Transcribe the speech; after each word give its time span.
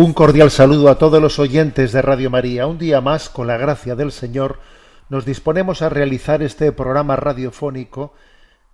Un 0.00 0.12
cordial 0.12 0.52
saludo 0.52 0.90
a 0.90 0.96
todos 0.96 1.20
los 1.20 1.40
oyentes 1.40 1.90
de 1.90 2.02
Radio 2.02 2.30
María. 2.30 2.68
Un 2.68 2.78
día 2.78 3.00
más, 3.00 3.28
con 3.28 3.48
la 3.48 3.56
gracia 3.56 3.96
del 3.96 4.12
Señor, 4.12 4.60
nos 5.08 5.24
disponemos 5.24 5.82
a 5.82 5.88
realizar 5.88 6.40
este 6.40 6.70
programa 6.70 7.16
radiofónico 7.16 8.14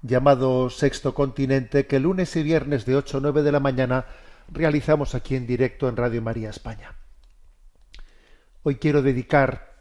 llamado 0.02 0.68
Sexto 0.68 1.14
Continente, 1.14 1.86
que 1.86 1.98
lunes 1.98 2.36
y 2.36 2.42
viernes 2.42 2.84
de 2.84 2.96
8 2.96 3.16
a 3.16 3.20
9 3.22 3.42
de 3.42 3.52
la 3.52 3.60
mañana 3.60 4.04
realizamos 4.52 5.14
aquí 5.14 5.34
en 5.34 5.46
directo 5.46 5.88
en 5.88 5.96
Radio 5.96 6.20
María 6.20 6.50
España. 6.50 6.94
Hoy 8.62 8.74
quiero 8.74 9.00
dedicar 9.00 9.72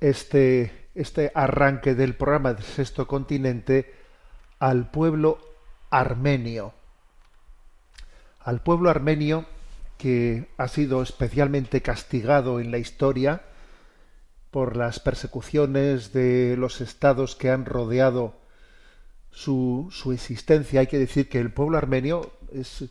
este, 0.00 0.88
este 0.94 1.30
arranque 1.34 1.94
del 1.94 2.14
programa 2.14 2.54
de 2.54 2.62
Sexto 2.62 3.06
Continente 3.06 3.92
al 4.60 4.90
pueblo 4.90 5.40
armenio 5.90 6.72
al 8.40 8.62
pueblo 8.62 8.88
armenio 8.88 9.44
que 9.98 10.48
ha 10.56 10.68
sido 10.68 11.02
especialmente 11.02 11.82
castigado 11.82 12.60
en 12.60 12.70
la 12.70 12.78
historia 12.78 13.42
por 14.50 14.76
las 14.76 15.00
persecuciones 15.00 16.12
de 16.12 16.56
los 16.56 16.80
estados 16.80 17.34
que 17.34 17.50
han 17.50 17.64
rodeado 17.64 18.36
su, 19.30 19.88
su 19.90 20.12
existencia. 20.12 20.80
Hay 20.80 20.86
que 20.86 20.98
decir 20.98 21.28
que 21.28 21.40
el 21.40 21.52
pueblo 21.52 21.76
armenio 21.76 22.32
es, 22.52 22.84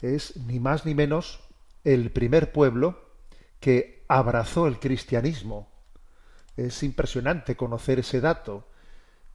es 0.00 0.36
ni 0.36 0.60
más 0.60 0.86
ni 0.86 0.94
menos 0.94 1.40
el 1.84 2.10
primer 2.10 2.52
pueblo 2.52 3.00
que 3.60 4.04
abrazó 4.08 4.66
el 4.68 4.78
cristianismo. 4.78 5.68
Es 6.56 6.82
impresionante 6.82 7.56
conocer 7.56 7.98
ese 7.98 8.20
dato. 8.20 8.68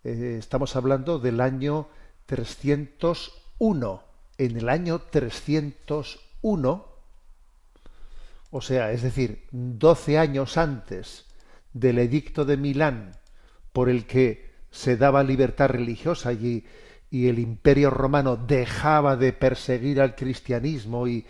Eh, 0.03 0.37
estamos 0.39 0.75
hablando 0.75 1.19
del 1.19 1.41
año 1.41 1.89
301 2.25 4.11
en 4.37 4.57
el 4.57 4.69
año 4.69 5.01
301, 5.01 6.30
o 8.51 8.61
sea, 8.61 8.91
es 8.91 9.01
decir, 9.01 9.47
12 9.51 10.17
años 10.17 10.57
antes 10.57 11.25
del 11.73 11.99
edicto 11.99 12.45
de 12.45 12.57
Milán 12.57 13.17
por 13.71 13.89
el 13.89 14.05
que 14.05 14.51
se 14.71 14.97
daba 14.97 15.23
libertad 15.23 15.69
religiosa 15.69 16.33
y, 16.33 16.65
y 17.09 17.27
el 17.27 17.39
imperio 17.39 17.89
romano 17.89 18.37
dejaba 18.37 19.15
de 19.15 19.33
perseguir 19.33 20.01
al 20.01 20.15
cristianismo 20.15 21.07
y, 21.07 21.25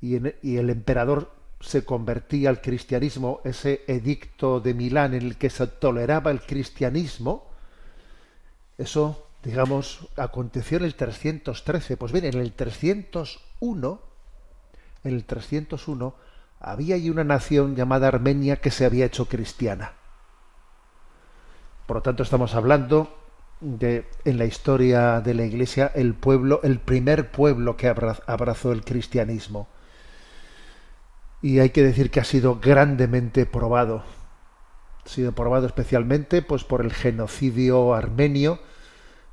y, 0.00 0.14
el 0.14 0.70
emperador 0.70 1.32
se 1.60 1.84
convertía 1.84 2.48
al 2.48 2.62
cristianismo, 2.62 3.40
ese 3.44 3.82
edicto 3.86 4.60
de 4.60 4.72
Milán 4.72 5.14
en 5.14 5.22
el 5.22 5.36
que 5.36 5.50
se 5.50 5.66
toleraba 5.66 6.30
el 6.30 6.40
cristianismo, 6.40 7.50
eso, 8.78 9.26
digamos, 9.42 10.08
aconteció 10.16 10.78
en 10.78 10.84
el 10.84 10.94
313. 10.94 11.98
Pues 11.98 12.12
bien, 12.12 12.24
en 12.24 12.38
el 12.38 12.52
301, 12.54 14.09
en 15.04 15.14
el 15.14 15.24
301, 15.24 16.14
había 16.60 16.96
ahí 16.96 17.08
una 17.10 17.24
nación 17.24 17.74
llamada 17.76 18.08
Armenia 18.08 18.56
que 18.56 18.70
se 18.70 18.84
había 18.84 19.06
hecho 19.06 19.26
cristiana. 19.26 19.92
Por 21.86 21.96
lo 21.96 22.02
tanto, 22.02 22.22
estamos 22.22 22.54
hablando 22.54 23.16
de, 23.60 24.06
en 24.24 24.38
la 24.38 24.44
historia 24.44 25.20
de 25.20 25.34
la 25.34 25.44
Iglesia, 25.44 25.90
el 25.94 26.14
pueblo, 26.14 26.60
el 26.62 26.78
primer 26.78 27.30
pueblo 27.30 27.76
que 27.76 27.88
abra- 27.88 28.20
abrazó 28.26 28.72
el 28.72 28.84
cristianismo. 28.84 29.68
Y 31.42 31.58
hay 31.58 31.70
que 31.70 31.82
decir 31.82 32.10
que 32.10 32.20
ha 32.20 32.24
sido 32.24 32.60
grandemente 32.60 33.46
probado. 33.46 34.04
Ha 35.04 35.08
sido 35.08 35.32
probado 35.32 35.66
especialmente 35.66 36.42
pues, 36.42 36.64
por 36.64 36.82
el 36.82 36.92
genocidio 36.92 37.94
armenio, 37.94 38.60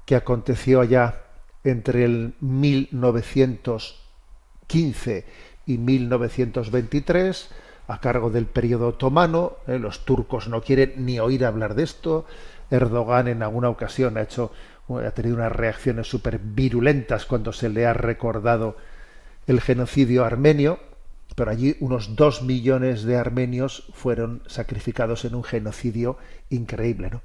que 0.06 0.16
aconteció 0.16 0.80
allá 0.82 1.24
entre 1.64 2.06
el 2.06 2.34
1915 2.40 5.26
y 5.68 5.78
1923 5.78 7.50
a 7.88 8.00
cargo 8.00 8.30
del 8.32 8.48
periodo 8.48 8.88
otomano. 8.88 9.58
Eh, 9.68 9.78
Los 9.78 10.06
turcos 10.06 10.48
no 10.48 10.62
quieren 10.62 11.06
ni 11.06 11.20
oír 11.20 11.46
hablar 11.46 11.76
de 11.76 11.84
esto. 11.84 12.26
Erdogan 12.72 13.28
en 13.28 13.44
alguna 13.44 13.70
ocasión 13.70 14.18
ha 14.18 14.24
hecho 14.24 14.52
ha 14.90 15.12
tenido 15.12 15.36
unas 15.36 15.52
reacciones 15.52 16.08
súper 16.08 16.40
virulentas 16.40 17.26
cuando 17.26 17.52
se 17.52 17.70
le 17.70 17.86
ha 17.86 17.94
recordado 17.94 18.78
el 19.46 19.60
genocidio 19.60 20.24
armenio, 20.24 20.80
pero 21.36 21.52
allí 21.52 21.76
unos 21.82 22.16
dos 22.16 22.42
millones 22.42 23.04
de 23.04 23.18
armenios 23.18 23.90
fueron 23.94 24.44
sacrificados 24.48 25.26
en 25.26 25.36
un 25.36 25.44
genocidio 25.44 26.18
increíble, 26.50 27.10
¿no? 27.12 27.22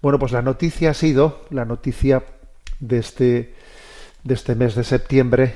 Bueno, 0.00 0.18
pues 0.18 0.32
la 0.32 0.42
noticia 0.42 0.90
ha 0.90 0.94
sido, 0.94 1.44
la 1.50 1.64
noticia 1.64 2.24
de 2.80 2.98
este, 2.98 3.54
de 4.24 4.34
este 4.34 4.54
mes 4.54 4.74
de 4.74 4.84
septiembre, 4.84 5.54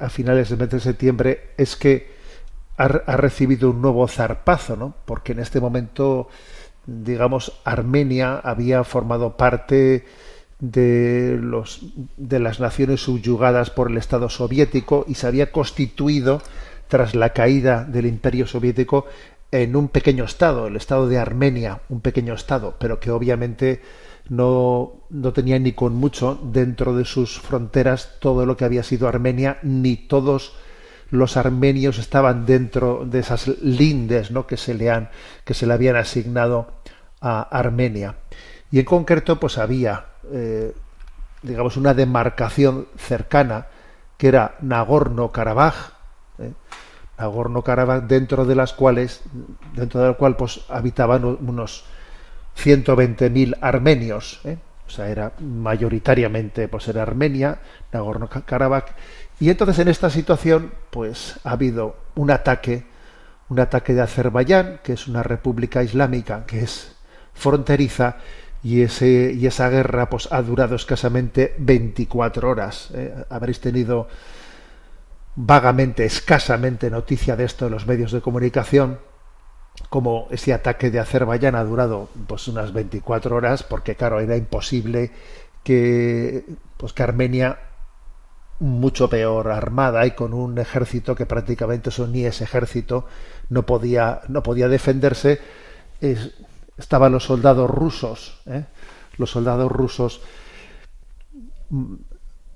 a, 0.00 0.04
a 0.04 0.10
finales 0.10 0.50
del 0.50 0.58
mes 0.58 0.70
de 0.70 0.80
septiembre, 0.80 1.50
es 1.56 1.74
que 1.76 2.10
ha, 2.76 2.84
ha 2.84 3.16
recibido 3.16 3.70
un 3.70 3.82
nuevo 3.82 4.06
zarpazo, 4.06 4.76
¿no? 4.76 4.94
Porque 5.04 5.32
en 5.32 5.40
este 5.40 5.60
momento, 5.60 6.28
digamos, 6.86 7.60
Armenia 7.64 8.36
había 8.36 8.84
formado 8.84 9.36
parte 9.36 10.04
de 10.60 11.38
los 11.40 11.80
de 12.18 12.38
las 12.38 12.60
naciones 12.60 13.00
subyugadas 13.00 13.70
por 13.70 13.90
el 13.90 13.96
Estado 13.96 14.28
soviético 14.28 15.06
y 15.08 15.14
se 15.14 15.26
había 15.26 15.50
constituido 15.50 16.42
tras 16.88 17.14
la 17.14 17.32
caída 17.32 17.84
del 17.84 18.06
Imperio 18.06 18.46
soviético 18.46 19.06
en 19.52 19.74
un 19.74 19.88
pequeño 19.88 20.24
estado, 20.24 20.66
el 20.66 20.76
estado 20.76 21.08
de 21.08 21.18
Armenia, 21.18 21.80
un 21.88 22.00
pequeño 22.00 22.34
estado, 22.34 22.76
pero 22.78 23.00
que 23.00 23.10
obviamente 23.10 23.80
no, 24.30 24.92
no 25.10 25.32
tenía 25.32 25.58
ni 25.58 25.72
con 25.72 25.94
mucho 25.94 26.38
dentro 26.42 26.94
de 26.96 27.04
sus 27.04 27.40
fronteras 27.40 28.16
todo 28.20 28.46
lo 28.46 28.56
que 28.56 28.64
había 28.64 28.84
sido 28.84 29.08
Armenia, 29.08 29.58
ni 29.62 29.96
todos 29.96 30.54
los 31.10 31.36
armenios 31.36 31.98
estaban 31.98 32.46
dentro 32.46 33.04
de 33.04 33.18
esas 33.18 33.48
lindes 33.60 34.30
¿no? 34.30 34.46
que, 34.46 34.56
se 34.56 34.74
le 34.74 34.88
han, 34.88 35.10
que 35.44 35.52
se 35.52 35.66
le 35.66 35.74
habían 35.74 35.96
asignado 35.96 36.68
a 37.20 37.42
Armenia. 37.42 38.14
Y 38.70 38.78
en 38.78 38.84
concreto, 38.84 39.40
pues 39.40 39.58
había, 39.58 40.06
eh, 40.30 40.72
digamos, 41.42 41.76
una 41.76 41.92
demarcación 41.92 42.86
cercana 42.96 43.66
que 44.16 44.28
era 44.28 44.54
Nagorno-Karabaj, 44.60 45.74
¿eh? 46.38 46.52
Nagorno-Karabaj, 47.18 48.06
dentro 48.06 48.44
de 48.44 48.54
las 48.54 48.74
cuales, 48.74 49.22
dentro 49.74 50.00
de 50.00 50.08
la 50.08 50.14
cual 50.14 50.36
pues 50.36 50.60
habitaban 50.68 51.24
unos 51.24 51.84
120.000 52.62 53.56
armenios, 53.60 54.40
¿eh? 54.44 54.58
o 54.86 54.90
sea, 54.90 55.08
era 55.08 55.32
mayoritariamente 55.40 56.68
pues 56.68 56.88
era 56.88 57.02
Armenia, 57.02 57.60
Nagorno-Karabaj, 57.92 58.84
y 59.38 59.50
entonces 59.50 59.78
en 59.78 59.88
esta 59.88 60.10
situación 60.10 60.72
pues 60.90 61.38
ha 61.44 61.52
habido 61.52 61.96
un 62.16 62.30
ataque, 62.30 62.84
un 63.48 63.60
ataque 63.60 63.94
de 63.94 64.02
Azerbaiyán, 64.02 64.80
que 64.82 64.92
es 64.92 65.06
una 65.06 65.22
república 65.22 65.82
islámica 65.82 66.44
que 66.46 66.60
es 66.60 66.96
fronteriza, 67.34 68.16
y 68.62 68.82
ese 68.82 69.32
y 69.32 69.46
esa 69.46 69.68
guerra 69.70 70.10
pues 70.10 70.28
ha 70.30 70.42
durado 70.42 70.74
escasamente 70.74 71.54
24 71.58 72.48
horas. 72.48 72.90
¿eh? 72.94 73.14
Habréis 73.30 73.60
tenido 73.60 74.08
vagamente, 75.36 76.04
escasamente 76.04 76.90
noticia 76.90 77.36
de 77.36 77.44
esto 77.44 77.66
en 77.66 77.72
los 77.72 77.86
medios 77.86 78.12
de 78.12 78.20
comunicación, 78.20 78.98
como 79.88 80.28
ese 80.30 80.52
ataque 80.52 80.90
de 80.90 81.00
Azerbaiyán 81.00 81.54
ha 81.56 81.64
durado 81.64 82.08
pues 82.26 82.46
unas 82.48 82.72
24 82.72 83.34
horas, 83.36 83.62
porque 83.62 83.96
claro, 83.96 84.20
era 84.20 84.36
imposible 84.36 85.10
que, 85.64 86.44
pues, 86.76 86.92
que 86.92 87.02
Armenia 87.02 87.58
mucho 88.60 89.08
peor 89.08 89.48
armada 89.50 90.04
y 90.06 90.10
con 90.12 90.34
un 90.34 90.58
ejército 90.58 91.14
que 91.14 91.24
prácticamente 91.26 91.88
eso 91.88 92.06
ni 92.06 92.24
ese 92.26 92.44
ejército 92.44 93.06
no 93.48 93.64
podía 93.64 94.20
no 94.28 94.42
podía 94.42 94.68
defenderse 94.68 95.40
es- 96.02 96.34
estaban 96.76 97.12
los 97.12 97.24
soldados 97.24 97.70
rusos 97.70 98.38
¿eh? 98.46 98.64
los 99.16 99.30
soldados 99.30 99.72
rusos 99.72 100.20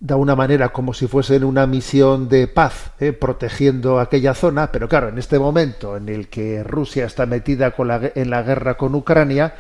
de 0.01 0.15
una 0.15 0.37
manera 0.37 0.69
como 0.71 0.93
si 0.93 1.07
fuesen 1.07 1.45
una 1.45 1.67
misión 1.67 2.29
de 2.29 2.47
paz, 2.47 2.91
¿eh? 3.01 3.13
protegiendo 3.13 4.01
aquella 4.01 4.35
zona, 4.35 4.71
pero 4.71 4.89
claro, 4.89 5.09
en 5.09 5.19
este 5.19 5.39
momento 5.39 5.97
en 5.97 6.09
el 6.09 6.29
que 6.29 6.63
Rusia 6.63 7.07
está 7.07 7.25
metida 7.27 7.71
con 7.71 7.89
la 7.89 8.11
en 8.15 8.29
la 8.31 8.43
guerra 8.43 8.77
con 8.77 8.95
Ucrania, 8.95 9.55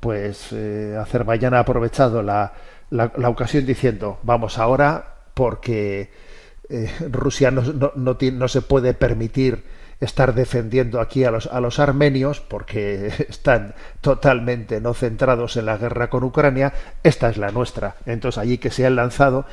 pues 0.00 0.48
eh, 0.52 0.96
Azerbaiyán 1.00 1.54
ha 1.54 1.60
aprovechado 1.60 2.22
la, 2.22 2.52
la- 2.90 3.12
ocasión 3.30 3.64
diciendo, 3.64 4.18
vamos 4.22 4.58
ahora 4.58 5.14
porque 5.34 6.10
eh, 6.68 6.90
Rusia 7.10 7.50
no, 7.50 7.62
no, 7.62 7.92
no 7.94 8.16
no 8.20 8.48
se 8.48 8.62
puede 8.62 8.92
permitir 8.92 9.64
estar 10.00 10.34
defendiendo 10.34 11.00
aquí 11.00 11.24
a 11.24 11.30
los, 11.30 11.46
a 11.46 11.60
los 11.60 11.78
armenios 11.78 12.40
porque 12.40 13.06
están 13.28 13.74
totalmente 14.00 14.80
no 14.80 14.94
centrados 14.94 15.56
en 15.56 15.66
la 15.66 15.78
guerra 15.78 16.10
con 16.10 16.24
Ucrania, 16.24 16.72
esta 17.02 17.28
es 17.30 17.36
la 17.36 17.50
nuestra. 17.50 17.96
Entonces 18.06 18.38
allí 18.38 18.58
que 18.58 18.70
se 18.70 18.86
han 18.86 18.96
lanzado 18.96 19.46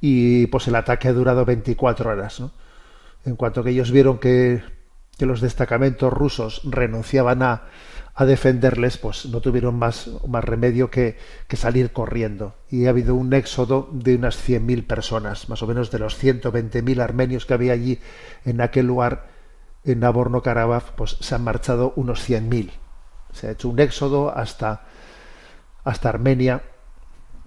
y 0.00 0.46
pues 0.46 0.68
el 0.68 0.76
ataque 0.76 1.08
ha 1.08 1.12
durado 1.12 1.44
24 1.44 2.10
horas. 2.10 2.40
¿no? 2.40 2.52
En 3.24 3.36
cuanto 3.36 3.62
que 3.62 3.70
ellos 3.70 3.90
vieron 3.90 4.18
que, 4.18 4.62
que 5.18 5.26
los 5.26 5.40
destacamentos 5.40 6.12
rusos 6.12 6.62
renunciaban 6.64 7.42
a, 7.42 7.64
a 8.14 8.24
defenderles, 8.24 8.98
pues 8.98 9.26
no 9.26 9.40
tuvieron 9.40 9.76
más, 9.76 10.10
más 10.26 10.44
remedio 10.44 10.90
que, 10.90 11.16
que 11.48 11.56
salir 11.56 11.92
corriendo. 11.92 12.54
Y 12.70 12.86
ha 12.86 12.90
habido 12.90 13.14
un 13.14 13.32
éxodo 13.32 13.88
de 13.92 14.16
unas 14.16 14.36
100.000 14.36 14.86
personas, 14.86 15.48
más 15.48 15.62
o 15.62 15.66
menos 15.66 15.90
de 15.90 15.98
los 15.98 16.22
120.000 16.22 17.00
armenios 17.00 17.46
que 17.46 17.54
había 17.54 17.72
allí 17.72 17.98
en 18.44 18.60
aquel 18.60 18.86
lugar, 18.86 19.29
en 19.84 20.00
Nagorno-Karabaj, 20.00 20.92
pues 20.96 21.16
se 21.20 21.34
han 21.34 21.44
marchado 21.44 21.92
unos 21.96 22.28
100.000. 22.28 22.70
Se 23.32 23.48
ha 23.48 23.50
hecho 23.52 23.68
un 23.68 23.78
éxodo 23.78 24.36
hasta, 24.36 24.82
hasta 25.84 26.08
Armenia, 26.08 26.62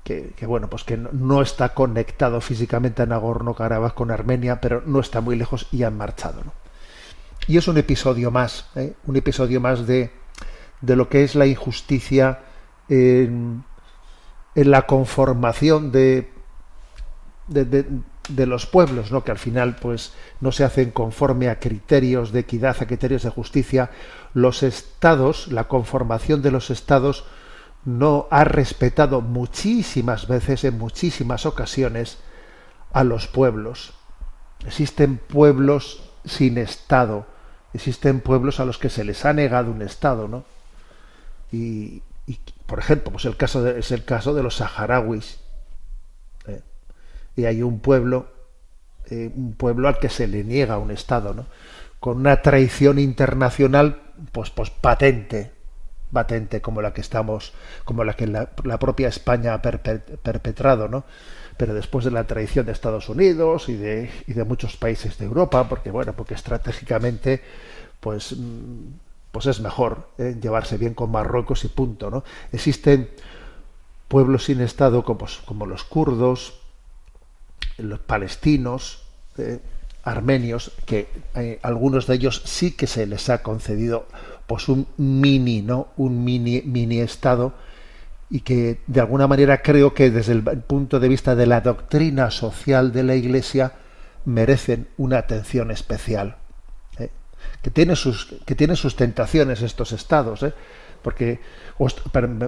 que, 0.04 0.34
bueno, 0.46 0.70
pues 0.70 0.84
que 0.84 0.98
no, 0.98 1.42
está 1.42 1.74
conectado 1.74 2.42
físicamente 2.42 3.02
a 3.02 3.06
Nagorno-Karabaj 3.06 3.94
con 3.94 4.12
Armenia, 4.12 4.60
pero 4.60 4.84
no 4.86 5.00
está 5.00 5.22
muy 5.22 5.36
lejos 5.36 5.68
y 5.72 5.84
han 5.84 5.98
marchado. 5.98 6.44
¿no? 6.44 6.54
Y 7.48 7.58
es 7.58 7.68
un 7.68 7.78
episodio 7.78 8.32
más, 8.32 8.70
¿eh? 8.76 8.94
un 9.06 9.16
episodio 9.16 9.62
más 9.62 9.88
de, 9.88 10.12
de 10.82 10.96
lo 10.96 11.08
que 11.08 11.24
es 11.24 11.36
la 11.36 11.46
injusticia 11.46 12.40
en, 12.90 13.64
la 14.56 14.84
conformación 14.84 15.92
de, 15.92 16.32
de, 17.48 17.86
de 18.30 18.46
los 18.46 18.66
pueblos, 18.66 19.12
¿no? 19.12 19.24
que 19.24 19.32
al 19.32 19.38
final 19.38 19.76
pues 19.76 20.14
no 20.40 20.52
se 20.52 20.64
hacen 20.64 20.92
conforme 20.92 21.50
a 21.50 21.60
criterios 21.60 22.32
de 22.32 22.42
equidad, 22.42 22.78
a 22.80 22.86
criterios 22.86 23.24
de 23.24 23.30
justicia. 23.30 23.92
Los 24.34 24.64
estados, 24.64 25.52
la 25.52 25.68
conformación 25.68 26.42
de 26.42 26.52
los 26.52 26.70
estados 26.70 27.26
no 27.86 28.28
ha 28.32 28.46
respetado 28.46 29.22
muchísimas 29.22 30.28
veces, 30.28 30.64
en 30.64 30.78
muchísimas 30.78 31.46
ocasiones, 31.46 32.18
a 32.94 33.04
los 33.04 33.28
pueblos. 33.28 33.94
Existen 34.66 35.18
pueblos 35.18 36.10
sin 36.24 36.58
Estado, 36.58 37.26
existen 37.74 38.22
pueblos 38.22 38.62
a 38.62 38.66
los 38.66 38.78
que 38.78 38.90
se 38.90 39.04
les 39.04 39.26
ha 39.26 39.34
negado 39.34 39.72
un 39.72 39.82
Estado, 39.82 40.30
¿no? 40.30 40.46
Y, 41.52 42.02
y, 42.26 42.40
por 42.66 42.80
ejemplo, 42.80 43.12
pues 43.12 43.26
el 43.26 43.36
caso 43.36 43.62
de, 43.62 43.80
es 43.80 43.92
el 43.92 44.06
caso 44.06 44.34
de 44.34 44.44
los 44.44 44.56
saharauis. 44.56 45.40
Y 47.36 47.46
hay 47.46 47.62
un 47.62 47.80
pueblo, 47.80 48.28
eh, 49.10 49.32
un 49.36 49.54
pueblo 49.54 49.88
al 49.88 50.00
que 50.00 50.10
se 50.10 50.28
le 50.28 50.44
niega 50.44 50.78
un 50.78 50.92
Estado, 50.92 51.34
¿no? 51.34 51.46
Con 52.00 52.18
una 52.18 52.42
traición 52.42 53.00
internacional, 53.00 54.02
pues, 54.32 54.50
pues 54.50 54.70
patente, 54.70 55.52
patente 56.12 56.62
como 56.62 56.82
la 56.82 56.94
que 56.94 57.02
estamos, 57.02 57.54
como 57.84 58.04
la 58.04 58.14
que 58.14 58.28
la, 58.28 58.48
propia 58.80 59.10
España 59.10 59.54
ha 59.54 59.62
perpetrado, 59.62 60.88
¿no? 60.88 61.04
Pero 61.58 61.74
después 61.74 62.06
de 62.06 62.12
la 62.12 62.26
traición 62.26 62.66
de 62.66 62.72
Estados 62.72 63.10
Unidos 63.10 63.68
y 63.70 63.76
de, 63.76 64.10
y 64.28 64.34
de 64.34 64.44
muchos 64.44 64.78
países 64.78 65.18
de 65.18 65.26
Europa, 65.26 65.68
porque 65.68 65.92
bueno, 65.92 66.14
porque 66.14 66.36
estratégicamente, 66.36 67.42
pues, 68.00 68.36
pues 69.32 69.46
es 69.48 69.60
mejor 69.60 70.10
¿eh? 70.18 70.38
llevarse 70.40 70.78
bien 70.78 70.94
con 70.94 71.12
Marruecos 71.12 71.66
y 71.66 71.68
punto, 71.68 72.10
¿no? 72.10 72.24
Existen 72.52 73.10
pueblos 74.08 74.46
sin 74.46 74.62
Estado 74.62 75.04
como, 75.04 75.26
como 75.46 75.66
los 75.66 75.84
kurdos, 75.84 76.60
los 77.78 78.00
palestinos, 78.00 79.04
eh, 79.38 79.60
armenios, 80.04 80.72
que 80.86 81.08
eh, 81.36 81.60
algunos 81.64 82.08
de 82.08 82.16
ellos 82.16 82.42
sí 82.46 82.72
que 82.72 82.88
se 82.88 83.06
les 83.06 83.30
ha 83.30 83.42
concedido 83.42 84.08
pues 84.48 84.68
un 84.68 84.88
mini, 84.98 85.62
¿no? 85.62 85.90
Un 85.98 86.24
mini, 86.24 86.62
mini 86.64 87.00
estado 87.00 87.54
y 88.30 88.42
que 88.42 88.80
de 88.88 89.00
alguna 89.00 89.28
manera 89.28 89.62
creo 89.62 89.94
que 89.94 90.10
desde 90.10 90.34
el 90.34 90.44
punto 90.44 91.00
de 91.00 91.08
vista 91.08 91.36
de 91.36 91.46
la 91.46 91.62
doctrina 91.62 92.32
social 92.32 92.92
de 92.92 93.04
la 93.04 93.16
Iglesia 93.16 93.74
merecen 94.26 94.88
una 94.98 95.20
atención 95.20 95.72
especial. 95.72 96.38
¿eh? 97.00 97.10
Que 97.62 97.70
tiene 97.70 97.96
sus 97.96 98.36
que 98.46 98.56
tiene 98.56 98.76
sus 98.76 98.96
tentaciones 98.96 99.62
estos 99.62 99.92
estados, 99.92 100.44
¿eh? 100.44 100.54
Porque 101.04 101.40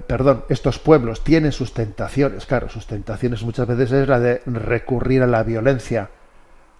perdón, 0.07 0.46
estos 0.50 0.80
pueblos 0.80 1.24
tienen 1.24 1.52
sus 1.52 1.74
tentaciones, 1.74 2.46
claro, 2.46 2.69
sus 2.69 2.88
tentaciones 2.88 3.44
muchas 3.44 3.68
veces 3.68 3.92
es 3.92 4.07
la 4.07 4.19
de 4.19 4.42
recurrir 4.46 5.22
a 5.22 5.28
la 5.28 5.44
violencia 5.44 6.10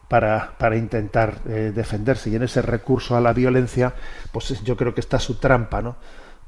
para, 0.07 0.54
para 0.57 0.77
intentar 0.77 1.39
eh, 1.48 1.72
defenderse. 1.75 2.30
Y 2.30 2.36
en 2.36 2.44
ese 2.44 2.62
recurso 2.62 3.16
a 3.16 3.22
la 3.22 3.33
violencia, 3.33 3.94
pues 4.31 4.63
yo 4.63 4.77
creo 4.77 4.94
que 4.94 5.01
está 5.01 5.19
su 5.19 5.36
trampa, 5.36 5.81
¿no? 5.81 5.98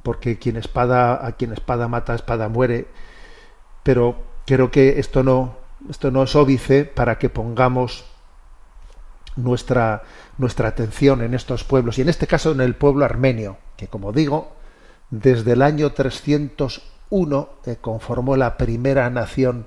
Porque 0.03 0.39
quien 0.39 0.57
espada, 0.57 1.25
a 1.25 1.33
quien 1.33 1.53
espada 1.53 1.87
mata, 1.87 2.15
espada 2.15 2.49
muere. 2.49 2.87
Pero 3.83 4.15
creo 4.45 4.71
que 4.71 4.99
esto 4.99 5.23
no, 5.23 5.57
esto 5.89 6.11
no 6.11 6.23
es 6.23 6.35
óbice 6.35 6.85
para 6.85 7.17
que 7.17 7.29
pongamos 7.29 8.05
nuestra, 9.35 10.03
nuestra 10.37 10.69
atención 10.69 11.21
en 11.21 11.33
estos 11.33 11.63
pueblos, 11.63 11.97
y 11.97 12.01
en 12.01 12.09
este 12.09 12.27
caso 12.27 12.51
en 12.51 12.61
el 12.61 12.75
pueblo 12.75 13.05
armenio, 13.05 13.57
que 13.77 13.87
como 13.87 14.11
digo, 14.11 14.56
desde 15.09 15.53
el 15.53 15.61
año 15.61 15.91
301 15.91 17.49
eh, 17.65 17.77
conformó 17.79 18.35
la 18.35 18.57
primera 18.57 19.09
nación 19.09 19.65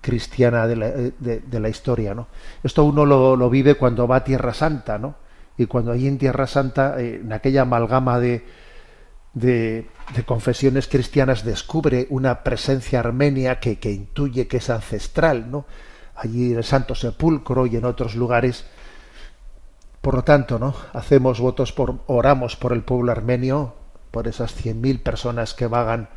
cristiana 0.00 0.66
de 0.66 0.76
la, 0.76 0.90
de, 0.90 1.40
de 1.40 1.60
la 1.60 1.68
historia. 1.68 2.14
¿no? 2.14 2.28
Esto 2.62 2.84
uno 2.84 3.04
lo, 3.04 3.36
lo, 3.36 3.50
vive 3.50 3.74
cuando 3.74 4.06
va 4.06 4.16
a 4.16 4.24
Tierra 4.24 4.54
Santa, 4.54 4.98
¿no? 4.98 5.16
y 5.56 5.66
cuando 5.66 5.92
allí 5.92 6.06
en 6.06 6.18
Tierra 6.18 6.46
Santa, 6.46 7.00
eh, 7.00 7.20
en 7.22 7.32
aquella 7.32 7.62
amalgama 7.62 8.20
de, 8.20 8.46
de, 9.34 9.88
de, 10.14 10.24
confesiones 10.24 10.86
cristianas, 10.86 11.44
descubre 11.44 12.06
una 12.10 12.44
presencia 12.44 13.00
armenia 13.00 13.58
que, 13.58 13.78
que, 13.78 13.90
intuye 13.90 14.46
que 14.46 14.58
es 14.58 14.70
ancestral, 14.70 15.50
¿no? 15.50 15.66
allí 16.14 16.52
en 16.52 16.58
el 16.58 16.64
Santo 16.64 16.94
Sepulcro 16.94 17.66
y 17.66 17.76
en 17.76 17.84
otros 17.84 18.14
lugares. 18.14 18.64
Por 20.00 20.14
lo 20.14 20.22
tanto, 20.22 20.60
¿no? 20.60 20.74
hacemos 20.92 21.40
votos 21.40 21.72
por, 21.72 21.98
oramos 22.06 22.54
por 22.54 22.72
el 22.72 22.82
pueblo 22.82 23.10
armenio, 23.10 23.74
por 24.10 24.28
esas 24.28 24.54
100.000 24.56 25.02
personas 25.02 25.54
que 25.54 25.66
vagan 25.66 26.08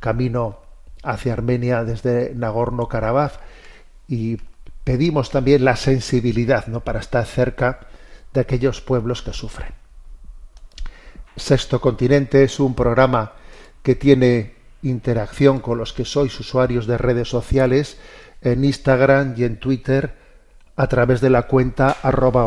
camino 0.00 0.58
hacia 1.02 1.32
Armenia 1.32 1.84
desde 1.84 2.34
Nagorno-Karabaj 2.34 3.32
y 4.08 4.38
pedimos 4.84 5.30
también 5.30 5.64
la 5.64 5.76
sensibilidad 5.76 6.66
¿no? 6.66 6.80
para 6.80 7.00
estar 7.00 7.24
cerca 7.26 7.80
de 8.32 8.40
aquellos 8.40 8.80
pueblos 8.80 9.22
que 9.22 9.32
sufren. 9.32 9.72
Sexto 11.36 11.80
Continente 11.80 12.44
es 12.44 12.60
un 12.60 12.74
programa 12.74 13.32
que 13.82 13.94
tiene 13.94 14.54
interacción 14.82 15.60
con 15.60 15.78
los 15.78 15.92
que 15.92 16.04
sois 16.04 16.38
usuarios 16.38 16.86
de 16.86 16.98
redes 16.98 17.28
sociales 17.28 17.98
en 18.42 18.64
Instagram 18.64 19.34
y 19.36 19.44
en 19.44 19.58
Twitter 19.58 20.14
a 20.76 20.88
través 20.88 21.20
de 21.20 21.30
la 21.30 21.44
cuenta 21.44 21.96
arroba 22.02 22.44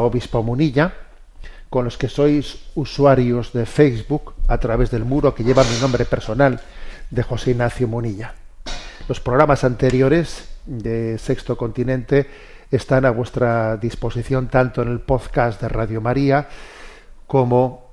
con 1.75 1.83
los 1.83 1.97
que 1.97 2.07
sois 2.07 2.71
usuarios 2.75 3.51
de 3.51 3.65
Facebook 3.65 4.33
a 4.47 4.59
través 4.59 4.91
del 4.91 5.03
muro 5.03 5.35
que 5.35 5.43
lleva 5.43 5.61
mi 5.65 5.77
nombre 5.81 6.05
personal 6.05 6.61
de 7.09 7.21
José 7.21 7.51
Ignacio 7.51 7.85
Munilla. 7.85 8.33
Los 9.09 9.19
programas 9.19 9.65
anteriores 9.65 10.55
de 10.65 11.17
Sexto 11.17 11.57
Continente 11.57 12.29
están 12.71 13.03
a 13.03 13.11
vuestra 13.11 13.75
disposición 13.75 14.47
tanto 14.47 14.83
en 14.83 14.87
el 14.87 15.01
podcast 15.01 15.61
de 15.61 15.67
Radio 15.67 15.99
María 15.99 16.47
como 17.27 17.89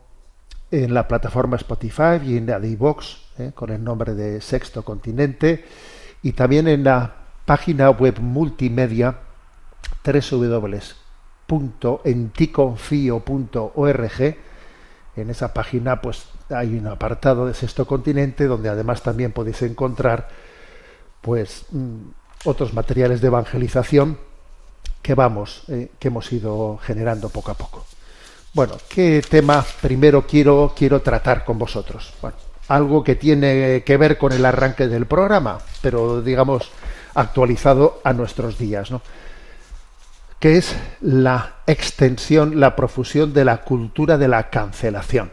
en 0.71 0.95
la 0.95 1.09
plataforma 1.09 1.57
Spotify 1.57 2.23
y 2.25 2.37
en 2.37 2.47
la 2.47 2.61
de 2.61 2.79
eh, 3.39 3.51
con 3.53 3.71
el 3.71 3.83
nombre 3.83 4.15
de 4.15 4.41
Sexto 4.41 4.85
Continente, 4.85 5.65
y 6.23 6.35
también 6.35 6.69
en 6.69 6.85
la 6.85 7.17
página 7.45 7.91
web 7.91 8.21
multimedia 8.21 9.17
www.enticonfio.org. 11.49 14.37
En 15.15 15.31
esa 15.31 15.53
página 15.53 16.01
pues 16.01 16.25
hay 16.49 16.79
un 16.79 16.87
apartado 16.87 17.47
de 17.47 17.53
Sexto 17.55 17.87
Continente 17.87 18.47
donde 18.47 18.69
además 18.69 19.03
también 19.03 19.33
podéis 19.33 19.63
encontrar 19.63 20.29
pues 21.21 21.67
otros 22.45 22.73
materiales 22.73 23.21
de 23.21 23.27
evangelización 23.29 24.19
que 25.03 25.15
vamos, 25.15 25.65
eh, 25.69 25.91
que 25.99 26.09
hemos 26.09 26.33
ido 26.33 26.79
generando 26.83 27.29
poco 27.29 27.51
a 27.51 27.55
poco. 27.55 27.85
Bueno, 28.55 28.75
¿qué 28.89 29.23
tema 29.29 29.65
primero 29.81 30.27
quiero, 30.27 30.73
quiero 30.77 31.03
tratar 31.03 31.45
con 31.45 31.59
vosotros? 31.59 32.15
Bueno, 32.21 32.37
algo 32.69 33.03
que 33.03 33.17
tiene 33.17 33.83
que 33.85 33.97
ver 33.97 34.19
con 34.19 34.33
el 34.33 34.45
arranque 34.45 34.89
del 34.89 35.07
programa, 35.07 35.59
pero 35.81 36.23
digamos 36.23 36.71
actualizado 37.15 38.01
a 38.05 38.13
nuestros 38.13 38.59
días, 38.59 38.91
¿no? 38.91 39.03
Que 40.43 40.57
es 40.57 40.75
la 41.03 41.59
extensión, 41.69 42.59
la 42.59 42.75
profusión 42.75 43.33
de 43.33 43.45
la 43.45 43.59
cultura 43.59 44.19
de 44.19 44.27
la 44.27 44.51
cancelación. 44.51 45.31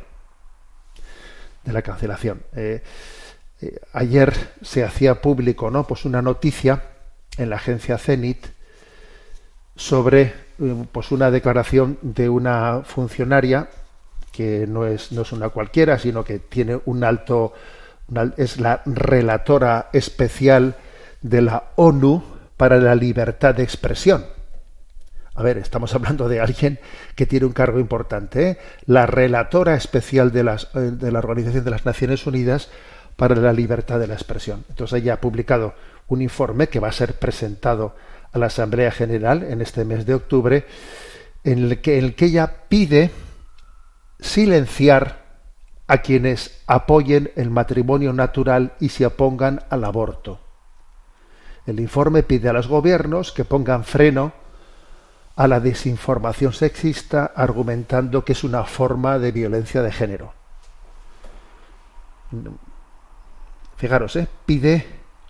De 1.63 1.74
la 1.74 1.82
cancelación. 1.82 2.44
Eh, 2.56 2.84
eh, 3.60 3.80
ayer 3.94 4.32
se 4.62 4.84
hacía 4.84 5.20
público, 5.20 5.72
¿no? 5.72 5.88
Pues 5.88 6.06
una 6.06 6.22
noticia 6.22 6.84
en 7.39 7.50
la 7.50 7.56
agencia 7.56 7.98
Cenit 7.98 8.50
sobre 9.75 10.22
eh, 10.60 10.86
pues 10.92 11.12
una 11.12 11.32
declaración 11.32 11.98
de 12.04 12.30
una 12.30 12.84
funcionaria 12.84 13.68
que 14.32 14.68
no 14.68 14.86
es, 14.86 15.12
no 15.12 15.24
es 15.24 15.32
una 15.32 15.50
cualquiera, 15.50 15.98
sino 15.98 16.24
que 16.24 16.38
tiene 16.38 16.80
un 16.86 17.04
alto, 17.04 17.54
es 18.38 18.60
la 18.60 18.84
relatora 18.86 19.89
especial 19.92 20.75
de 21.24 21.42
la 21.42 21.72
ONU 21.78 22.24
para 22.56 22.78
la 22.78 22.94
libertad 22.94 23.56
de 23.56 23.63
expresión 23.63 24.38
a 25.39 25.41
ver, 25.41 25.58
estamos 25.58 25.96
hablando 25.96 26.27
de 26.27 26.41
alguien 26.41 26.79
que 27.15 27.25
tiene 27.25 27.46
un 27.46 27.53
cargo 27.53 27.79
importante, 27.79 28.50
¿eh? 28.50 28.58
la 28.86 29.05
relatora 29.05 29.74
especial 29.74 30.34
de, 30.34 30.41
eh, 30.41 30.79
de 30.91 31.12
la 31.13 31.19
Organización 31.19 31.63
de 31.63 31.72
las 31.72 31.86
Naciones 31.86 32.27
Unidas 32.27 32.69
para 33.15 33.36
la 33.36 33.53
libertad 33.53 34.00
de 34.00 34.08
la 34.08 34.15
expresión. 34.15 34.65
Entonces 34.67 35.01
ella 35.01 35.13
ha 35.13 35.22
publicado 35.22 35.75
un 36.10 36.22
informe 36.22 36.67
que 36.67 36.81
va 36.81 36.89
a 36.89 36.91
ser 36.91 37.13
presentado 37.19 37.96
a 38.34 38.38
la 38.38 38.48
Asamblea 38.48 38.91
General 38.91 39.43
en 39.43 39.62
este 39.62 39.86
mes 39.86 40.05
de 40.05 40.15
octubre, 40.15 40.65
en 41.46 41.60
el 41.72 41.79
que 41.79 42.15
ella 42.19 42.53
pide 42.67 43.10
silenciar 44.19 45.24
a 45.88 46.00
quienes 46.00 46.62
apoyen 46.67 47.31
el 47.38 47.50
matrimonio 47.50 48.12
natural 48.12 48.74
y 48.81 48.89
se 48.89 49.05
opongan 49.05 49.62
al 49.69 49.86
aborto. 49.86 50.41
El 51.65 51.79
informe 51.79 52.24
pide 52.24 52.50
a 52.50 52.53
los 52.53 52.67
gobiernos 52.67 53.31
que 53.31 53.46
pongan 53.46 53.86
freno 53.86 54.34
a 55.39 55.48
la 55.48 55.62
desinformación 55.62 56.51
sexista 56.51 57.31
argumentando 57.34 58.25
que 58.25 58.34
es 58.34 58.43
una 58.43 58.65
forma 58.65 59.19
de 59.19 59.31
violencia 59.31 59.81
de 59.81 59.89
género. 59.89 60.34
Fijaros, 63.77 64.17
¿eh? 64.17 64.27
pide 64.46 64.86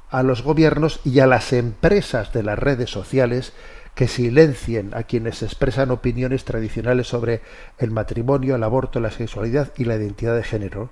a 0.10 0.24
los 0.24 0.42
gobiernos 0.42 1.00
y 1.06 1.20
a 1.20 1.28
las 1.28 1.54
empresas 1.54 2.34
de 2.34 2.42
las 2.42 2.58
redes 2.58 2.90
sociales 2.90 3.54
que 3.94 4.08
silencien 4.08 4.96
a 4.96 5.04
quienes 5.04 5.44
expresan 5.44 5.92
opiniones 5.92 6.44
tradicionales 6.44 7.06
sobre 7.06 7.44
el 7.78 7.92
matrimonio, 7.92 8.56
el 8.56 8.64
aborto, 8.64 9.00
la 9.00 9.12
sexualidad 9.12 9.74
y 9.78 9.86
la 9.86 9.96
identidad 9.96 10.36
de 10.36 10.44
género, 10.44 10.90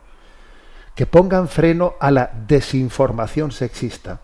que 0.94 1.08
pongan 1.08 1.48
freno 1.48 1.96
a 2.00 2.12
la 2.12 2.30
desinformación 2.48 3.52
sexista 3.52 4.22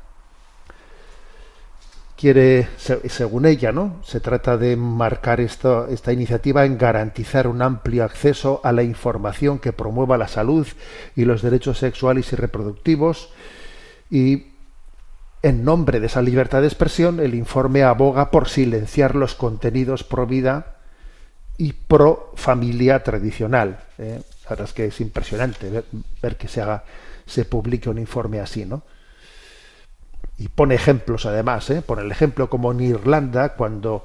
quiere, 2.24 2.70
según 2.78 3.46
ella, 3.46 3.74
¿no? 3.74 4.00
Se 4.02 4.22
trata 4.22 4.56
de 4.56 4.78
marcar 4.78 5.42
esta, 5.42 5.88
esta 5.90 6.14
iniciativa 6.14 6.64
en 6.64 6.78
garantizar 6.78 7.50
un 7.50 7.62
amplio 7.62 8.06
acceso 8.06 8.62
a 8.64 8.72
la 8.72 8.82
información 8.82 9.60
que 9.60 9.74
promueva 9.74 10.18
la 10.18 10.30
salud 10.30 10.66
y 11.18 11.26
los 11.26 11.42
derechos 11.42 11.80
sexuales 11.80 12.32
y 12.32 12.38
reproductivos 12.38 13.28
y 14.10 14.54
en 15.42 15.66
nombre 15.66 16.00
de 16.00 16.06
esa 16.06 16.22
libertad 16.22 16.62
de 16.62 16.68
expresión, 16.68 17.20
el 17.20 17.36
informe 17.36 17.84
aboga 17.84 18.32
por 18.32 18.48
silenciar 18.48 19.16
los 19.16 19.36
contenidos 19.36 20.06
pro 20.06 20.26
vida 20.26 20.78
y 21.58 21.74
pro 21.74 22.32
familia 22.38 23.04
tradicional. 23.04 23.84
¿eh? 23.98 24.22
Verdad 24.50 24.68
es 24.68 24.74
que 24.74 24.86
es 24.86 25.02
impresionante 25.02 25.70
ver, 25.70 25.84
ver 26.22 26.38
que 26.38 26.48
se 26.48 26.62
haga, 26.62 26.86
se 27.26 27.44
publique 27.44 27.90
un 27.90 27.98
informe 28.00 28.40
así, 28.40 28.64
¿no? 28.64 28.84
Y 30.38 30.48
pone 30.48 30.76
ejemplos 30.76 31.26
además, 31.26 31.70
¿eh? 31.70 31.82
pone 31.82 32.02
el 32.02 32.12
ejemplo 32.12 32.50
como 32.50 32.72
en 32.72 32.82
Irlanda 32.82 33.50
cuando 33.50 34.04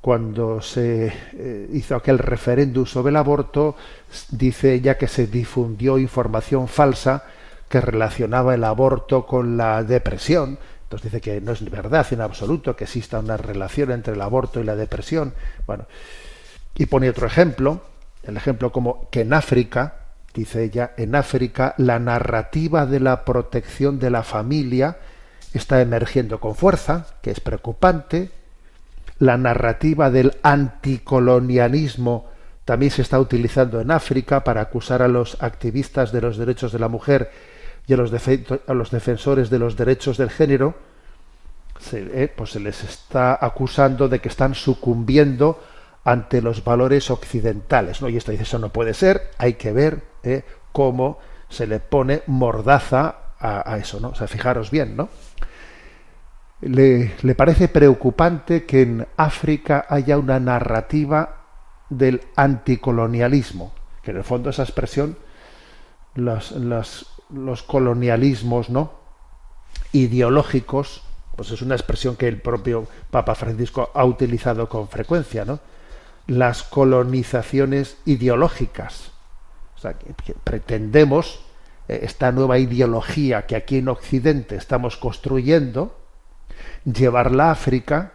cuando 0.00 0.62
se 0.62 1.12
eh, 1.32 1.68
hizo 1.72 1.96
aquel 1.96 2.18
referéndum 2.18 2.86
sobre 2.86 3.10
el 3.10 3.16
aborto, 3.16 3.76
dice 4.30 4.72
ella 4.72 4.96
que 4.96 5.08
se 5.08 5.26
difundió 5.26 5.98
información 5.98 6.68
falsa 6.68 7.24
que 7.68 7.80
relacionaba 7.80 8.54
el 8.54 8.64
aborto 8.64 9.26
con 9.26 9.56
la 9.56 9.82
depresión. 9.82 10.58
Entonces 10.84 11.12
dice 11.12 11.20
que 11.20 11.40
no 11.40 11.52
es 11.52 11.68
verdad 11.68 12.06
en 12.12 12.20
absoluto 12.20 12.76
que 12.76 12.84
exista 12.84 13.18
una 13.18 13.36
relación 13.36 13.90
entre 13.90 14.14
el 14.14 14.22
aborto 14.22 14.60
y 14.60 14.64
la 14.64 14.76
depresión. 14.76 15.34
Bueno, 15.66 15.86
y 16.76 16.86
pone 16.86 17.10
otro 17.10 17.26
ejemplo, 17.26 17.82
el 18.22 18.36
ejemplo 18.36 18.72
como 18.72 19.08
que 19.10 19.22
en 19.22 19.34
África, 19.34 19.96
dice 20.32 20.62
ella, 20.64 20.92
en 20.96 21.14
África 21.16 21.74
la 21.76 21.98
narrativa 21.98 22.86
de 22.86 23.00
la 23.00 23.24
protección 23.24 23.98
de 23.98 24.10
la 24.10 24.22
familia 24.22 24.96
está 25.54 25.80
emergiendo 25.80 26.40
con 26.40 26.54
fuerza, 26.54 27.06
que 27.22 27.30
es 27.30 27.40
preocupante. 27.40 28.30
La 29.18 29.36
narrativa 29.36 30.10
del 30.10 30.36
anticolonialismo 30.42 32.26
también 32.64 32.92
se 32.92 33.02
está 33.02 33.18
utilizando 33.18 33.80
en 33.80 33.90
África 33.90 34.44
para 34.44 34.60
acusar 34.60 35.02
a 35.02 35.08
los 35.08 35.42
activistas 35.42 36.12
de 36.12 36.20
los 36.20 36.36
derechos 36.36 36.70
de 36.70 36.78
la 36.78 36.88
mujer 36.88 37.30
y 37.86 37.94
a 37.94 37.96
los, 37.96 38.10
defensores 38.10 39.48
de 39.48 39.58
los 39.58 39.76
derechos 39.76 40.18
del 40.18 40.30
género. 40.30 40.74
Se, 41.80 42.24
eh, 42.24 42.28
pues 42.28 42.50
se 42.50 42.60
les 42.60 42.84
está 42.84 43.38
acusando 43.40 44.08
de 44.08 44.18
que 44.20 44.28
están 44.28 44.54
sucumbiendo 44.54 45.62
ante 46.04 46.42
los 46.42 46.62
valores 46.62 47.10
occidentales. 47.10 48.02
¿no? 48.02 48.08
Y 48.08 48.16
esto 48.16 48.32
dice, 48.32 48.42
eso 48.42 48.58
no 48.58 48.68
puede 48.68 48.94
ser, 48.94 49.30
hay 49.38 49.54
que 49.54 49.72
ver 49.72 50.02
eh, 50.22 50.44
cómo 50.72 51.18
se 51.48 51.66
le 51.66 51.80
pone 51.80 52.22
mordaza 52.26 53.16
a, 53.40 53.72
a, 53.72 53.78
eso, 53.78 54.00
¿no? 54.00 54.08
O 54.10 54.14
sea, 54.14 54.26
fijaros 54.26 54.70
bien, 54.70 54.96
¿no? 54.96 55.08
Le, 56.60 57.14
le 57.22 57.34
parece 57.34 57.68
preocupante 57.68 58.64
que 58.64 58.82
en 58.82 59.06
África 59.16 59.86
haya 59.88 60.18
una 60.18 60.40
narrativa 60.40 61.44
del 61.88 62.22
anticolonialismo, 62.36 63.72
que 64.02 64.10
en 64.10 64.18
el 64.18 64.24
fondo 64.24 64.50
esa 64.50 64.62
expresión, 64.62 65.16
los, 66.14 66.52
los, 66.52 67.06
los 67.30 67.62
colonialismos 67.62 68.70
¿no? 68.70 68.92
ideológicos, 69.92 71.02
pues 71.36 71.50
es 71.52 71.62
una 71.62 71.76
expresión 71.76 72.16
que 72.16 72.26
el 72.26 72.40
propio 72.40 72.86
Papa 73.10 73.34
Francisco 73.34 73.90
ha 73.94 74.04
utilizado 74.04 74.68
con 74.68 74.88
frecuencia, 74.88 75.44
¿no? 75.44 75.60
Las 76.26 76.62
colonizaciones 76.64 77.96
ideológicas. 78.04 79.12
O 79.76 79.80
sea, 79.80 79.94
que, 79.94 80.12
que 80.24 80.34
pretendemos 80.34 81.40
eh, 81.86 82.00
esta 82.02 82.32
nueva 82.32 82.58
ideología 82.58 83.46
que 83.46 83.56
aquí 83.56 83.78
en 83.78 83.88
Occidente 83.88 84.56
estamos 84.56 84.96
construyendo, 84.96 85.97
llevarla 86.84 87.48
a 87.48 87.50
África 87.52 88.12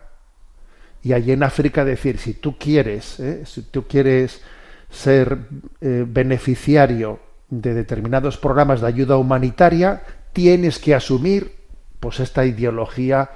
y 1.04 1.12
allí 1.12 1.34
en 1.34 1.44
África 1.44 1.84
decir, 1.84 2.18
si 2.18 2.34
tú 2.34 2.58
quieres, 2.58 3.20
¿eh? 3.20 3.44
si 3.46 3.64
tú 3.64 3.86
quieres 3.88 4.42
ser 4.90 5.38
eh, 5.82 6.06
beneficiario 6.08 7.20
de 7.50 7.74
determinados 7.74 8.38
programas 8.38 8.80
de 8.80 8.88
ayuda 8.88 9.18
humanitaria, 9.18 10.02
tienes 10.32 10.80
que 10.80 10.96
asumir 10.96 11.56
pues 12.00 12.20
esta 12.20 12.46
ideología 12.46 13.32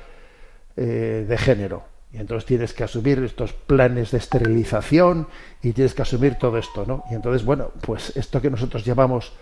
eh, 0.78 1.26
de 1.28 1.38
género. 1.38 1.84
Y 2.14 2.18
entonces 2.18 2.46
tienes 2.46 2.74
que 2.74 2.86
asumir 2.86 3.20
estos 3.20 3.52
planes 3.52 4.12
de 4.12 4.18
esterilización 4.18 5.28
y 5.62 5.74
tienes 5.74 5.94
que 5.94 6.04
asumir 6.04 6.36
todo 6.36 6.58
esto, 6.58 6.86
¿no? 6.86 7.04
Y 7.12 7.16
entonces, 7.16 7.44
bueno, 7.44 7.72
pues 7.82 8.16
esto 8.16 8.42
que 8.42 8.50
nosotros 8.50 8.86
llamamos 8.86 9.34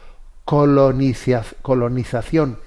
coloniza 0.45 1.43
colonización 1.61 2.57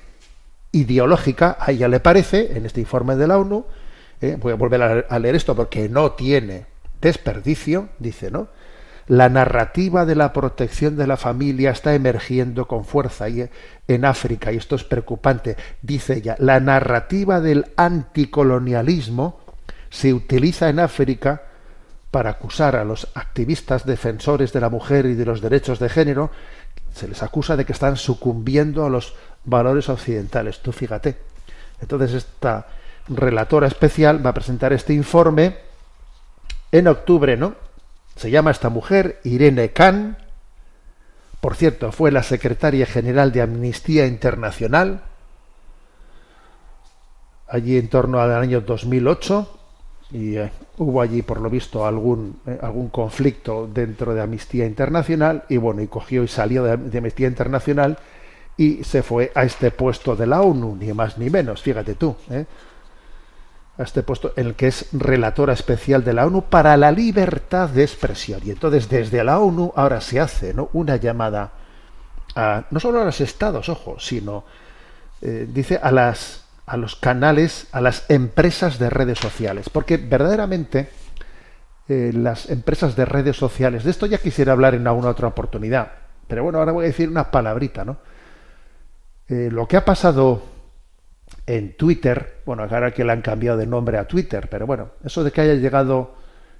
ideológica, 0.72 1.56
a 1.60 1.70
ella 1.72 1.88
le 1.88 2.00
parece, 2.00 2.56
en 2.56 2.66
este 2.66 2.80
informe 2.80 3.16
de 3.16 3.26
la 3.26 3.38
ONU, 3.38 3.64
eh, 4.20 4.36
voy 4.40 4.52
a 4.52 4.56
volver 4.56 4.82
a, 4.82 5.04
a 5.08 5.18
leer 5.18 5.34
esto 5.34 5.54
porque 5.54 5.88
no 5.88 6.12
tiene 6.12 6.66
desperdicio, 7.00 7.88
dice, 7.98 8.30
¿no? 8.30 8.48
La 9.08 9.30
narrativa 9.30 10.04
de 10.04 10.14
la 10.14 10.34
protección 10.34 10.96
de 10.96 11.06
la 11.06 11.16
familia 11.16 11.70
está 11.70 11.94
emergiendo 11.94 12.68
con 12.68 12.84
fuerza 12.84 13.26
en 13.28 14.04
África 14.04 14.52
y 14.52 14.58
esto 14.58 14.76
es 14.76 14.84
preocupante. 14.84 15.56
Dice 15.80 16.18
ella, 16.18 16.36
la 16.38 16.60
narrativa 16.60 17.40
del 17.40 17.72
anticolonialismo 17.76 19.40
se 19.88 20.12
utiliza 20.12 20.68
en 20.68 20.78
África 20.78 21.42
para 22.10 22.30
acusar 22.30 22.76
a 22.76 22.84
los 22.84 23.08
activistas 23.14 23.86
defensores 23.86 24.52
de 24.52 24.60
la 24.60 24.68
mujer 24.68 25.06
y 25.06 25.14
de 25.14 25.24
los 25.24 25.40
derechos 25.40 25.78
de 25.78 25.88
género, 25.88 26.30
se 26.92 27.08
les 27.08 27.22
acusa 27.22 27.56
de 27.56 27.64
que 27.64 27.72
están 27.72 27.96
sucumbiendo 27.96 28.84
a 28.84 28.90
los 28.90 29.14
valores 29.44 29.88
occidentales. 29.88 30.60
Tú 30.60 30.72
fíjate. 30.72 31.16
Entonces 31.80 32.12
esta 32.14 32.66
relatora 33.08 33.66
especial 33.66 34.24
va 34.24 34.30
a 34.30 34.34
presentar 34.34 34.72
este 34.72 34.92
informe 34.92 35.56
en 36.72 36.88
octubre, 36.88 37.36
¿no? 37.36 37.54
Se 38.16 38.30
llama 38.30 38.50
esta 38.50 38.68
mujer 38.68 39.20
Irene 39.24 39.70
Khan. 39.70 40.18
Por 41.40 41.54
cierto, 41.54 41.92
fue 41.92 42.10
la 42.10 42.22
secretaria 42.22 42.84
general 42.84 43.32
de 43.32 43.42
Amnistía 43.42 44.06
Internacional 44.06 45.02
allí 47.48 47.78
en 47.78 47.88
torno 47.88 48.20
al 48.20 48.32
año 48.32 48.60
2008 48.60 49.58
y 50.10 50.36
eh, 50.36 50.50
hubo 50.78 51.00
allí 51.00 51.22
por 51.22 51.40
lo 51.40 51.50
visto 51.50 51.86
algún 51.86 52.40
eh, 52.46 52.58
algún 52.62 52.88
conflicto 52.88 53.68
dentro 53.72 54.14
de 54.14 54.22
Amnistía 54.22 54.66
Internacional 54.66 55.44
y 55.48 55.56
bueno 55.56 55.82
y 55.82 55.86
cogió 55.86 56.22
y 56.22 56.28
salió 56.28 56.64
de 56.64 56.98
Amnistía 56.98 57.26
Internacional 57.26 57.98
y 58.58 58.84
se 58.84 59.02
fue 59.02 59.32
a 59.34 59.44
este 59.44 59.70
puesto 59.70 60.14
de 60.14 60.26
la 60.26 60.42
ONU 60.42 60.76
ni 60.76 60.92
más 60.92 61.16
ni 61.16 61.30
menos 61.30 61.62
fíjate 61.62 61.94
tú 61.94 62.14
¿eh? 62.30 62.44
a 63.78 63.82
este 63.82 64.02
puesto 64.02 64.34
en 64.36 64.48
el 64.48 64.54
que 64.54 64.66
es 64.66 64.88
relatora 64.92 65.54
especial 65.54 66.04
de 66.04 66.12
la 66.12 66.26
ONU 66.26 66.42
para 66.42 66.76
la 66.76 66.92
libertad 66.92 67.70
de 67.70 67.84
expresión 67.84 68.40
y 68.44 68.50
entonces 68.50 68.90
desde 68.90 69.24
la 69.24 69.38
ONU 69.38 69.72
ahora 69.74 70.02
se 70.02 70.20
hace 70.20 70.52
¿no? 70.52 70.68
una 70.74 70.96
llamada 70.96 71.52
a, 72.34 72.64
no 72.70 72.80
solo 72.80 73.00
a 73.00 73.04
los 73.06 73.20
estados 73.22 73.70
ojo 73.70 73.98
sino 73.98 74.44
eh, 75.22 75.48
dice 75.48 75.80
a 75.82 75.90
las 75.90 76.44
a 76.68 76.76
los 76.76 76.96
canales, 76.96 77.66
a 77.72 77.80
las 77.80 78.04
empresas 78.10 78.78
de 78.78 78.90
redes 78.90 79.18
sociales, 79.18 79.70
porque 79.70 79.96
verdaderamente 79.96 80.90
eh, 81.88 82.12
las 82.14 82.50
empresas 82.50 82.94
de 82.94 83.06
redes 83.06 83.36
sociales, 83.36 83.84
de 83.84 83.90
esto 83.90 84.04
ya 84.04 84.18
quisiera 84.18 84.52
hablar 84.52 84.74
en 84.74 84.86
alguna 84.86 85.08
otra 85.08 85.28
oportunidad, 85.28 85.92
pero 86.28 86.44
bueno, 86.44 86.58
ahora 86.58 86.72
voy 86.72 86.84
a 86.84 86.88
decir 86.88 87.08
una 87.08 87.30
palabrita, 87.30 87.84
¿no? 87.84 87.96
Eh, 89.28 89.48
lo 89.52 89.66
que 89.66 89.76
ha 89.76 89.84
pasado 89.84 90.42
en 91.46 91.76
Twitter, 91.76 92.40
bueno, 92.46 92.62
ahora 92.62 92.92
que 92.92 93.04
le 93.04 93.12
han 93.12 93.22
cambiado 93.22 93.58
de 93.58 93.66
nombre 93.66 93.98
a 93.98 94.08
Twitter, 94.08 94.48
pero 94.50 94.66
bueno, 94.66 94.90
eso 95.04 95.22
de 95.24 95.30
que 95.30 95.40
haya 95.42 95.54
llegado 95.54 96.14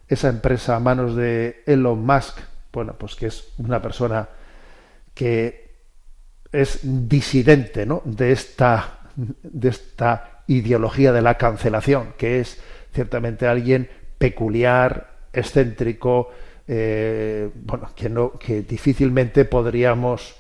esa 0.06 0.28
empresa 0.28 0.76
a 0.76 0.80
manos 0.80 1.16
de 1.16 1.62
Elon 1.66 2.04
Musk, 2.04 2.38
bueno, 2.72 2.94
pues 2.98 3.14
que 3.14 3.26
es 3.26 3.52
una 3.58 3.80
persona 3.80 4.28
que 5.14 5.68
es 6.52 6.80
disidente, 6.82 7.86
¿no? 7.86 8.02
De 8.04 8.32
esta 8.32 8.98
de 9.16 9.68
esta 9.68 10.42
ideología 10.46 11.12
de 11.12 11.22
la 11.22 11.36
cancelación, 11.36 12.14
que 12.16 12.40
es 12.40 12.60
ciertamente 12.92 13.46
alguien 13.46 13.88
peculiar, 14.16 15.18
excéntrico, 15.32 16.30
eh, 16.66 17.50
bueno, 17.54 17.90
que 17.94 18.08
no, 18.08 18.32
que 18.38 18.62
difícilmente 18.62 19.44
podríamos 19.44 20.36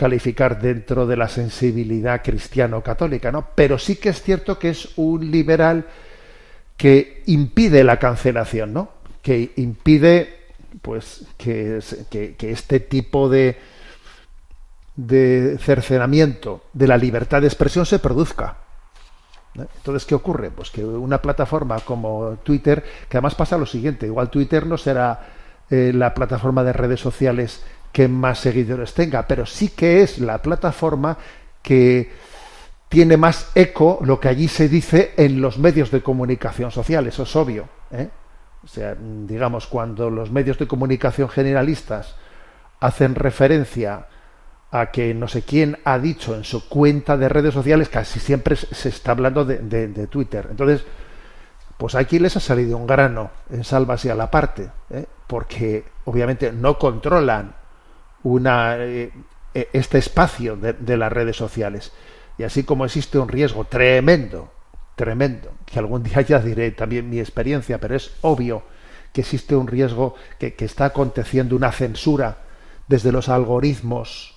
calificar 0.00 0.58
dentro 0.62 1.06
de 1.06 1.14
la 1.14 1.28
sensibilidad 1.28 2.22
cristiano-católica, 2.22 3.30
¿no? 3.30 3.48
Pero 3.54 3.78
sí 3.78 3.96
que 3.96 4.08
es 4.08 4.22
cierto 4.22 4.58
que 4.58 4.70
es 4.70 4.88
un 4.96 5.30
liberal 5.30 5.84
que 6.78 7.22
impide 7.26 7.84
la 7.84 7.98
cancelación, 7.98 8.72
¿no? 8.72 8.92
Que 9.20 9.52
impide, 9.56 10.38
pues, 10.80 11.26
que, 11.36 11.80
que, 12.08 12.50
este 12.50 12.80
tipo 12.80 13.28
de, 13.28 13.58
de 14.96 15.58
cercenamiento 15.60 16.64
de 16.72 16.86
la 16.86 16.96
libertad 16.96 17.42
de 17.42 17.48
expresión 17.48 17.84
se 17.84 17.98
produzca. 17.98 18.56
Entonces, 19.54 20.06
¿qué 20.06 20.14
ocurre? 20.14 20.50
Pues 20.50 20.70
que 20.70 20.82
una 20.82 21.20
plataforma 21.20 21.78
como 21.80 22.38
Twitter, 22.42 22.82
que 23.06 23.18
además 23.18 23.34
pasa 23.34 23.58
lo 23.58 23.66
siguiente, 23.66 24.06
igual 24.06 24.30
Twitter 24.30 24.66
no 24.66 24.78
será 24.78 25.28
eh, 25.68 25.92
la 25.94 26.14
plataforma 26.14 26.64
de 26.64 26.72
redes 26.72 27.00
sociales 27.00 27.62
que 27.92 28.08
más 28.08 28.38
seguidores 28.38 28.94
tenga, 28.94 29.26
pero 29.26 29.46
sí 29.46 29.70
que 29.70 30.02
es 30.02 30.18
la 30.18 30.38
plataforma 30.38 31.16
que 31.62 32.10
tiene 32.88 33.16
más 33.16 33.50
eco 33.54 34.00
lo 34.02 34.18
que 34.18 34.28
allí 34.28 34.48
se 34.48 34.68
dice 34.68 35.12
en 35.16 35.40
los 35.40 35.58
medios 35.58 35.90
de 35.90 36.02
comunicación 36.02 36.70
social, 36.70 37.06
eso 37.06 37.22
es 37.22 37.36
obvio. 37.36 37.68
¿eh? 37.92 38.08
O 38.64 38.66
sea, 38.66 38.96
digamos, 38.98 39.66
cuando 39.66 40.10
los 40.10 40.30
medios 40.30 40.58
de 40.58 40.66
comunicación 40.66 41.28
generalistas 41.28 42.16
hacen 42.80 43.14
referencia 43.14 44.06
a 44.72 44.90
que 44.90 45.14
no 45.14 45.28
sé 45.28 45.42
quién 45.42 45.78
ha 45.84 45.98
dicho 45.98 46.34
en 46.34 46.44
su 46.44 46.68
cuenta 46.68 47.16
de 47.16 47.28
redes 47.28 47.54
sociales, 47.54 47.88
casi 47.88 48.18
siempre 48.20 48.56
se 48.56 48.88
está 48.88 49.12
hablando 49.12 49.44
de, 49.44 49.58
de, 49.58 50.06
Twitter. 50.06 50.48
Entonces, 50.50 50.84
pues 51.76 51.94
aquí 51.94 52.18
les 52.18 52.36
ha 52.36 52.40
salido 52.40 52.76
un 52.76 52.86
grano 52.86 53.30
en 53.50 53.64
sálvase 53.64 54.10
a 54.10 54.14
la 54.14 54.30
parte, 54.30 54.68
¿eh? 54.90 55.06
porque 55.26 55.84
obviamente 56.04 56.52
no 56.52 56.78
controlan 56.78 57.54
una, 58.22 58.76
eh, 58.78 59.10
este 59.52 59.98
espacio 59.98 60.56
de, 60.56 60.96
las 60.96 61.12
redes 61.12 61.36
sociales. 61.36 61.92
Y 62.38 62.44
así 62.44 62.64
como 62.64 62.84
existe 62.84 63.18
un 63.18 63.28
riesgo 63.28 63.64
tremendo, 63.64 64.52
tremendo, 64.96 65.52
que 65.66 65.78
algún 65.78 66.02
día 66.04 66.20
ya 66.22 66.40
diré 66.40 66.70
también 66.70 67.08
mi 67.08 67.20
experiencia, 67.20 67.78
pero 67.78 67.96
es 67.96 68.12
obvio 68.22 68.62
que 69.12 69.22
existe 69.22 69.56
un 69.56 69.66
riesgo 69.66 70.14
que, 70.38 70.54
que 70.54 70.64
está 70.64 70.86
aconteciendo 70.86 71.56
una 71.56 71.72
censura 71.72 72.38
desde 72.90 73.12
los 73.12 73.28
algoritmos 73.28 74.34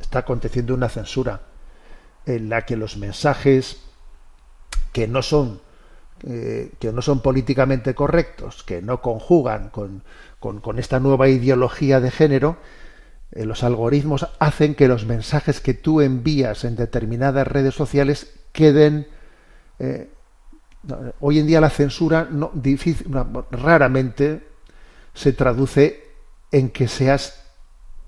está 0.00 0.20
aconteciendo 0.20 0.74
una 0.74 0.88
censura 0.88 1.40
en 2.24 2.48
la 2.48 2.64
que 2.64 2.76
los 2.76 2.96
mensajes 2.96 3.82
que 4.92 5.08
no 5.08 5.22
son 5.22 5.60
eh, 6.26 6.72
que 6.78 6.92
no 6.92 7.02
son 7.02 7.20
políticamente 7.20 7.94
correctos, 7.94 8.62
que 8.62 8.80
no 8.80 9.02
conjugan 9.02 9.68
con, 9.68 10.02
con, 10.38 10.60
con 10.60 10.78
esta 10.78 10.98
nueva 10.98 11.28
ideología 11.28 12.00
de 12.00 12.10
género, 12.10 12.56
eh, 12.56 12.60
los 13.32 13.64
algoritmos 13.64 14.28
hacen 14.38 14.74
que 14.74 14.88
los 14.88 15.04
mensajes 15.06 15.60
que 15.60 15.74
tú 15.74 16.00
envías 16.00 16.64
en 16.64 16.76
determinadas 16.76 17.46
redes 17.46 17.74
sociales 17.74 18.32
queden 18.52 19.08
eh, 19.78 20.08
hoy 21.20 21.38
en 21.38 21.46
día 21.46 21.60
la 21.60 21.70
censura 21.70 22.28
no, 22.30 22.50
difícil, 22.54 23.08
raramente 23.50 24.46
se 25.14 25.32
traduce 25.32 26.04
en 26.52 26.70
que 26.70 26.88
seas 26.88 27.42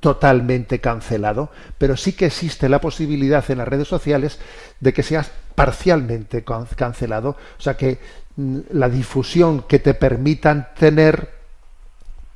totalmente 0.01 0.81
cancelado, 0.81 1.51
pero 1.77 1.97
sí 1.97 2.13
que 2.13 2.27
existe 2.27 2.69
la 2.69 2.81
posibilidad 2.81 3.45
en 3.51 3.59
las 3.59 3.69
redes 3.69 3.89
sociales 3.89 4.39
de 4.79 4.93
que 4.93 5.03
seas 5.03 5.33
parcialmente 5.55 6.45
cancelado, 6.45 7.31
o 7.31 7.61
sea 7.61 7.77
que 7.77 7.99
mm, 8.37 8.59
la 8.73 8.89
difusión 8.89 9.63
que 9.63 9.81
te 9.81 9.95
permitan 9.95 10.69
tener 10.79 11.38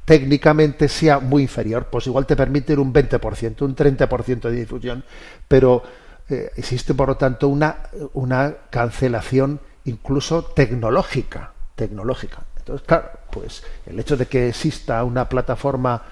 técnicamente 0.05 0.89
sea 0.89 1.21
muy 1.21 1.43
inferior, 1.43 1.87
pues 1.91 2.07
igual 2.07 2.27
te 2.27 2.37
permiten 2.37 2.79
un 2.79 2.93
20%, 2.93 3.63
un 3.63 3.77
30% 3.77 4.41
de 4.41 4.53
difusión, 4.53 5.05
pero 5.47 5.83
eh, 6.29 6.51
existe 6.57 6.95
por 6.95 7.09
lo 7.09 7.17
tanto 7.17 7.49
una, 7.49 7.85
una 8.15 8.55
cancelación 8.71 9.61
incluso 9.85 10.45
tecnológica, 10.45 11.53
tecnológica. 11.75 12.43
Entonces, 12.59 12.87
claro, 12.87 13.11
pues 13.31 13.65
el 13.87 13.99
hecho 13.99 14.17
de 14.17 14.27
que 14.27 14.49
exista 14.49 15.03
una 15.05 15.29
plataforma 15.29 16.03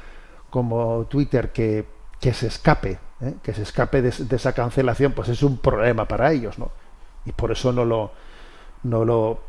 como 0.51 1.07
Twitter 1.09 1.53
que, 1.53 1.87
que 2.21 2.35
se 2.35 2.49
escape, 2.49 2.99
¿eh? 3.21 3.35
que 3.43 3.55
se 3.55 3.63
escape 3.63 4.03
de, 4.03 4.11
de, 4.11 4.37
esa 4.37 4.53
cancelación, 4.53 5.13
pues 5.13 5.29
es 5.29 5.43
un 5.43 5.59
problema 5.59 6.07
para 6.07 6.33
ellos, 6.33 6.59
¿no? 6.59 6.73
Y 7.25 7.33
por 7.33 7.53
eso 7.53 7.73
no 7.73 7.85
lo, 7.85 8.13
no 8.83 9.05
lo 9.05 9.43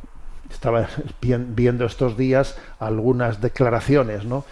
estaba 0.51 0.87
viendo 1.19 1.85
estos 1.85 2.17
días 2.17 2.55
algunas 2.79 3.41
declaraciones, 3.41 4.25
¿no? 4.25 4.45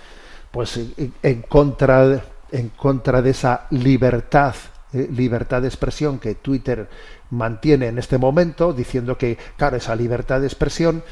Pues 0.51 0.77
en, 0.77 1.13
en 1.21 1.41
contra 1.43 2.07
de, 2.07 2.21
en 2.51 2.69
contra 2.69 3.21
de 3.21 3.29
esa 3.31 3.67
libertad 3.69 4.55
eh, 4.91 5.07
libertad 5.11 5.61
de 5.61 5.67
expresión 5.67 6.17
que 6.17 6.33
Twitter 6.33 6.87
mantiene 7.29 7.87
en 7.87 7.99
este 7.99 8.17
momento, 8.17 8.73
diciendo 8.73 9.19
que, 9.19 9.37
claro, 9.55 9.77
esa 9.77 9.95
libertad 9.95 10.41
de 10.41 10.47
expresión 10.47 11.03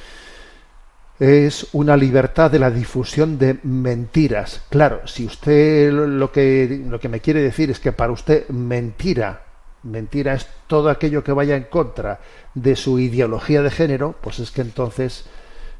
es 1.19 1.67
una 1.73 1.95
libertad 1.95 2.49
de 2.49 2.57
la 2.57 2.71
difusión 2.71 3.37
de 3.37 3.59
mentiras. 3.61 4.61
Claro, 4.69 5.07
si 5.07 5.25
usted 5.25 5.91
lo 5.91 6.31
que, 6.31 6.85
lo 6.87 6.99
que 6.99 7.09
me 7.09 7.19
quiere 7.19 7.41
decir 7.41 7.69
es 7.69 7.79
que 7.79 7.91
para 7.91 8.11
usted 8.11 8.47
mentira, 8.49 9.43
mentira 9.83 10.33
es 10.33 10.47
todo 10.67 10.89
aquello 10.89 11.23
que 11.23 11.31
vaya 11.31 11.55
en 11.55 11.63
contra 11.63 12.19
de 12.53 12.75
su 12.75 12.99
ideología 12.99 13.61
de 13.61 13.71
género, 13.71 14.15
pues 14.21 14.39
es 14.39 14.51
que 14.51 14.61
entonces 14.61 15.25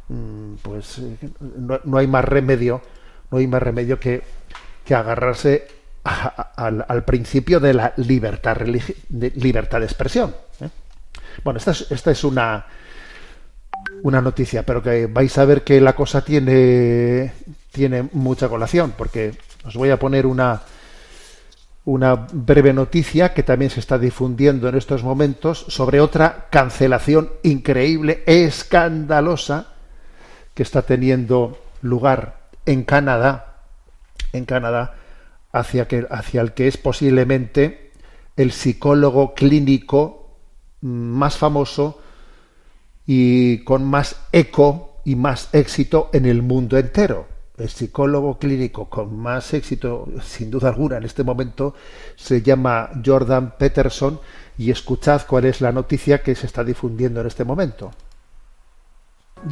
mm, 0.09 0.53
pues 0.61 1.01
no, 1.39 1.79
no 1.83 1.97
hay 1.97 2.07
más 2.07 2.25
remedio, 2.25 2.81
no 3.31 3.37
hay 3.37 3.47
más 3.47 3.61
remedio 3.61 3.99
que, 3.99 4.23
que 4.85 4.95
agarrarse 4.95 5.67
al, 6.05 7.03
principio 7.03 7.59
de 7.59 7.73
la 7.73 7.93
libertad, 7.97 8.57
de, 8.57 9.31
libertad 9.35 9.79
de 9.79 9.85
expresión. 9.85 10.35
¿eh? 10.61 10.69
Bueno, 11.43 11.57
esta 11.57 11.71
es, 11.71 11.91
esta 11.91 12.11
es 12.11 12.23
una, 12.23 12.65
una 14.03 14.21
noticia, 14.21 14.63
pero 14.63 14.81
que 14.81 15.07
vais 15.07 15.37
a 15.37 15.45
ver 15.45 15.63
que 15.63 15.81
la 15.81 15.93
cosa 15.93 16.23
tiene, 16.23 17.33
tiene 17.71 18.07
mucha 18.13 18.47
colación, 18.47 18.93
porque 18.97 19.33
os 19.65 19.75
voy 19.75 19.89
a 19.89 19.99
poner 19.99 20.25
una, 20.25 20.61
una 21.87 22.27
breve 22.33 22.73
noticia 22.73 23.33
que 23.33 23.43
también 23.43 23.71
se 23.71 23.79
está 23.79 23.97
difundiendo 23.97 24.67
en 24.67 24.75
estos 24.75 25.05
momentos 25.05 25.65
sobre 25.69 26.01
otra 26.01 26.47
cancelación 26.49 27.31
increíble, 27.43 28.23
escandalosa, 28.25 29.67
que 30.53 30.63
está 30.63 30.81
teniendo 30.81 31.57
lugar 31.81 32.49
en 32.65 32.83
Canadá, 32.83 33.61
en 34.33 34.43
Canadá, 34.43 34.95
hacia, 35.53 35.87
que, 35.87 36.05
hacia 36.09 36.41
el 36.41 36.51
que 36.51 36.67
es 36.67 36.75
posiblemente 36.75 37.93
el 38.35 38.51
psicólogo 38.51 39.33
clínico 39.33 40.35
más 40.81 41.37
famoso 41.37 42.01
y 43.05 43.63
con 43.63 43.85
más 43.85 44.17
eco 44.33 44.99
y 45.05 45.15
más 45.15 45.47
éxito 45.53 46.09
en 46.11 46.25
el 46.25 46.41
mundo 46.41 46.77
entero. 46.77 47.36
El 47.57 47.69
psicólogo 47.69 48.37
clínico 48.37 48.87
con 48.87 49.17
más 49.17 49.53
éxito, 49.53 50.07
sin 50.21 50.51
duda 50.51 50.69
alguna, 50.69 50.97
en 50.97 51.03
este 51.03 51.23
momento 51.23 51.73
se 52.15 52.43
llama 52.43 52.91
Jordan 53.03 53.55
Peterson 53.57 54.19
y 54.57 54.69
escuchad 54.69 55.23
cuál 55.27 55.45
es 55.45 55.59
la 55.59 55.71
noticia 55.71 56.21
que 56.21 56.35
se 56.35 56.45
está 56.45 56.63
difundiendo 56.63 57.21
en 57.21 57.27
este 57.27 57.43
momento. 57.43 57.91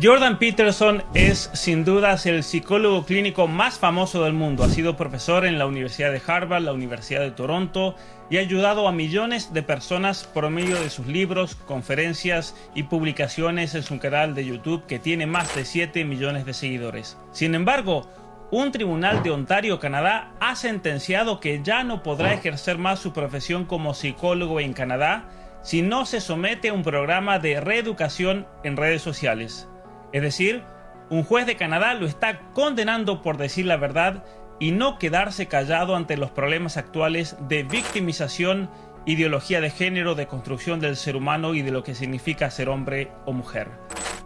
Jordan 0.01 0.39
Peterson 0.39 1.03
es 1.13 1.49
sin 1.53 1.85
dudas 1.85 2.25
el 2.25 2.43
psicólogo 2.43 3.05
clínico 3.05 3.47
más 3.47 3.77
famoso 3.77 4.23
del 4.23 4.33
mundo. 4.33 4.63
Ha 4.63 4.69
sido 4.69 4.97
profesor 4.97 5.45
en 5.45 5.59
la 5.59 5.67
Universidad 5.67 6.11
de 6.11 6.21
Harvard, 6.25 6.63
la 6.63 6.73
Universidad 6.73 7.21
de 7.21 7.31
Toronto 7.31 7.95
y 8.29 8.37
ha 8.37 8.41
ayudado 8.41 8.87
a 8.87 8.91
millones 8.91 9.53
de 9.53 9.61
personas 9.61 10.23
por 10.23 10.49
medio 10.49 10.75
de 10.81 10.89
sus 10.89 11.05
libros, 11.05 11.55
conferencias 11.55 12.55
y 12.73 12.83
publicaciones 12.83 13.75
en 13.75 13.83
su 13.83 13.99
canal 13.99 14.33
de 14.33 14.45
YouTube 14.45 14.85
que 14.87 14.99
tiene 14.99 15.27
más 15.27 15.55
de 15.55 15.63
7 15.63 16.03
millones 16.03 16.45
de 16.45 16.53
seguidores. 16.53 17.17
Sin 17.31 17.53
embargo, 17.53 18.09
un 18.51 18.71
tribunal 18.71 19.21
de 19.21 19.31
Ontario, 19.31 19.79
Canadá, 19.79 20.33
ha 20.39 20.55
sentenciado 20.55 21.39
que 21.39 21.61
ya 21.63 21.83
no 21.83 22.01
podrá 22.01 22.33
ejercer 22.33 22.79
más 22.79 22.99
su 22.99 23.13
profesión 23.13 23.65
como 23.65 23.93
psicólogo 23.93 24.59
en 24.59 24.73
Canadá 24.73 25.29
si 25.61 25.83
no 25.83 26.05
se 26.05 26.21
somete 26.21 26.69
a 26.69 26.73
un 26.73 26.83
programa 26.83 27.39
de 27.39 27.61
reeducación 27.61 28.47
en 28.63 28.77
redes 28.77 29.03
sociales. 29.03 29.67
Es 30.15 30.21
decir, 30.21 30.63
un 31.09 31.25
juez 31.25 31.45
de 31.45 31.57
Canadá 31.57 31.93
lo 31.93 32.05
está 32.05 32.39
condenando 32.53 33.21
por 33.21 33.35
decir 33.35 33.65
la 33.65 33.75
verdad 33.75 34.23
y 34.61 34.71
no 34.71 34.97
quedarse 34.97 35.47
callado 35.47 35.93
ante 35.93 36.15
los 36.15 36.31
problemas 36.31 36.77
actuales 36.77 37.35
de 37.49 37.63
victimización, 37.63 38.69
ideología 39.05 39.59
de 39.59 39.71
género, 39.71 40.15
de 40.15 40.27
construcción 40.27 40.79
del 40.79 40.95
ser 40.95 41.17
humano 41.17 41.53
y 41.53 41.63
de 41.63 41.71
lo 41.71 41.83
que 41.83 41.95
significa 41.95 42.49
ser 42.49 42.69
hombre 42.69 43.11
o 43.25 43.33
mujer. 43.33 43.67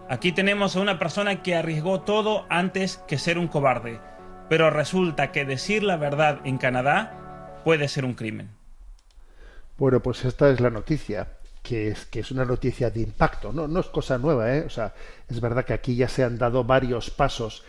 Aquí 0.10 0.32
tenemos 0.32 0.76
a 0.76 0.82
una 0.82 1.00
persona 1.00 1.42
que 1.42 1.56
arriesgó 1.56 2.02
todo 2.02 2.46
antes 2.50 2.98
que 3.08 3.18
ser 3.18 3.40
un 3.40 3.48
cobarde, 3.48 4.00
pero 4.48 4.70
resulta 4.70 5.32
que 5.32 5.44
decir 5.44 5.82
la 5.82 5.98
verdad 5.98 6.38
en 6.44 6.60
Canadá 6.60 7.62
puede 7.66 7.88
ser 7.88 8.06
un 8.06 8.14
crimen. 8.14 8.52
Bueno, 9.80 10.02
pues 10.02 10.24
esta 10.24 10.52
es 10.52 10.60
la 10.60 10.70
noticia 10.70 11.39
que 11.70 11.90
es, 11.90 12.08
que 12.08 12.22
es 12.22 12.32
una 12.32 12.46
noticia 12.46 12.90
de 12.90 13.02
impacto. 13.02 13.54
No, 13.54 13.68
no 13.68 13.80
es 13.80 13.86
cosa 13.90 14.18
nueva, 14.18 14.56
¿eh? 14.56 14.64
O 14.66 14.72
sea, 14.72 14.92
es 15.28 15.40
verdad 15.40 15.64
que 15.64 15.74
aquí 15.74 15.96
ya 15.96 16.08
se 16.08 16.24
han 16.24 16.40
dado 16.40 16.64
varios 16.64 17.12
pasos 17.12 17.64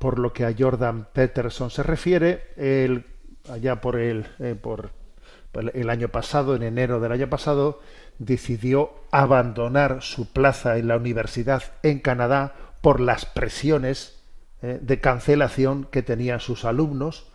por 0.00 0.18
lo 0.18 0.32
que 0.32 0.46
a 0.46 0.54
Jordan 0.58 1.08
Peterson 1.12 1.70
se 1.70 1.82
refiere. 1.82 2.54
Él, 2.56 3.04
allá 3.50 3.82
por 3.82 3.98
el, 4.00 4.26
eh, 4.38 4.54
por 4.54 4.92
el 5.74 5.90
año 5.90 6.08
pasado, 6.08 6.56
en 6.56 6.62
enero 6.62 7.00
del 7.00 7.12
año 7.12 7.28
pasado, 7.28 7.80
decidió 8.18 8.94
abandonar 9.10 9.98
su 10.00 10.32
plaza 10.32 10.78
en 10.78 10.88
la 10.88 10.96
universidad 10.96 11.64
en 11.82 11.98
Canadá 11.98 12.54
por 12.80 12.98
las 12.98 13.26
presiones 13.26 14.22
eh, 14.62 14.78
de 14.80 15.00
cancelación 15.00 15.84
que 15.84 16.02
tenían 16.02 16.40
sus 16.40 16.64
alumnos, 16.64 17.30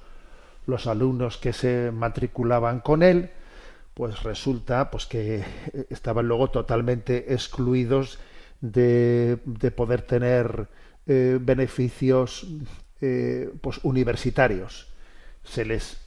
los 0.65 0.87
alumnos 0.87 1.37
que 1.37 1.53
se 1.53 1.91
matriculaban 1.91 2.79
con 2.79 3.03
él, 3.03 3.29
pues 3.97 4.21
resulta 4.21 4.91
pues 4.91 5.07
que 5.07 5.43
estaban 5.89 6.27
luego 6.27 6.51
totalmente 6.51 7.33
excluidos 7.33 8.19
de, 8.61 9.39
de 9.43 9.71
poder 9.71 10.03
tener 10.03 10.67
eh, 11.07 11.39
beneficios 11.41 12.45
eh, 13.01 13.49
pues 13.59 13.79
universitarios. 13.81 14.87
Se 15.43 15.65
les 15.65 15.97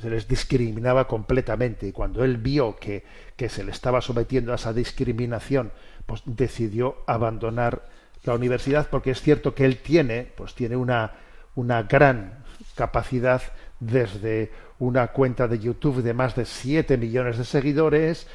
se 0.00 0.10
les 0.10 0.26
discriminaba 0.26 1.06
completamente 1.06 1.86
y 1.86 1.92
cuando 1.92 2.24
él 2.24 2.36
vio 2.36 2.76
que, 2.76 3.04
que 3.36 3.48
se 3.48 3.62
le 3.62 3.70
estaba 3.70 4.00
sometiendo 4.00 4.50
a 4.50 4.56
esa 4.56 4.72
discriminación 4.72 5.70
pues 6.04 6.22
decidió 6.26 6.96
abandonar 7.06 7.88
la 8.24 8.34
universidad 8.34 8.88
porque 8.90 9.12
es 9.12 9.22
cierto 9.22 9.54
que 9.54 9.64
él 9.64 9.78
tiene 9.78 10.32
pues 10.36 10.54
tiene 10.54 10.76
una 10.76 11.12
una 11.54 11.84
gran 11.84 12.44
capacidad 12.74 13.40
desde 13.80 14.50
una 14.78 15.08
cuenta 15.08 15.48
de 15.48 15.58
YouTube 15.58 16.02
de 16.02 16.14
más 16.14 16.34
de 16.36 16.44
7 16.44 16.96
millones 16.96 17.38
de 17.38 17.44
seguidores 17.44 18.26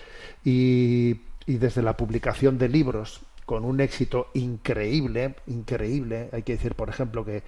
y, 0.43 1.21
y 1.45 1.57
desde 1.57 1.81
la 1.81 1.97
publicación 1.97 2.57
de 2.57 2.69
libros 2.69 3.21
con 3.45 3.65
un 3.65 3.81
éxito 3.81 4.27
increíble, 4.33 5.35
increíble. 5.47 6.29
Hay 6.31 6.43
que 6.43 6.53
decir, 6.53 6.75
por 6.75 6.89
ejemplo, 6.89 7.25
que 7.25 7.43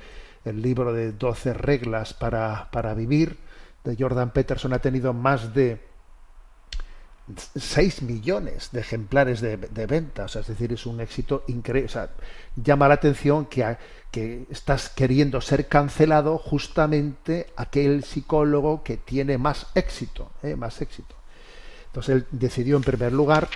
el 0.46 0.62
libro 0.62 0.94
de 0.94 1.14
12 1.14 1.54
reglas 1.54 2.14
para, 2.14 2.70
para 2.72 2.94
vivir 2.94 3.38
de 3.84 3.96
Jordan 3.98 4.32
Peterson 4.32 4.74
ha 4.74 4.80
tenido 4.80 5.14
más 5.14 5.54
de 5.54 5.80
6 7.56 8.02
millones 8.02 8.70
de 8.74 8.82
ejemplares 8.82 9.40
de, 9.40 9.58
de 9.58 10.06
es 10.18 10.48
decir, 10.48 10.74
es 10.74 10.86
un 10.86 11.00
éxito 11.00 11.44
increíble. 11.48 11.86
O 11.86 11.90
sea, 11.90 12.10
llama 12.56 12.88
la 12.88 12.96
atención 12.96 13.46
que, 13.46 13.78
que 14.12 14.46
estás 14.50 14.90
queriendo 14.90 15.40
ser 15.40 15.68
cancelado 15.68 16.38
justamente 16.38 17.48
aquel 17.56 18.04
psicólogo 18.04 18.84
que 18.84 18.98
tiene 18.98 19.38
más 19.38 19.68
éxito, 19.74 20.32
¿eh? 20.44 20.56
más 20.56 20.82
éxito. 20.82 21.16
Entonces 21.88 22.16
él 22.16 22.26
decidió 22.32 22.76
en 22.76 22.84
primer 22.84 23.14
lugar 23.14 23.48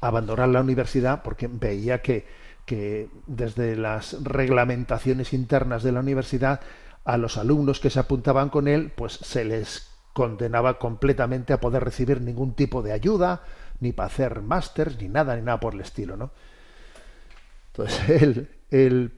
abandonar 0.00 0.48
la 0.48 0.60
universidad 0.60 1.22
porque 1.22 1.48
veía 1.48 2.02
que, 2.02 2.26
que 2.66 3.08
desde 3.26 3.76
las 3.76 4.22
reglamentaciones 4.22 5.32
internas 5.32 5.82
de 5.82 5.92
la 5.92 6.00
universidad 6.00 6.60
a 7.04 7.16
los 7.16 7.38
alumnos 7.38 7.80
que 7.80 7.88
se 7.88 8.00
apuntaban 8.00 8.50
con 8.50 8.68
él, 8.68 8.92
pues 8.94 9.12
se 9.12 9.44
les 9.44 9.95
condenaba 10.16 10.78
completamente 10.78 11.52
a 11.52 11.60
poder 11.60 11.84
recibir 11.84 12.22
ningún 12.22 12.54
tipo 12.54 12.80
de 12.80 12.92
ayuda, 12.92 13.42
ni 13.80 13.92
para 13.92 14.06
hacer 14.06 14.40
másters, 14.40 14.98
ni 14.98 15.08
nada, 15.08 15.36
ni 15.36 15.42
nada 15.42 15.60
por 15.60 15.74
el 15.74 15.82
estilo, 15.82 16.16
¿no? 16.16 16.30
Entonces 17.66 18.08
él, 18.22 18.48
él 18.70 19.12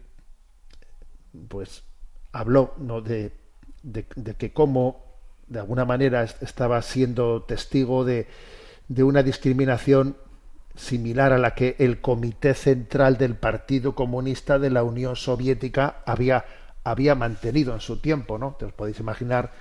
pues 1.46 1.84
habló 2.32 2.74
¿no? 2.78 3.00
de, 3.00 3.30
de, 3.84 4.04
que 4.34 4.52
cómo 4.52 5.04
de 5.46 5.61
alguna 5.61 5.84
manera 5.84 6.24
estaba 6.24 6.82
siendo 6.82 7.44
testigo 7.44 8.04
de, 8.04 8.26
de 8.88 9.04
una 9.04 9.22
discriminación 9.22 10.16
similar 10.74 11.32
a 11.32 11.38
la 11.38 11.54
que 11.54 11.76
el 11.78 12.00
Comité 12.00 12.54
Central 12.54 13.18
del 13.18 13.37
Partido 13.37 13.94
Comunista 13.94 14.58
de 14.58 14.70
la 14.70 14.82
Unión 14.82 15.14
Soviética 15.14 16.02
había, 16.06 16.44
había 16.82 17.14
mantenido 17.14 17.72
en 17.72 17.80
su 17.80 18.00
tiempo, 18.00 18.37
¿no? 18.37 18.56
Te 18.58 18.64
os 18.64 18.72
podéis 18.72 18.98
imaginar, 18.98 19.52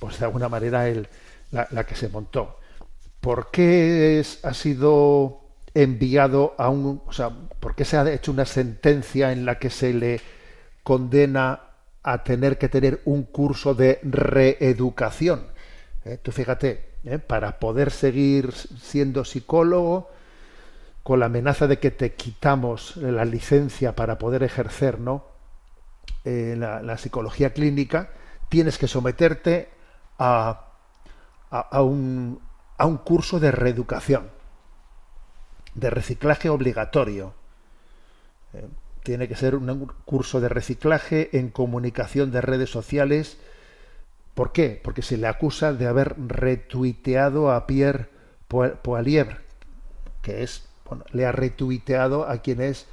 pues 0.00 0.18
de 0.18 0.24
alguna 0.24 0.48
manera 0.48 0.88
el, 0.88 1.06
la, 1.52 1.84
que 1.84 1.94
se 1.94 2.08
montó. 2.08 2.58
¿Por 3.20 3.52
qué 3.52 4.18
es, 4.18 4.44
ha 4.44 4.54
sido 4.54 5.42
enviado 5.74 6.54
a 6.58 6.68
un, 6.68 7.02
o 7.06 7.12
sea, 7.12 7.30
por 7.60 7.76
qué 7.76 7.84
se 7.84 7.96
ha 7.96 8.10
hecho 8.10 8.32
una 8.32 8.46
sentencia 8.46 9.30
en 9.30 9.44
la 9.44 9.58
que 9.58 9.70
se 9.70 9.92
le 9.92 10.20
condena 10.82 11.60
a 12.02 12.24
tener 12.24 12.58
que 12.58 12.68
tener 12.68 13.02
un 13.04 13.24
curso 13.24 13.74
de 13.74 14.00
reeducación. 14.02 15.46
¿Eh? 16.04 16.18
Tú 16.22 16.32
fíjate, 16.32 16.94
¿eh? 17.04 17.18
para 17.18 17.58
poder 17.58 17.90
seguir 17.90 18.52
siendo 18.52 19.24
psicólogo, 19.24 20.10
con 21.02 21.20
la 21.20 21.26
amenaza 21.26 21.66
de 21.66 21.78
que 21.78 21.90
te 21.90 22.12
quitamos 22.14 22.96
la 22.96 23.24
licencia 23.24 23.96
para 23.96 24.18
poder 24.18 24.42
ejercer 24.42 24.98
¿no? 24.98 25.24
Eh, 26.24 26.54
la, 26.58 26.82
la, 26.82 26.98
psicología 26.98 27.52
clínica, 27.52 28.10
tienes 28.48 28.76
que 28.76 28.86
someterte 28.86 29.68
a, 30.20 30.66
a, 31.50 31.82
un, 31.82 32.40
a 32.76 32.86
un 32.86 32.98
curso 32.98 33.40
de 33.40 33.50
reeducación, 33.50 34.30
de 35.74 35.90
reciclaje 35.90 36.50
obligatorio. 36.50 37.34
Eh, 38.52 38.68
tiene 39.02 39.28
que 39.28 39.34
ser 39.34 39.54
un 39.56 39.90
curso 40.04 40.42
de 40.42 40.50
reciclaje 40.50 41.36
en 41.38 41.48
comunicación 41.48 42.30
de 42.30 42.42
redes 42.42 42.70
sociales. 42.70 43.38
¿Por 44.34 44.52
qué? 44.52 44.78
Porque 44.84 45.00
se 45.00 45.16
le 45.16 45.26
acusa 45.26 45.72
de 45.72 45.86
haber 45.86 46.14
retuiteado 46.18 47.50
a 47.50 47.66
Pierre 47.66 48.10
Poilievre, 48.46 49.38
que 50.20 50.42
es, 50.42 50.68
bueno, 50.84 51.04
le 51.12 51.24
ha 51.24 51.32
retuiteado 51.32 52.28
a 52.28 52.38
quien 52.38 52.60
es 52.60 52.86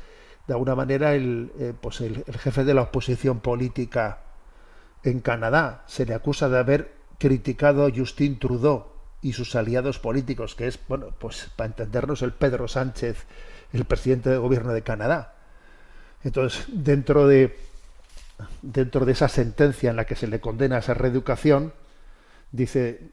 de 0.48 0.54
alguna 0.54 0.76
manera 0.76 1.14
el, 1.14 1.52
eh, 1.60 1.74
pues 1.80 2.00
el, 2.00 2.24
jefe 2.24 2.64
de 2.64 2.74
la 2.74 2.84
oposición 2.84 3.42
política 3.42 4.20
en 5.04 5.20
Canadá. 5.20 5.84
Se 5.88 6.06
le 6.06 6.14
acusa 6.14 6.48
de 6.48 6.58
haber 6.58 6.97
criticado 7.18 7.90
Justin 7.96 8.40
Trudeau 8.40 8.86
y 9.22 9.34
sus 9.34 9.56
aliados 9.56 10.00
políticos, 10.00 10.56
que 10.56 10.68
es, 10.68 10.80
bueno, 10.88 11.08
pues 11.20 11.50
para 11.56 11.68
entendernos, 11.68 12.22
el 12.22 12.34
Pedro 12.34 12.68
Sánchez, 12.68 13.26
el 13.74 13.86
presidente 13.86 14.30
del 14.30 14.40
gobierno 14.40 14.74
de 14.74 14.84
Canadá. 14.84 15.36
Entonces, 16.24 16.66
dentro 16.68 17.28
de, 17.28 17.58
dentro 18.62 19.06
de 19.06 19.12
esa 19.12 19.28
sentencia 19.28 19.90
en 19.90 19.96
la 19.96 20.06
que 20.06 20.16
se 20.16 20.28
le 20.28 20.40
condena 20.40 20.78
esa 20.78 20.94
reeducación, 20.94 21.74
dice 22.52 23.12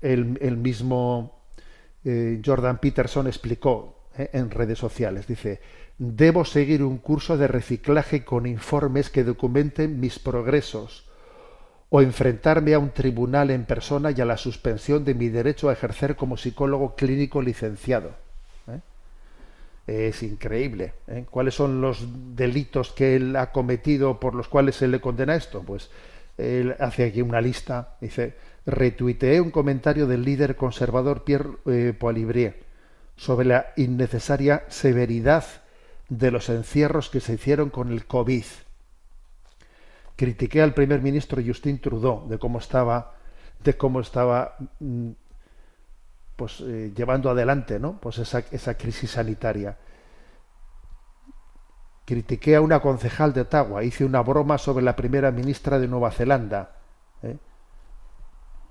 el, 0.00 0.38
el 0.40 0.56
mismo 0.56 1.40
eh, 2.04 2.40
Jordan 2.44 2.78
Peterson 2.78 3.26
explicó 3.26 4.06
eh, 4.16 4.30
en 4.32 4.50
redes 4.50 4.78
sociales, 4.78 5.26
dice, 5.26 5.60
debo 5.98 6.44
seguir 6.44 6.82
un 6.82 6.98
curso 6.98 7.36
de 7.36 7.48
reciclaje 7.48 8.24
con 8.24 8.46
informes 8.46 9.10
que 9.10 9.24
documenten 9.24 10.00
mis 10.00 10.18
progresos 10.18 11.09
o 11.90 12.00
enfrentarme 12.00 12.74
a 12.74 12.78
un 12.78 12.90
tribunal 12.90 13.50
en 13.50 13.66
persona 13.66 14.12
y 14.12 14.20
a 14.20 14.24
la 14.24 14.36
suspensión 14.36 15.04
de 15.04 15.14
mi 15.14 15.28
derecho 15.28 15.68
a 15.68 15.72
ejercer 15.74 16.16
como 16.16 16.36
psicólogo 16.36 16.94
clínico 16.94 17.42
licenciado 17.42 18.14
es 19.90 20.22
increíble. 20.22 20.94
¿eh? 21.08 21.26
¿Cuáles 21.28 21.54
son 21.54 21.80
los 21.80 22.06
delitos 22.36 22.92
que 22.92 23.16
él 23.16 23.36
ha 23.36 23.50
cometido 23.50 24.20
por 24.20 24.34
los 24.34 24.48
cuales 24.48 24.76
se 24.76 24.88
le 24.88 25.00
condena 25.00 25.34
esto? 25.34 25.62
Pues 25.62 25.90
él 26.38 26.76
hace 26.78 27.04
aquí 27.04 27.22
una 27.22 27.40
lista, 27.40 27.96
dice, 28.00 28.34
retuiteé 28.66 29.40
un 29.40 29.50
comentario 29.50 30.06
del 30.06 30.24
líder 30.24 30.56
conservador 30.56 31.24
Pierre 31.24 31.50
eh, 31.66 32.54
sobre 33.16 33.46
la 33.46 33.72
innecesaria 33.76 34.64
severidad 34.68 35.44
de 36.08 36.30
los 36.30 36.48
encierros 36.48 37.10
que 37.10 37.20
se 37.20 37.34
hicieron 37.34 37.70
con 37.70 37.90
el 37.90 38.06
COVID. 38.06 38.44
Critiqué 40.20 40.60
al 40.60 40.74
primer 40.74 41.00
ministro 41.00 41.40
Justin 41.42 41.80
Trudeau 41.80 42.28
de 42.28 42.38
cómo 42.38 42.58
estaba, 42.58 43.14
de 43.64 43.74
cómo 43.78 44.00
estaba 44.00 44.54
mm, 44.78 45.12
pues, 46.36 46.60
eh, 46.60 46.92
llevando 46.94 47.30
adelante 47.30 47.78
¿no? 47.80 47.98
pues 47.98 48.18
esa, 48.18 48.44
esa 48.50 48.76
crisis 48.76 49.12
sanitaria. 49.12 49.78
Critiqué 52.04 52.54
a 52.54 52.60
una 52.60 52.80
concejal 52.80 53.32
de 53.32 53.40
Ottawa, 53.40 53.82
hice 53.82 54.04
una 54.04 54.20
broma 54.20 54.58
sobre 54.58 54.84
la 54.84 54.94
primera 54.94 55.30
ministra 55.30 55.78
de 55.78 55.88
Nueva 55.88 56.10
Zelanda. 56.10 56.76
¿eh? 57.22 57.38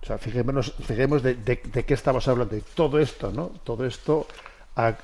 O 0.04 0.06
sea, 0.06 0.20
fijémonos, 0.20 0.76
fijémonos 0.84 1.24
de, 1.24 1.36
qué 1.44 1.94
estamos 1.96 2.28
hablando. 2.28 2.54
De 2.54 2.62
todo 2.76 3.00
esto, 3.00 3.32
¿no? 3.32 3.48
Todo 3.64 3.88
esto 3.88 4.28
ha, 4.76 4.96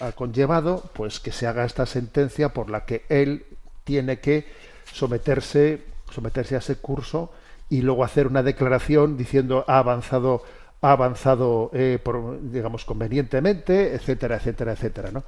ha, 0.00 0.10
conllevado 0.10 0.82
pues 0.92 1.20
que 1.20 1.30
se 1.30 1.46
haga 1.46 1.64
esta 1.64 1.86
sentencia 1.86 2.48
por 2.48 2.68
la 2.68 2.84
que 2.84 3.04
él 3.08 3.46
tiene 3.84 4.18
que 4.18 4.71
someterse, 4.92 5.84
someterse 6.10 6.54
a 6.54 6.58
ese 6.58 6.76
curso 6.76 7.32
y 7.68 7.82
luego 7.82 8.04
hacer 8.04 8.26
una 8.26 8.42
declaración 8.42 9.16
diciendo 9.16 9.64
ha 9.66 9.78
avanzado, 9.78 10.42
ha 10.82 10.92
avanzado, 10.92 11.70
eh, 11.72 11.98
por, 12.02 12.40
digamos, 12.50 12.84
convenientemente, 12.84 13.94
etcétera, 13.94 14.36
etcétera, 14.36 14.72
etcétera, 14.72 15.10
¿no? 15.10 15.24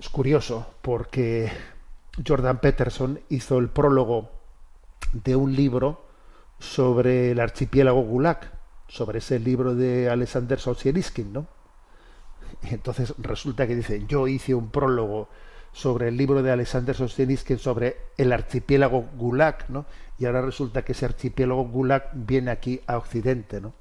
Es 0.00 0.08
curioso 0.08 0.66
porque 0.82 1.50
Jordan 2.26 2.58
Peterson 2.58 3.20
hizo 3.28 3.58
el 3.58 3.68
prólogo 3.68 4.30
de 5.12 5.36
un 5.36 5.54
libro 5.54 6.04
sobre 6.58 7.30
el 7.30 7.40
archipiélago 7.40 8.02
Gulag, 8.02 8.50
sobre 8.88 9.18
ese 9.18 9.38
libro 9.38 9.74
de 9.74 10.10
Alexander 10.10 10.58
Solzhenitsyn, 10.58 11.32
¿no? 11.32 11.46
Entonces 12.62 13.14
resulta 13.18 13.66
que 13.66 13.76
dice, 13.76 14.04
yo 14.06 14.26
hice 14.26 14.54
un 14.54 14.70
prólogo 14.70 15.28
sobre 15.74 16.08
el 16.08 16.16
libro 16.16 16.42
de 16.42 16.52
Alexander 16.52 16.94
Solzhenitsyn 16.94 17.58
sobre 17.58 17.96
el 18.16 18.32
archipiélago 18.32 19.04
Gulag, 19.16 19.68
¿no? 19.68 19.84
Y 20.18 20.24
ahora 20.24 20.40
resulta 20.40 20.82
que 20.82 20.92
ese 20.92 21.04
archipiélago 21.04 21.64
Gulag 21.64 22.10
viene 22.14 22.52
aquí 22.52 22.80
a 22.86 22.96
Occidente, 22.96 23.60
¿no? 23.60 23.74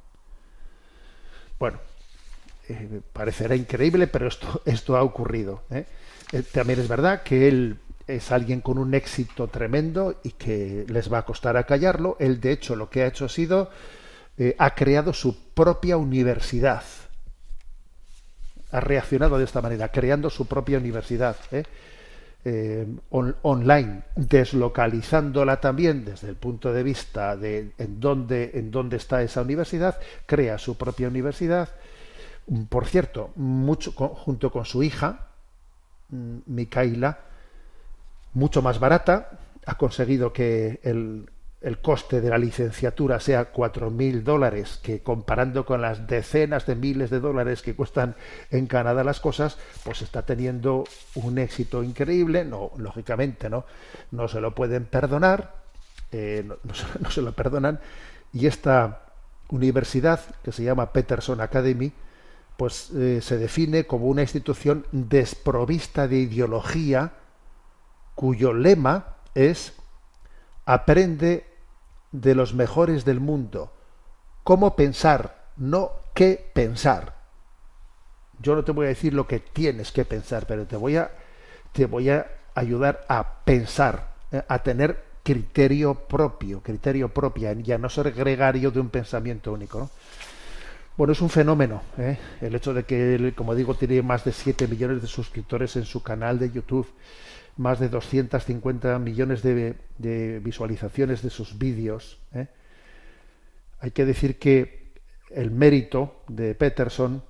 Bueno, 1.60 1.80
eh, 2.68 3.02
parecerá 3.14 3.56
increíble, 3.56 4.08
pero 4.08 4.28
esto, 4.28 4.62
esto 4.66 4.98
ha 4.98 5.04
ocurrido. 5.04 5.62
¿eh? 5.70 5.86
Eh, 6.32 6.42
también 6.52 6.80
es 6.80 6.88
verdad 6.88 7.22
que 7.22 7.48
él 7.48 7.78
es 8.08 8.32
alguien 8.32 8.62
con 8.62 8.80
un 8.80 8.96
éxito 8.96 9.48
tremendo 9.48 10.20
y 10.24 10.32
que 10.32 10.86
les 10.90 11.14
va 11.14 11.20
a 11.20 11.26
costar 11.26 11.58
acallarlo. 11.58 12.18
Él, 12.20 12.42
de 12.42 12.52
hecho, 12.52 12.76
lo 12.76 12.90
que 12.90 13.04
ha 13.04 13.08
hecho 13.08 13.26
ha 13.26 13.30
sido, 13.30 13.70
ha 14.58 14.74
creado 14.74 15.14
su 15.14 15.54
propia 15.54 15.96
universidad. 15.96 16.84
Ha 18.74 18.82
reaccionado 18.82 19.38
de 19.38 19.46
esta 19.46 19.62
manera, 19.62 19.90
creando 19.90 20.30
su 20.30 20.46
propia 20.46 20.78
universidad. 20.78 21.38
¿eh? 21.52 21.64
Eh, 22.46 22.86
on, 23.12 23.34
online, 23.44 24.02
deslocalizándola 24.18 25.62
también 25.62 26.04
desde 26.04 26.28
el 26.28 26.36
punto 26.36 26.74
de 26.74 26.84
vista 26.84 27.38
de 27.38 27.72
en 27.78 28.02
dónde, 28.02 28.52
en 28.56 28.70
dónde 28.70 28.98
está 28.98 29.24
esa 29.24 29.42
universidad, 29.42 29.98
crea 30.26 30.58
su 30.58 30.76
propia 30.76 31.08
universidad. 31.08 31.70
Por 32.68 32.86
cierto, 32.86 33.32
mucho, 33.38 33.94
junto 33.94 34.52
con 34.52 34.66
su 34.66 34.84
hija, 34.84 35.28
Mikaila, 36.10 37.20
mucho 38.34 38.62
más 38.62 38.78
barata, 38.80 39.40
ha 39.66 39.78
conseguido 39.78 40.34
que 40.34 40.82
el, 40.84 41.30
el 41.64 41.80
coste 41.80 42.20
de 42.20 42.30
la 42.30 42.38
licenciatura 42.38 43.22
sea 43.22 43.54
4.000 43.54 44.24
dólares, 44.24 44.80
que 44.84 45.02
comparando 45.02 45.66
con 45.66 45.82
las 45.82 46.08
decenas 46.08 46.66
de 46.66 46.76
miles 46.76 47.10
de 47.10 47.22
dólares 47.22 47.62
que 47.62 47.74
cuestan 47.74 48.16
en 48.52 48.68
Canadá 48.68 49.06
las 49.06 49.22
cosas, 49.22 49.58
pues 49.86 50.02
está 50.02 50.26
teniendo 50.26 50.84
un 51.16 51.38
éxito 51.38 51.82
increíble. 51.82 52.44
No, 52.44 52.72
lógicamente, 52.78 53.50
no, 53.50 53.66
no 54.12 54.28
se 54.28 54.42
lo 54.42 54.54
pueden 54.54 54.84
perdonar, 54.84 55.56
eh, 56.12 56.44
no, 56.46 56.58
no, 56.64 56.74
se, 56.74 56.86
no, 57.00 57.10
se, 57.10 57.22
lo 57.22 57.32
perdonan. 57.32 57.80
Y 58.34 58.48
esta 58.48 59.04
universidad, 59.48 60.20
que 60.44 60.52
se 60.52 60.64
llama 60.64 60.92
Peterson 60.92 61.40
Academy, 61.40 61.94
pues 62.58 62.92
eh, 62.92 63.22
se 63.22 63.38
define 63.38 63.86
como 63.86 64.08
una 64.08 64.22
institución 64.22 64.86
desprovista 64.92 66.10
de 66.10 66.18
ideología, 66.18 67.14
cuyo 68.16 68.52
lema 68.52 69.16
es 69.34 69.74
aprende 70.66 71.53
de 72.14 72.36
los 72.36 72.54
mejores 72.54 73.04
del 73.04 73.20
mundo. 73.20 73.74
Cómo 74.44 74.78
pensar, 74.78 75.50
no 75.58 75.92
qué 76.14 76.50
pensar. 76.54 77.16
Yo 78.40 78.56
no 78.56 78.64
te 78.64 78.72
voy 78.72 78.86
a 78.86 78.90
decir 78.90 79.14
lo 79.14 79.28
que 79.28 79.40
tienes 79.40 79.92
que 79.92 80.06
pensar, 80.06 80.46
pero 80.48 80.66
te 80.66 80.78
voy 80.78 80.96
a, 80.96 81.12
te 81.74 81.86
voy 81.86 82.10
a 82.10 82.26
ayudar 82.56 83.04
a 83.10 83.44
pensar, 83.44 84.14
eh, 84.32 84.42
a 84.48 84.60
tener 84.60 85.04
criterio 85.24 85.96
propio, 85.96 86.62
criterio 86.62 87.10
propio, 87.10 87.52
ya 87.54 87.78
no 87.78 87.90
ser 87.90 88.12
gregario 88.12 88.72
de 88.72 88.80
un 88.80 88.90
pensamiento 88.90 89.52
único. 89.52 89.80
¿no? 89.80 89.90
Bueno, 90.96 91.14
es 91.14 91.22
un 91.22 91.30
fenómeno 91.30 91.82
¿eh? 91.98 92.18
el 92.42 92.54
hecho 92.54 92.74
de 92.74 92.84
que 92.84 93.16
él, 93.16 93.34
como 93.34 93.56
digo, 93.56 93.74
tiene 93.74 94.02
más 94.02 94.24
de 94.24 94.34
7 94.34 94.68
millones 94.68 95.02
de 95.02 95.08
suscriptores 95.08 95.76
en 95.78 95.86
su 95.86 96.04
canal 96.04 96.38
de 96.38 96.52
YouTube 96.52 96.88
más 97.58 97.80
de 97.80 97.90
250 97.90 98.98
millones 99.00 99.44
de, 99.44 100.40
visualizaciones 100.44 101.22
de 101.22 101.30
sus 101.30 101.58
vídeos. 101.58 102.20
¿eh? 102.34 102.48
Hay 103.80 103.92
que 103.92 104.06
decir 104.06 104.40
que 104.40 104.94
el 105.30 105.52
mérito 105.52 106.24
de 106.28 106.56
Peterson 106.56 107.24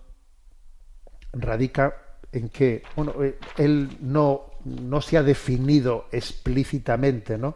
radica 1.33 1.95
en 2.31 2.49
que 2.49 2.83
bueno, 2.95 3.13
eh, 3.23 3.37
él 3.57 3.97
no, 4.01 4.51
no 4.65 5.01
se 5.01 5.17
ha 5.17 5.23
definido 5.23 6.07
explícitamente 6.11 7.37
¿no? 7.37 7.55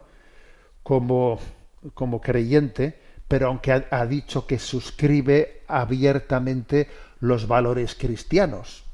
como, 0.82 1.38
como 1.94 2.20
creyente, 2.20 2.98
pero 3.26 3.48
aunque 3.48 3.84
ha 3.90 4.06
dicho 4.06 4.46
que 4.46 4.58
suscribe 4.58 5.62
abiertamente 5.68 6.88
los 7.20 7.46
valores 7.46 7.94
cristianos. 7.94 8.87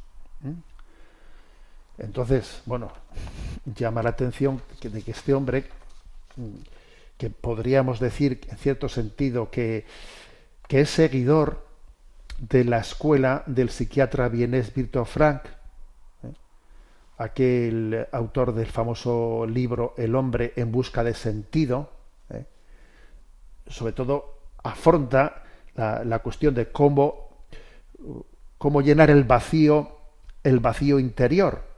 Entonces, 1.99 2.63
bueno, 2.67 2.91
llama 3.65 4.03
la 4.03 4.11
atención 4.11 4.63
de 4.83 5.03
que 5.03 5.11
este 5.11 5.33
hombre, 5.33 5.65
que 7.17 7.31
podríamos 7.31 8.01
decir 8.01 8.41
en 8.49 8.59
cierto 8.59 8.89
sentido 8.89 9.51
que, 9.51 9.87
que 10.67 10.81
es 10.81 10.91
seguidor 10.91 11.65
de 12.39 12.65
la 12.65 12.79
escuela 12.79 13.45
del 13.47 13.71
psiquiatra 13.71 14.29
vienés 14.29 14.75
Víctor 14.75 15.07
Frank, 15.07 15.43
¿eh? 16.25 16.33
aquel 17.19 18.09
autor 18.11 18.53
del 18.55 18.67
famoso 18.67 19.47
libro 19.47 19.95
El 19.97 20.17
hombre 20.17 20.53
en 20.57 20.73
busca 20.73 21.05
de 21.05 21.15
sentido, 21.15 21.93
¿eh? 22.31 22.45
sobre 23.69 23.93
todo 23.93 24.41
afronta 24.65 25.45
la, 25.77 26.05
la 26.05 26.19
cuestión 26.19 26.55
de 26.55 26.73
cómo, 26.73 27.47
cómo 28.59 28.83
llenar 28.83 29.11
el 29.11 29.23
vacío, 29.23 29.97
el 30.43 30.59
vacío 30.59 30.99
interior 30.99 31.74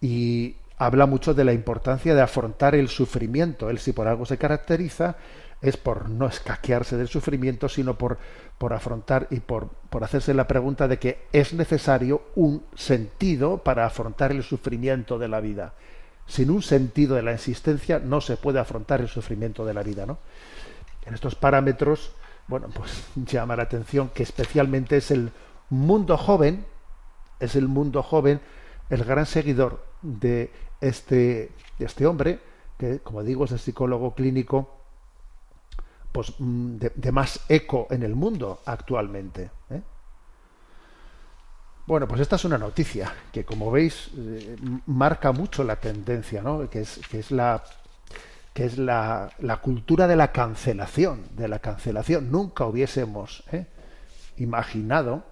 y 0.00 0.56
habla 0.78 1.06
mucho 1.06 1.34
de 1.34 1.44
la 1.44 1.52
importancia 1.52 2.14
de 2.14 2.22
afrontar 2.22 2.74
el 2.74 2.88
sufrimiento. 2.88 3.70
Él 3.70 3.78
si 3.78 3.92
por 3.92 4.08
algo 4.08 4.26
se 4.26 4.38
caracteriza 4.38 5.16
es 5.62 5.76
por 5.76 6.10
no 6.10 6.26
escaquearse 6.26 6.96
del 6.96 7.08
sufrimiento, 7.08 7.68
sino 7.68 7.96
por, 7.96 8.18
por 8.58 8.74
afrontar 8.74 9.26
y 9.30 9.40
por, 9.40 9.68
por 9.90 10.04
hacerse 10.04 10.34
la 10.34 10.46
pregunta 10.46 10.86
de 10.86 10.98
que 10.98 11.26
es 11.32 11.54
necesario 11.54 12.22
un 12.34 12.62
sentido 12.74 13.58
para 13.58 13.86
afrontar 13.86 14.32
el 14.32 14.42
sufrimiento 14.42 15.18
de 15.18 15.28
la 15.28 15.40
vida. 15.40 15.72
Sin 16.26 16.50
un 16.50 16.62
sentido 16.62 17.16
de 17.16 17.22
la 17.22 17.32
existencia 17.32 17.98
no 17.98 18.20
se 18.20 18.36
puede 18.36 18.58
afrontar 18.58 19.00
el 19.00 19.08
sufrimiento 19.08 19.64
de 19.64 19.74
la 19.74 19.82
vida. 19.82 20.04
¿no? 20.04 20.18
En 21.06 21.14
estos 21.14 21.34
parámetros, 21.34 22.12
bueno, 22.48 22.68
pues 22.68 23.04
llama 23.14 23.56
la 23.56 23.62
atención 23.62 24.10
que 24.10 24.24
especialmente 24.24 24.98
es 24.98 25.10
el 25.10 25.30
mundo 25.70 26.16
joven, 26.18 26.66
es 27.40 27.56
el 27.56 27.68
mundo 27.68 28.02
joven 28.02 28.40
el 28.90 29.04
gran 29.04 29.26
seguidor 29.26 29.84
de 30.02 30.50
este, 30.80 31.50
de 31.78 31.84
este 31.84 32.06
hombre, 32.06 32.40
que 32.78 33.00
como 33.00 33.22
digo 33.22 33.44
es 33.44 33.52
el 33.52 33.58
psicólogo 33.58 34.14
clínico 34.14 34.76
pues, 36.12 36.34
de, 36.38 36.92
de 36.94 37.12
más 37.12 37.40
eco 37.48 37.86
en 37.90 38.02
el 38.02 38.14
mundo 38.14 38.60
actualmente. 38.64 39.50
¿eh? 39.70 39.82
Bueno, 41.86 42.08
pues 42.08 42.20
esta 42.20 42.36
es 42.36 42.44
una 42.44 42.58
noticia 42.58 43.12
que, 43.32 43.44
como 43.44 43.70
veis, 43.70 44.10
eh, 44.16 44.56
marca 44.86 45.32
mucho 45.32 45.62
la 45.62 45.76
tendencia, 45.76 46.42
¿no? 46.42 46.68
que 46.68 46.80
es, 46.80 47.00
que 47.10 47.18
es 47.18 47.30
la 47.30 47.62
que 48.52 48.64
es 48.64 48.78
la, 48.78 49.30
la, 49.40 49.58
cultura 49.58 50.06
de 50.06 50.16
la 50.16 50.32
cancelación, 50.32 51.26
de 51.36 51.46
la 51.46 51.58
cancelación. 51.58 52.30
Nunca 52.30 52.64
hubiésemos 52.64 53.44
¿eh? 53.52 53.66
imaginado 54.38 55.24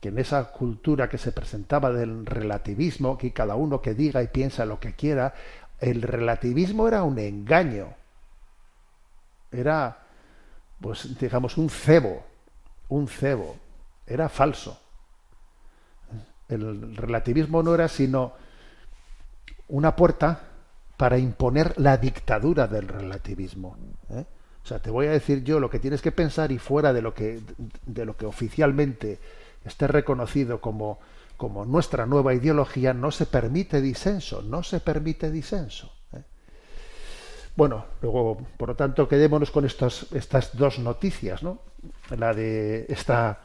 que 0.00 0.08
en 0.08 0.18
esa 0.18 0.52
cultura 0.52 1.08
que 1.08 1.18
se 1.18 1.32
presentaba 1.32 1.92
del 1.92 2.24
relativismo, 2.24 3.18
que 3.18 3.32
cada 3.32 3.56
uno 3.56 3.82
que 3.82 3.94
diga 3.94 4.22
y 4.22 4.28
piensa 4.28 4.64
lo 4.64 4.78
que 4.78 4.94
quiera, 4.94 5.34
el 5.80 6.02
relativismo 6.02 6.86
era 6.86 7.02
un 7.02 7.18
engaño, 7.18 7.94
era, 9.50 10.06
pues 10.80 11.18
digamos, 11.18 11.56
un 11.56 11.68
cebo, 11.70 12.24
un 12.88 13.08
cebo, 13.08 13.56
era 14.06 14.28
falso. 14.28 14.80
El 16.48 16.96
relativismo 16.96 17.62
no 17.62 17.74
era 17.74 17.88
sino 17.88 18.32
una 19.68 19.94
puerta 19.96 20.40
para 20.96 21.18
imponer 21.18 21.78
la 21.78 21.96
dictadura 21.96 22.66
del 22.66 22.88
relativismo. 22.88 23.76
¿eh? 24.10 24.24
O 24.64 24.66
sea, 24.66 24.80
te 24.80 24.90
voy 24.90 25.06
a 25.06 25.12
decir 25.12 25.44
yo 25.44 25.60
lo 25.60 25.70
que 25.70 25.78
tienes 25.78 26.02
que 26.02 26.12
pensar 26.12 26.52
y 26.52 26.58
fuera 26.58 26.92
de 26.92 27.02
lo 27.02 27.14
que, 27.14 27.40
de 27.86 28.04
lo 28.04 28.16
que 28.16 28.26
oficialmente 28.26 29.20
esté 29.68 29.86
reconocido 29.86 30.60
como, 30.60 30.98
como 31.36 31.64
nuestra 31.64 32.06
nueva 32.06 32.34
ideología, 32.34 32.92
no 32.92 33.10
se 33.10 33.26
permite 33.26 33.80
disenso, 33.80 34.42
no 34.42 34.62
se 34.62 34.80
permite 34.80 35.30
disenso. 35.30 35.92
¿eh? 36.12 36.22
Bueno, 37.56 37.86
luego, 38.02 38.38
por 38.56 38.70
lo 38.70 38.74
tanto, 38.74 39.08
quedémonos 39.08 39.50
con 39.50 39.64
estas, 39.64 40.06
estas 40.12 40.56
dos 40.56 40.78
noticias, 40.78 41.42
¿no? 41.42 41.58
La 42.16 42.34
de 42.34 42.86
esta 42.88 43.40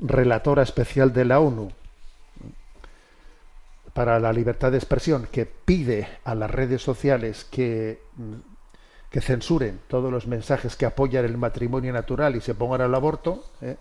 relatora 0.00 0.62
especial 0.62 1.12
de 1.12 1.24
la 1.24 1.40
ONU 1.40 1.70
para 3.92 4.18
la 4.18 4.32
libertad 4.32 4.72
de 4.72 4.78
expresión 4.78 5.28
que 5.30 5.46
pide 5.46 6.08
a 6.24 6.34
las 6.34 6.50
redes 6.50 6.82
sociales 6.82 7.44
que, 7.44 8.00
que 9.08 9.20
censuren 9.20 9.80
todos 9.86 10.10
los 10.10 10.26
mensajes 10.26 10.76
que 10.76 10.86
apoyan 10.86 11.24
el 11.24 11.38
matrimonio 11.38 11.92
natural 11.92 12.34
y 12.34 12.40
se 12.40 12.54
pongan 12.54 12.80
al 12.80 12.94
aborto, 12.94 13.44
¿eh? 13.60 13.76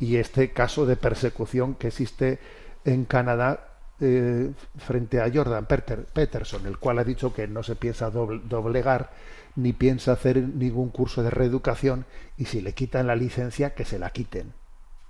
Y 0.00 0.16
este 0.16 0.50
caso 0.50 0.86
de 0.86 0.96
persecución 0.96 1.74
que 1.74 1.88
existe 1.88 2.38
en 2.84 3.04
Canadá 3.04 3.68
eh, 4.00 4.52
frente 4.78 5.20
a 5.20 5.30
Jordan 5.32 5.66
Peterson, 5.66 6.66
el 6.66 6.78
cual 6.78 6.98
ha 7.00 7.04
dicho 7.04 7.34
que 7.34 7.48
no 7.48 7.62
se 7.62 7.74
piensa 7.74 8.10
doblegar 8.10 9.10
ni 9.56 9.72
piensa 9.72 10.12
hacer 10.12 10.38
ningún 10.38 10.90
curso 10.90 11.22
de 11.22 11.30
reeducación 11.30 12.06
y 12.36 12.44
si 12.44 12.60
le 12.60 12.74
quitan 12.74 13.08
la 13.08 13.16
licencia 13.16 13.74
que 13.74 13.84
se 13.84 13.98
la 13.98 14.10
quiten 14.10 14.52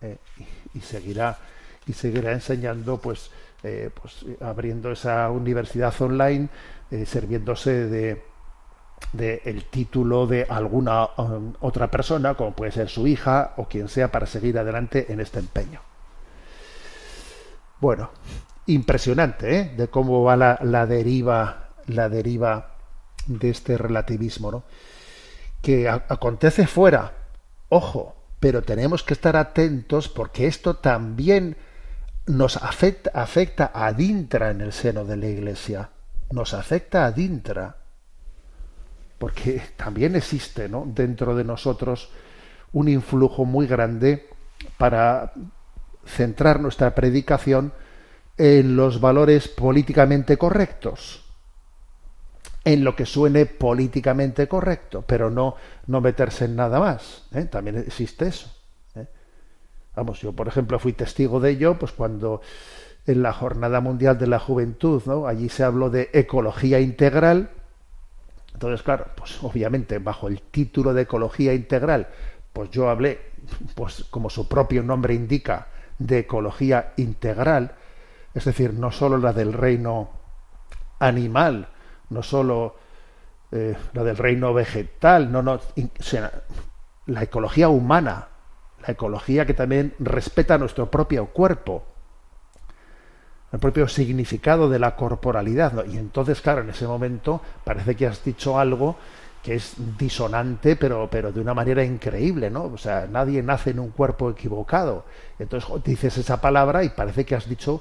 eh, 0.00 0.16
y, 0.74 0.80
seguirá 0.80 1.38
y 1.86 1.92
seguirá 1.92 2.32
enseñando 2.32 2.98
pues 2.98 3.30
eh, 3.62 3.90
pues 3.92 4.24
abriendo 4.40 4.90
esa 4.92 5.30
universidad 5.30 5.92
online 6.00 6.48
eh, 6.90 7.04
sirviéndose 7.04 7.88
de, 7.88 8.22
de, 9.12 9.42
el 9.44 9.64
título 9.64 10.26
de 10.26 10.46
alguna 10.48 11.08
um, 11.16 11.54
otra 11.60 11.90
persona 11.90 12.34
como 12.34 12.52
puede 12.52 12.72
ser 12.72 12.88
su 12.88 13.06
hija 13.06 13.54
o 13.56 13.66
quien 13.66 13.88
sea 13.88 14.10
para 14.10 14.26
seguir 14.26 14.58
adelante 14.58 15.12
en 15.12 15.20
este 15.20 15.38
empeño 15.38 15.80
bueno 17.80 18.10
impresionante 18.66 19.58
¿eh? 19.58 19.74
de 19.76 19.88
cómo 19.88 20.22
va 20.22 20.36
la, 20.36 20.86
deriva 20.86 21.70
la 21.86 22.08
deriva 22.08 22.74
de 23.26 23.50
este 23.50 23.78
relativismo 23.78 24.50
¿no? 24.50 24.62
que 25.62 25.88
acontece 25.88 26.66
fuera 26.66 27.12
ojo 27.68 28.14
pero 28.40 28.62
tenemos 28.62 29.02
que 29.02 29.14
estar 29.14 29.36
atentos 29.36 30.08
porque 30.08 30.46
esto 30.46 30.76
también 30.76 31.56
nos 32.26 32.56
afecta, 32.56 33.10
afecta 33.14 33.70
a 33.74 33.92
dintra 33.92 34.50
en 34.50 34.60
el 34.60 34.72
seno 34.72 35.04
de 35.04 35.16
la 35.16 35.26
iglesia 35.26 35.90
nos 36.30 36.52
afecta 36.52 37.06
a 37.06 37.12
dintra 37.12 37.77
porque 39.18 39.60
también 39.76 40.16
existe 40.16 40.68
¿no? 40.68 40.84
dentro 40.86 41.34
de 41.34 41.44
nosotros 41.44 42.10
un 42.72 42.88
influjo 42.88 43.44
muy 43.44 43.66
grande 43.66 44.28
para 44.76 45.32
centrar 46.04 46.60
nuestra 46.60 46.94
predicación 46.94 47.72
en 48.36 48.76
los 48.76 49.00
valores 49.00 49.48
políticamente 49.48 50.36
correctos, 50.36 51.24
en 52.64 52.84
lo 52.84 52.94
que 52.94 53.04
suene 53.04 53.46
políticamente 53.46 54.46
correcto, 54.46 55.02
pero 55.06 55.30
no, 55.30 55.56
no 55.86 56.00
meterse 56.00 56.44
en 56.44 56.56
nada 56.56 56.78
más. 56.78 57.26
¿eh? 57.32 57.44
También 57.44 57.78
existe 57.78 58.28
eso. 58.28 58.54
¿eh? 58.94 59.06
Vamos, 59.96 60.20
yo 60.20 60.32
por 60.32 60.46
ejemplo 60.46 60.78
fui 60.78 60.92
testigo 60.92 61.40
de 61.40 61.50
ello, 61.50 61.78
pues 61.78 61.92
cuando 61.92 62.40
en 63.06 63.22
la 63.22 63.32
Jornada 63.32 63.80
Mundial 63.80 64.18
de 64.18 64.26
la 64.26 64.38
Juventud, 64.38 65.02
¿no? 65.06 65.26
allí 65.26 65.48
se 65.48 65.64
habló 65.64 65.90
de 65.90 66.10
ecología 66.12 66.78
integral. 66.78 67.50
Entonces, 68.58 68.82
claro, 68.82 69.06
pues 69.14 69.38
obviamente 69.44 70.00
bajo 70.00 70.26
el 70.26 70.42
título 70.42 70.92
de 70.92 71.02
ecología 71.02 71.54
integral, 71.54 72.08
pues 72.52 72.70
yo 72.70 72.90
hablé, 72.90 73.20
pues 73.76 74.06
como 74.10 74.28
su 74.30 74.48
propio 74.48 74.82
nombre 74.82 75.14
indica, 75.14 75.68
de 76.00 76.18
ecología 76.18 76.92
integral, 76.96 77.76
es 78.34 78.46
decir, 78.46 78.74
no 78.74 78.90
sólo 78.90 79.16
la 79.18 79.32
del 79.32 79.52
reino 79.52 80.10
animal, 80.98 81.68
no 82.10 82.24
sólo 82.24 82.74
eh, 83.52 83.76
la 83.92 84.02
del 84.02 84.16
reino 84.16 84.52
vegetal, 84.52 85.30
no, 85.30 85.40
no, 85.40 85.60
la 87.06 87.22
ecología 87.22 87.68
humana, 87.68 88.26
la 88.84 88.92
ecología 88.92 89.46
que 89.46 89.54
también 89.54 89.94
respeta 90.00 90.58
nuestro 90.58 90.90
propio 90.90 91.26
cuerpo, 91.26 91.84
el 93.52 93.58
propio 93.58 93.88
significado 93.88 94.68
de 94.68 94.78
la 94.78 94.96
corporalidad. 94.96 95.84
Y 95.86 95.96
entonces, 95.96 96.40
claro, 96.40 96.62
en 96.62 96.70
ese 96.70 96.86
momento 96.86 97.40
parece 97.64 97.94
que 97.94 98.06
has 98.06 98.22
dicho 98.24 98.58
algo 98.58 98.96
que 99.42 99.54
es 99.54 99.74
disonante, 99.98 100.76
pero, 100.76 101.08
pero 101.10 101.32
de 101.32 101.40
una 101.40 101.54
manera 101.54 101.84
increíble, 101.84 102.50
¿no? 102.50 102.64
O 102.64 102.76
sea, 102.76 103.06
nadie 103.10 103.42
nace 103.42 103.70
en 103.70 103.78
un 103.78 103.90
cuerpo 103.90 104.30
equivocado. 104.30 105.04
Entonces 105.38 105.70
dices 105.84 106.18
esa 106.18 106.40
palabra 106.40 106.84
y 106.84 106.90
parece 106.90 107.24
que 107.24 107.34
has 107.34 107.48
dicho 107.48 107.80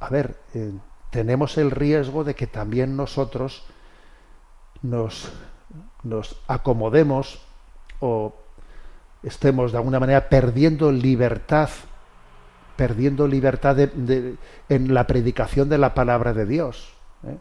a 0.00 0.08
ver, 0.10 0.36
eh, 0.54 0.72
tenemos 1.10 1.56
el 1.56 1.70
riesgo 1.70 2.24
de 2.24 2.34
que 2.34 2.46
también 2.46 2.96
nosotros 2.96 3.64
nos, 4.82 5.32
nos 6.02 6.36
acomodemos 6.46 7.40
o 8.00 8.34
estemos 9.22 9.72
de 9.72 9.78
alguna 9.78 10.00
manera 10.00 10.28
perdiendo 10.28 10.92
libertad, 10.92 11.70
perdiendo 12.76 13.26
libertad 13.26 13.78
en 13.78 14.94
la 14.94 15.06
predicación 15.06 15.68
de 15.68 15.78
la 15.78 15.94
palabra 15.94 16.32
de 16.32 16.46
Dios, 16.46 16.94
¿eh? 17.24 17.38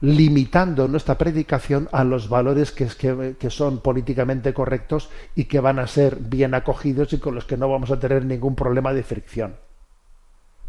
limitando 0.00 0.88
nuestra 0.88 1.16
predicación 1.16 1.88
a 1.90 2.04
los 2.04 2.28
valores 2.28 2.70
que, 2.70 3.50
son 3.50 3.80
políticamente 3.80 4.52
correctos 4.52 5.08
y 5.34 5.44
que 5.44 5.60
van 5.60 5.78
a 5.78 5.86
ser 5.86 6.16
bien 6.16 6.54
acogidos 6.54 7.12
y 7.12 7.18
con 7.18 7.34
los 7.34 7.46
que 7.46 7.56
no 7.56 7.68
vamos 7.68 7.90
a 7.90 7.98
tener 7.98 8.24
ningún 8.24 8.54
problema 8.54 8.92
de 8.92 9.02
fricción. 9.02 9.56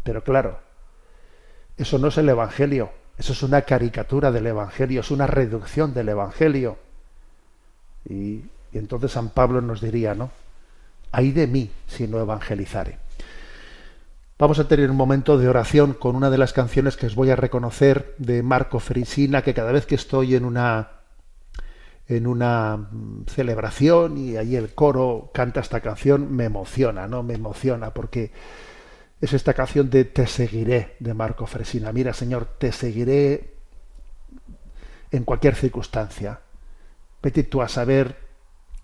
Pero 0.02 0.24
claro, 0.24 0.60
eso 1.76 1.98
no 1.98 2.08
es 2.08 2.18
el 2.18 2.28
Evangelio, 2.28 2.90
eso 3.18 3.32
es 3.32 3.42
una 3.42 3.62
caricatura 3.62 4.32
del 4.32 4.46
Evangelio, 4.46 5.00
es 5.00 5.10
una 5.10 5.26
reducción 5.26 5.92
del 5.92 6.08
Evangelio. 6.08 6.78
Y 8.08 8.44
entonces 8.72 9.12
San 9.12 9.28
Pablo 9.30 9.60
nos 9.60 9.82
diría, 9.82 10.14
¿no? 10.14 10.30
Hay 11.12 11.32
de 11.32 11.46
mí 11.46 11.70
si 11.86 12.06
no 12.06 12.20
evangelizare. 12.20 12.98
Vamos 14.38 14.60
a 14.60 14.68
tener 14.68 14.90
un 14.90 14.96
momento 14.96 15.36
de 15.36 15.48
oración 15.48 15.94
con 15.94 16.14
una 16.14 16.30
de 16.30 16.38
las 16.38 16.52
canciones 16.52 16.96
que 16.96 17.06
os 17.06 17.16
voy 17.16 17.30
a 17.30 17.36
reconocer 17.36 18.14
de 18.18 18.42
Marco 18.44 18.78
Frisina, 18.78 19.42
que 19.42 19.52
cada 19.52 19.72
vez 19.72 19.84
que 19.84 19.96
estoy 19.96 20.36
en 20.36 20.44
una 20.44 20.90
en 22.06 22.26
una 22.26 22.76
mm, 22.76 23.26
celebración 23.26 24.16
y 24.16 24.36
ahí 24.36 24.56
el 24.56 24.74
coro 24.74 25.30
canta 25.34 25.60
esta 25.60 25.80
canción, 25.80 26.34
me 26.34 26.44
emociona, 26.44 27.06
¿no? 27.06 27.22
Me 27.22 27.34
emociona 27.34 27.92
porque 27.92 28.32
es 29.20 29.32
esta 29.32 29.52
canción 29.52 29.90
de 29.90 30.04
Te 30.04 30.26
seguiré 30.26 30.96
de 31.00 31.12
Marco 31.12 31.46
Fresina. 31.46 31.92
Mira, 31.92 32.14
Señor, 32.14 32.46
te 32.58 32.72
seguiré 32.72 33.54
en 35.10 35.24
cualquier 35.24 35.54
circunstancia. 35.54 36.40
Vete 37.22 37.42
tú 37.42 37.60
a 37.60 37.68
saber 37.68 38.27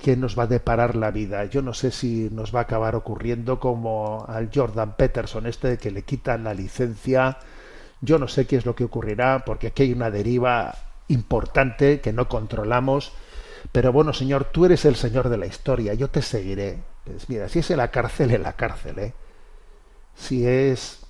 qué 0.04 0.18
nos 0.18 0.38
va 0.38 0.42
a 0.42 0.46
deparar 0.46 0.96
la 0.96 1.10
vida. 1.10 1.46
Yo 1.46 1.62
no 1.62 1.72
sé 1.72 1.90
si 1.90 2.28
nos 2.30 2.54
va 2.54 2.58
a 2.58 2.62
acabar 2.64 2.94
ocurriendo 2.94 3.58
como 3.58 4.26
al 4.28 4.50
Jordan 4.54 4.96
Peterson, 4.98 5.46
este 5.46 5.78
que 5.78 5.90
le 5.90 6.02
quitan 6.02 6.44
la 6.44 6.52
licencia. 6.52 7.38
Yo 8.02 8.18
no 8.18 8.28
sé 8.28 8.46
qué 8.46 8.56
es 8.56 8.66
lo 8.66 8.74
que 8.74 8.84
ocurrirá, 8.84 9.46
porque 9.46 9.68
aquí 9.68 9.84
hay 9.84 9.92
una 9.94 10.10
deriva 10.10 10.74
importante 11.08 12.02
que 12.02 12.12
no 12.12 12.28
controlamos. 12.28 13.12
Pero 13.72 13.94
bueno, 13.94 14.12
Señor, 14.12 14.44
tú 14.44 14.66
eres 14.66 14.84
el 14.84 14.94
Señor 14.94 15.30
de 15.30 15.38
la 15.38 15.46
historia, 15.46 15.94
yo 15.94 16.08
te 16.08 16.20
seguiré. 16.20 16.80
Pues 17.04 17.30
mira, 17.30 17.48
si 17.48 17.60
es 17.60 17.70
en 17.70 17.78
la 17.78 17.88
cárcel, 17.88 18.32
en 18.32 18.42
la 18.42 18.52
cárcel, 18.52 18.98
¿eh? 18.98 19.14
si 20.14 20.46
es, 20.46 21.00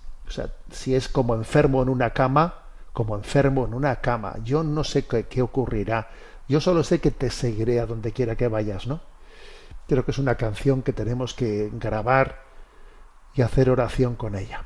si 0.70 0.95
es 0.95 1.09
como 1.09 1.34
enfermo 1.34 1.82
en 1.82 1.88
una 1.88 2.11
cama, 2.11 2.62
como 2.92 3.16
enfermo 3.16 3.66
en 3.66 3.74
una 3.74 3.97
cama. 3.97 4.36
Yo 4.45 4.62
no 4.62 4.84
sé 4.84 5.05
qué, 5.05 5.24
qué, 5.24 5.42
ocurrirá. 5.42 6.11
Yo 6.49 6.61
solo 6.61 6.84
sé 6.84 7.01
que 7.01 7.11
te 7.11 7.30
seguiré 7.30 7.80
a 7.80 7.86
donde 7.86 8.12
quiera 8.12 8.36
que 8.36 8.49
vayas, 8.49 8.86
¿no? 8.86 9.01
Creo 9.88 10.05
que 10.05 10.11
es 10.11 10.18
una 10.18 10.36
canción 10.36 10.82
que 10.82 10.92
tenemos 10.92 11.34
que 11.34 11.70
grabar 11.72 12.42
y 13.34 13.42
hacer 13.42 13.70
oración 13.70 14.14
con 14.14 14.34
ella. 14.34 14.64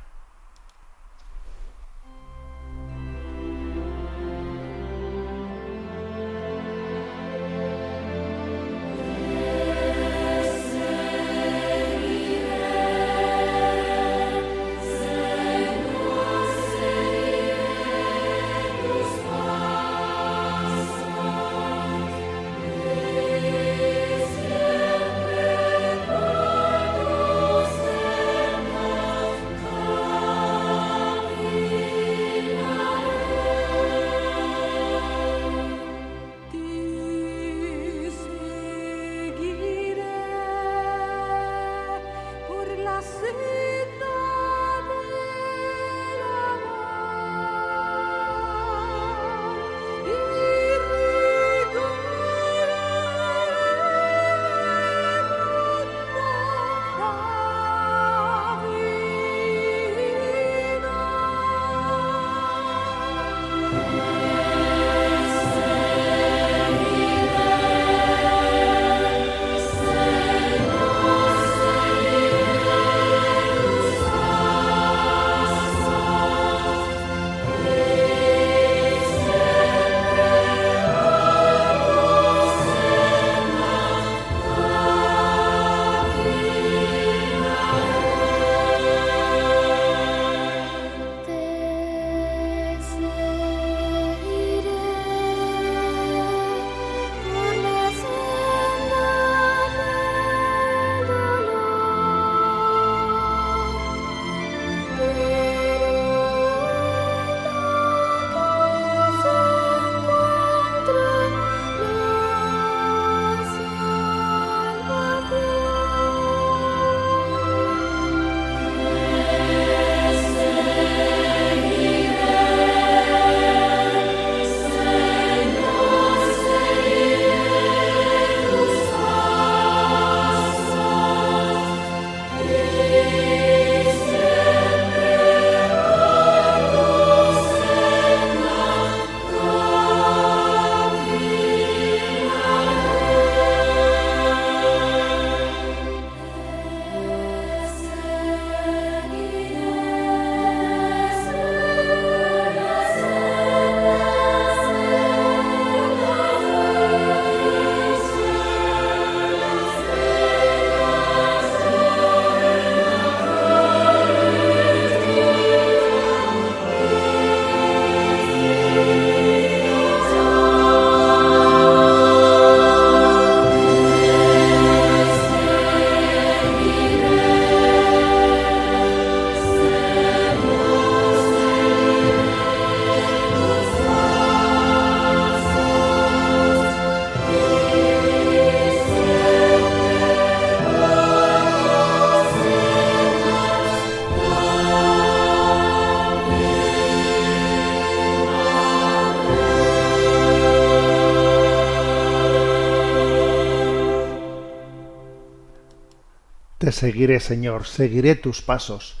Seguiré, 206.71 207.19
Señor, 207.19 207.65
seguiré 207.65 208.15
tus 208.15 208.41
pasos. 208.41 208.97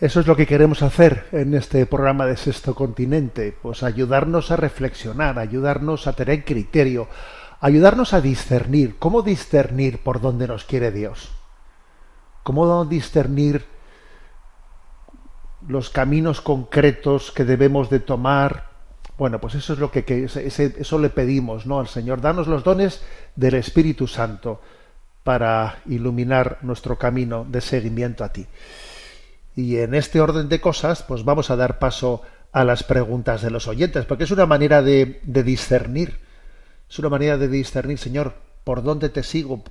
Eso 0.00 0.20
es 0.20 0.26
lo 0.26 0.34
que 0.34 0.46
queremos 0.46 0.82
hacer 0.82 1.26
en 1.30 1.54
este 1.54 1.84
programa 1.84 2.24
de 2.24 2.38
Sexto 2.38 2.74
Continente, 2.74 3.54
pues 3.60 3.82
ayudarnos 3.82 4.50
a 4.50 4.56
reflexionar, 4.56 5.38
ayudarnos 5.38 6.06
a 6.06 6.14
tener 6.14 6.44
criterio, 6.44 7.06
ayudarnos 7.60 8.14
a 8.14 8.22
discernir. 8.22 8.96
¿Cómo 8.98 9.20
discernir 9.20 10.02
por 10.02 10.22
dónde 10.22 10.48
nos 10.48 10.64
quiere 10.64 10.90
Dios? 10.90 11.30
¿Cómo 12.42 12.86
discernir 12.86 13.66
los 15.68 15.90
caminos 15.90 16.40
concretos 16.40 17.30
que 17.30 17.44
debemos 17.44 17.90
de 17.90 18.00
tomar? 18.00 18.70
Bueno, 19.18 19.38
pues 19.38 19.54
eso 19.54 19.74
es 19.74 19.78
lo 19.78 19.90
que, 19.90 20.06
que 20.06 20.24
eso 20.24 20.98
le 20.98 21.10
pedimos, 21.10 21.66
¿no? 21.66 21.78
Al 21.78 21.88
Señor, 21.88 22.22
danos 22.22 22.46
los 22.46 22.64
dones 22.64 23.04
del 23.36 23.54
Espíritu 23.54 24.06
Santo 24.06 24.62
para 25.24 25.82
iluminar 25.86 26.58
nuestro 26.62 26.98
camino 26.98 27.46
de 27.48 27.60
seguimiento 27.60 28.24
a 28.24 28.32
ti. 28.32 28.46
Y 29.56 29.76
en 29.78 29.94
este 29.94 30.20
orden 30.20 30.48
de 30.48 30.60
cosas, 30.60 31.02
pues 31.02 31.24
vamos 31.24 31.50
a 31.50 31.56
dar 31.56 31.78
paso 31.78 32.22
a 32.52 32.64
las 32.64 32.82
preguntas 32.82 33.42
de 33.42 33.50
los 33.50 33.68
oyentes, 33.68 34.06
porque 34.06 34.24
es 34.24 34.30
una 34.30 34.46
manera 34.46 34.82
de, 34.82 35.20
de 35.22 35.42
discernir, 35.42 36.18
es 36.88 36.98
una 36.98 37.08
manera 37.08 37.36
de 37.36 37.48
discernir, 37.48 37.98
Señor, 37.98 38.34
por 38.64 38.82
dónde 38.82 39.08
te 39.08 39.22
sigo, 39.22 39.62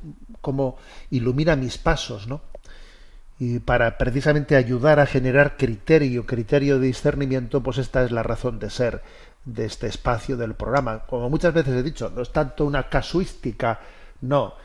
cómo 0.41 0.78
ilumina 1.10 1.56
mis 1.56 1.78
pasos, 1.78 2.28
¿no? 2.28 2.41
Y 3.39 3.60
para 3.60 3.97
precisamente 3.97 4.56
ayudar 4.56 5.00
a 5.00 5.06
generar 5.06 5.56
criterio, 5.56 6.26
criterio 6.26 6.78
de 6.78 6.88
discernimiento, 6.88 7.64
pues 7.64 7.78
esta 7.78 8.04
es 8.04 8.12
la 8.12 8.24
razón 8.24 8.60
de 8.60 8.70
ser 8.70 9.02
de 9.45 9.66
este 9.66 9.88
espacio 9.88 10.36
del 10.36 10.56
programa. 10.56 11.06
Como 11.08 11.30
muchas 11.30 11.54
veces 11.54 11.74
he 11.76 11.84
dicho, 11.84 12.12
no 12.14 12.22
es 12.22 12.32
tanto 12.34 12.66
una 12.66 12.89
casuística, 12.89 13.80
no, 14.22 14.56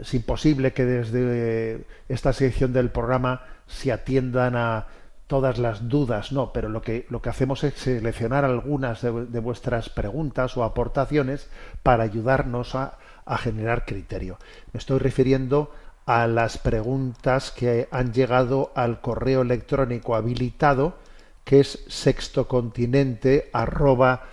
es 0.00 0.14
imposible 0.14 0.72
que 0.72 0.84
desde 0.84 1.86
esta 2.08 2.32
sección 2.32 2.72
del 2.72 2.90
programa 2.90 3.42
se 3.66 3.92
atiendan 3.92 4.56
a 4.56 4.86
todas 5.26 5.58
las 5.58 5.88
dudas, 5.88 6.32
no, 6.32 6.52
pero 6.52 6.68
lo 6.68 6.82
que, 6.82 7.06
lo 7.08 7.22
que 7.22 7.30
hacemos 7.30 7.64
es 7.64 7.74
seleccionar 7.74 8.44
algunas 8.44 9.02
de, 9.02 9.10
vuestras 9.10 9.88
preguntas 9.88 10.56
o 10.56 10.64
aportaciones 10.64 11.48
para 11.82 12.04
ayudarnos 12.04 12.74
a, 12.74 12.98
generar 13.38 13.86
criterio. 13.86 14.38
Me 14.72 14.78
estoy 14.78 14.98
refiriendo 14.98 15.72
a 16.04 16.26
las 16.26 16.58
preguntas 16.58 17.50
que 17.50 17.88
han 17.90 18.12
llegado 18.12 18.70
al 18.74 19.00
correo 19.00 19.40
electrónico 19.40 20.14
habilitado 20.14 20.98
que 21.42 21.60
es 21.60 21.84
sextocontinente 21.88 23.48
arroba 23.54 24.24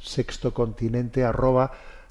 sextocontinente 0.00 1.24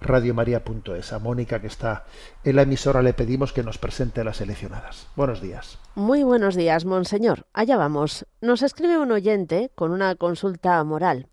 radiomaria.es 0.02 1.14
a 1.14 1.20
Mónica 1.20 1.60
que 1.62 1.68
está 1.68 2.06
en 2.44 2.56
la 2.56 2.64
emisora 2.64 3.02
le 3.02 3.14
pedimos 3.14 3.54
que 3.54 3.64
nos 3.64 3.78
presente 3.78 4.24
las 4.24 4.38
seleccionadas 4.38 5.08
buenos 5.16 5.42
días 5.42 5.80
Muy 5.96 6.24
buenos 6.24 6.56
días, 6.56 6.86
monseñor. 6.86 7.48
Allá 7.54 7.76
vamos. 7.76 8.26
Nos 8.40 8.62
escribe 8.62 9.00
un 9.00 9.12
oyente 9.12 9.72
con 9.74 9.92
una 9.92 10.16
consulta 10.16 10.84
moral. 10.84 11.28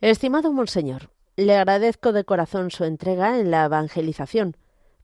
Estimado 0.00 0.52
monseñor, 0.52 1.10
le 1.36 1.56
agradezco 1.56 2.12
de 2.12 2.24
corazón 2.24 2.72
su 2.72 2.84
entrega 2.84 3.38
en 3.38 3.52
la 3.52 3.64
evangelización. 3.64 4.56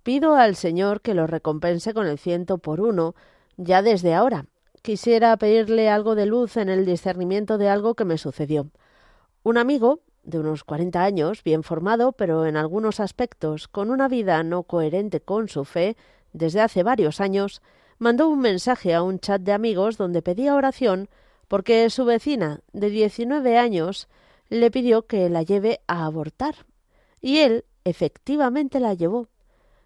Pido 0.03 0.35
al 0.35 0.57
Señor 0.57 1.01
que 1.01 1.15
lo 1.15 1.27
recompense 1.27 1.95
con 1.95 2.07
el 2.07 2.19
ciento 2.19 2.59
por 2.59 2.81
uno 2.81 3.15
ya 3.57 3.83
desde 3.83 4.15
ahora. 4.15 4.47
Quisiera 4.83 5.37
pedirle 5.37 5.89
algo 5.89 6.15
de 6.15 6.27
luz 6.27 6.57
en 6.57 6.69
el 6.69 6.85
discernimiento 6.85 7.57
de 7.57 7.69
algo 7.69 7.95
que 7.95 8.05
me 8.05 8.19
sucedió. 8.19 8.69
Un 9.45 9.59
amigo, 9.59 10.01
de 10.25 10.39
unos 10.39 10.64
40 10.64 11.03
años, 11.03 11.43
bien 11.45 11.62
formado, 11.62 12.12
pero 12.12 12.47
en 12.47 12.57
algunos 12.57 13.01
aspectos 13.01 13.68
con 13.68 13.91
una 13.91 14.09
vida 14.09 14.43
no 14.43 14.64
coherente 14.64 15.20
con 15.20 15.49
su 15.49 15.64
fe, 15.64 15.97
desde 16.33 16.61
hace 16.61 16.83
varios 16.83 17.20
años, 17.20 17.62
mandó 17.99 18.29
un 18.29 18.41
mensaje 18.41 18.95
a 18.95 19.03
un 19.03 19.20
chat 19.20 19.41
de 19.43 19.53
amigos 19.53 19.97
donde 19.97 20.22
pedía 20.22 20.55
oración 20.55 21.09
porque 21.49 21.89
su 21.91 22.05
vecina, 22.05 22.61
de 22.72 22.91
19 22.91 23.59
años, 23.59 24.09
le 24.49 24.70
pidió 24.70 25.07
que 25.07 25.29
la 25.29 25.43
lleve 25.43 25.81
a 25.87 26.05
abortar. 26.05 26.66
Y 27.20 27.39
él 27.39 27.64
efectivamente 27.85 28.81
la 28.81 28.95
llevó. 28.95 29.29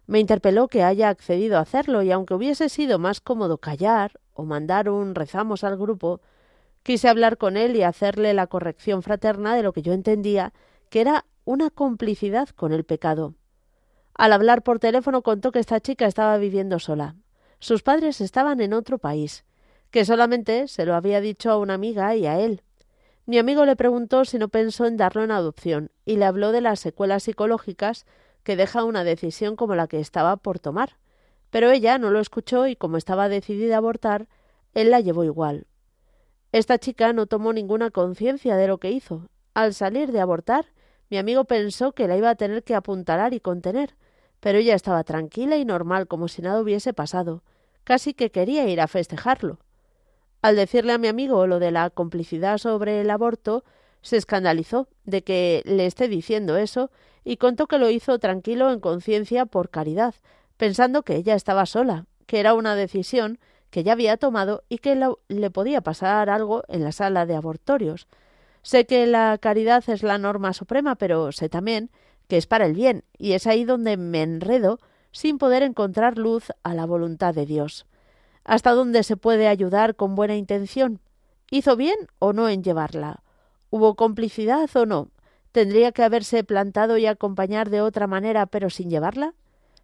Me 0.07 0.19
interpeló 0.19 0.67
que 0.67 0.83
haya 0.83 1.09
accedido 1.09 1.57
a 1.57 1.61
hacerlo 1.61 2.01
y 2.01 2.11
aunque 2.11 2.33
hubiese 2.33 2.69
sido 2.69 2.97
más 2.97 3.21
cómodo 3.21 3.59
callar 3.59 4.19
o 4.33 4.43
mandar 4.43 4.89
un 4.89 5.13
rezamos 5.13 5.63
al 5.63 5.77
grupo, 5.77 6.21
quise 6.83 7.07
hablar 7.07 7.37
con 7.37 7.57
él 7.57 7.75
y 7.75 7.83
hacerle 7.83 8.33
la 8.33 8.47
corrección 8.47 9.03
fraterna 9.03 9.55
de 9.55 9.63
lo 9.63 9.73
que 9.73 9.81
yo 9.81 9.93
entendía 9.93 10.53
que 10.89 11.01
era 11.01 11.25
una 11.45 11.69
complicidad 11.69 12.49
con 12.49 12.73
el 12.73 12.83
pecado. 12.83 13.35
Al 14.15 14.33
hablar 14.33 14.63
por 14.63 14.79
teléfono 14.79 15.21
contó 15.21 15.51
que 15.51 15.59
esta 15.59 15.79
chica 15.79 16.05
estaba 16.05 16.37
viviendo 16.37 16.79
sola. 16.79 17.15
Sus 17.59 17.83
padres 17.83 18.21
estaban 18.21 18.59
en 18.59 18.73
otro 18.73 18.97
país, 18.97 19.45
que 19.91 20.05
solamente 20.05 20.67
se 20.67 20.85
lo 20.85 20.95
había 20.95 21.21
dicho 21.21 21.51
a 21.51 21.57
una 21.57 21.75
amiga 21.75 22.15
y 22.15 22.25
a 22.25 22.39
él. 22.39 22.61
Mi 23.25 23.37
amigo 23.37 23.65
le 23.65 23.75
preguntó 23.75 24.25
si 24.25 24.37
no 24.37 24.47
pensó 24.49 24.85
en 24.85 24.97
darlo 24.97 25.23
en 25.23 25.31
adopción 25.31 25.91
y 26.05 26.17
le 26.17 26.25
habló 26.25 26.51
de 26.51 26.61
las 26.61 26.79
secuelas 26.79 27.23
psicológicas 27.23 28.05
que 28.43 28.55
deja 28.55 28.83
una 28.83 29.03
decisión 29.03 29.55
como 29.55 29.75
la 29.75 29.87
que 29.87 29.99
estaba 29.99 30.37
por 30.37 30.59
tomar. 30.59 30.97
Pero 31.49 31.71
ella 31.71 31.97
no 31.97 32.09
lo 32.09 32.19
escuchó 32.19 32.67
y 32.67 32.75
como 32.75 32.97
estaba 32.97 33.29
decidida 33.29 33.75
a 33.75 33.77
abortar, 33.77 34.27
él 34.73 34.91
la 34.91 34.99
llevó 34.99 35.23
igual. 35.23 35.67
Esta 36.51 36.79
chica 36.79 37.13
no 37.13 37.27
tomó 37.27 37.53
ninguna 37.53 37.91
conciencia 37.91 38.55
de 38.55 38.67
lo 38.67 38.79
que 38.79 38.91
hizo. 38.91 39.29
Al 39.53 39.73
salir 39.75 40.11
de 40.11 40.19
abortar, 40.19 40.65
mi 41.09 41.17
amigo 41.17 41.45
pensó 41.45 41.91
que 41.91 42.07
la 42.07 42.17
iba 42.17 42.29
a 42.29 42.35
tener 42.35 42.63
que 42.63 42.73
apuntalar 42.73 43.33
y 43.33 43.39
contener, 43.39 43.95
pero 44.39 44.57
ella 44.57 44.73
estaba 44.73 45.03
tranquila 45.03 45.57
y 45.57 45.65
normal 45.65 46.07
como 46.07 46.27
si 46.27 46.41
nada 46.41 46.61
hubiese 46.61 46.93
pasado. 46.93 47.43
Casi 47.83 48.13
que 48.13 48.31
quería 48.31 48.67
ir 48.67 48.81
a 48.81 48.87
festejarlo. 48.87 49.59
Al 50.41 50.55
decirle 50.55 50.93
a 50.93 50.97
mi 50.97 51.07
amigo 51.07 51.45
lo 51.45 51.59
de 51.59 51.71
la 51.71 51.89
complicidad 51.91 52.57
sobre 52.57 53.01
el 53.01 53.09
aborto, 53.11 53.63
se 54.01 54.17
escandalizó 54.17 54.87
de 55.03 55.23
que 55.23 55.61
le 55.65 55.85
esté 55.85 56.07
diciendo 56.07 56.57
eso 56.57 56.89
y 57.23 57.37
contó 57.37 57.67
que 57.67 57.77
lo 57.77 57.89
hizo 57.89 58.17
tranquilo 58.17 58.71
en 58.71 58.79
conciencia 58.79 59.45
por 59.45 59.69
caridad, 59.69 60.15
pensando 60.57 61.03
que 61.03 61.15
ella 61.15 61.35
estaba 61.35 61.65
sola, 61.65 62.05
que 62.25 62.39
era 62.39 62.53
una 62.53 62.75
decisión 62.75 63.39
que 63.69 63.83
ya 63.83 63.93
había 63.93 64.17
tomado 64.17 64.63
y 64.69 64.79
que 64.79 64.99
le 65.27 65.51
podía 65.51 65.81
pasar 65.81 66.29
algo 66.29 66.63
en 66.67 66.83
la 66.83 66.91
sala 66.91 67.25
de 67.25 67.35
abortorios. 67.35 68.07
Sé 68.61 68.85
que 68.85 69.05
la 69.07 69.37
caridad 69.39 69.83
es 69.87 70.03
la 70.03 70.17
norma 70.17 70.53
suprema, 70.53 70.95
pero 70.95 71.31
sé 71.31 71.49
también 71.49 71.89
que 72.27 72.37
es 72.37 72.45
para 72.45 72.65
el 72.65 72.73
bien, 72.73 73.03
y 73.17 73.33
es 73.33 73.47
ahí 73.47 73.65
donde 73.65 73.97
me 73.97 74.21
enredo 74.21 74.79
sin 75.11 75.39
poder 75.39 75.63
encontrar 75.63 76.17
luz 76.17 76.51
a 76.61 76.75
la 76.75 76.85
voluntad 76.85 77.33
de 77.33 77.47
Dios. 77.47 77.87
¿Hasta 78.43 78.71
dónde 78.71 79.03
se 79.03 79.17
puede 79.17 79.47
ayudar 79.47 79.95
con 79.95 80.15
buena 80.15 80.35
intención? 80.35 80.99
¿Hizo 81.49 81.75
bien 81.75 81.97
o 82.19 82.33
no 82.33 82.47
en 82.47 82.63
llevarla? 82.63 83.23
¿Hubo 83.71 83.95
complicidad 83.95 84.69
o 84.75 84.85
no? 84.85 85.09
¿Tendría 85.51 85.91
que 85.91 86.03
haberse 86.03 86.43
plantado 86.43 86.97
y 86.97 87.07
acompañar 87.07 87.71
de 87.71 87.81
otra 87.81 88.05
manera 88.05 88.45
pero 88.45 88.69
sin 88.69 88.89
llevarla? 88.89 89.33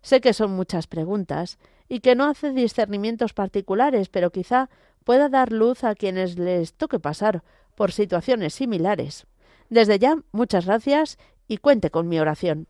Sé 0.02 0.22
que 0.22 0.34
son 0.34 0.52
muchas 0.52 0.86
preguntas 0.86 1.58
y 1.88 2.00
que 2.00 2.16
no 2.16 2.26
hace 2.26 2.52
discernimientos 2.52 3.34
particulares, 3.34 4.10
pero 4.10 4.32
quizá 4.32 4.70
pueda 5.04 5.30
dar 5.30 5.52
luz 5.52 5.84
a 5.84 5.96
quienes 5.96 6.38
les 6.38 6.74
toque 6.74 7.00
pasar 7.00 7.44
por 7.76 7.92
situaciones 7.92 8.54
similares. 8.56 9.28
Desde 9.70 10.00
ya, 10.00 10.18
muchas 10.32 10.66
gracias 10.66 11.18
y 11.48 11.58
cuente 11.58 11.92
con 11.92 12.08
mi 12.08 12.20
oración. 12.20 12.68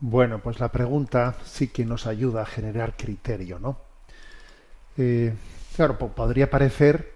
Bueno, 0.00 0.40
pues 0.40 0.60
la 0.60 0.70
pregunta 0.70 1.34
sí 1.44 1.68
que 1.68 1.84
nos 1.84 2.06
ayuda 2.06 2.42
a 2.42 2.46
generar 2.46 2.96
criterio, 2.96 3.58
¿no? 3.58 3.78
Eh, 4.96 5.34
claro, 5.76 5.98
po- 5.98 6.08
podría 6.10 6.50
parecer 6.50 7.12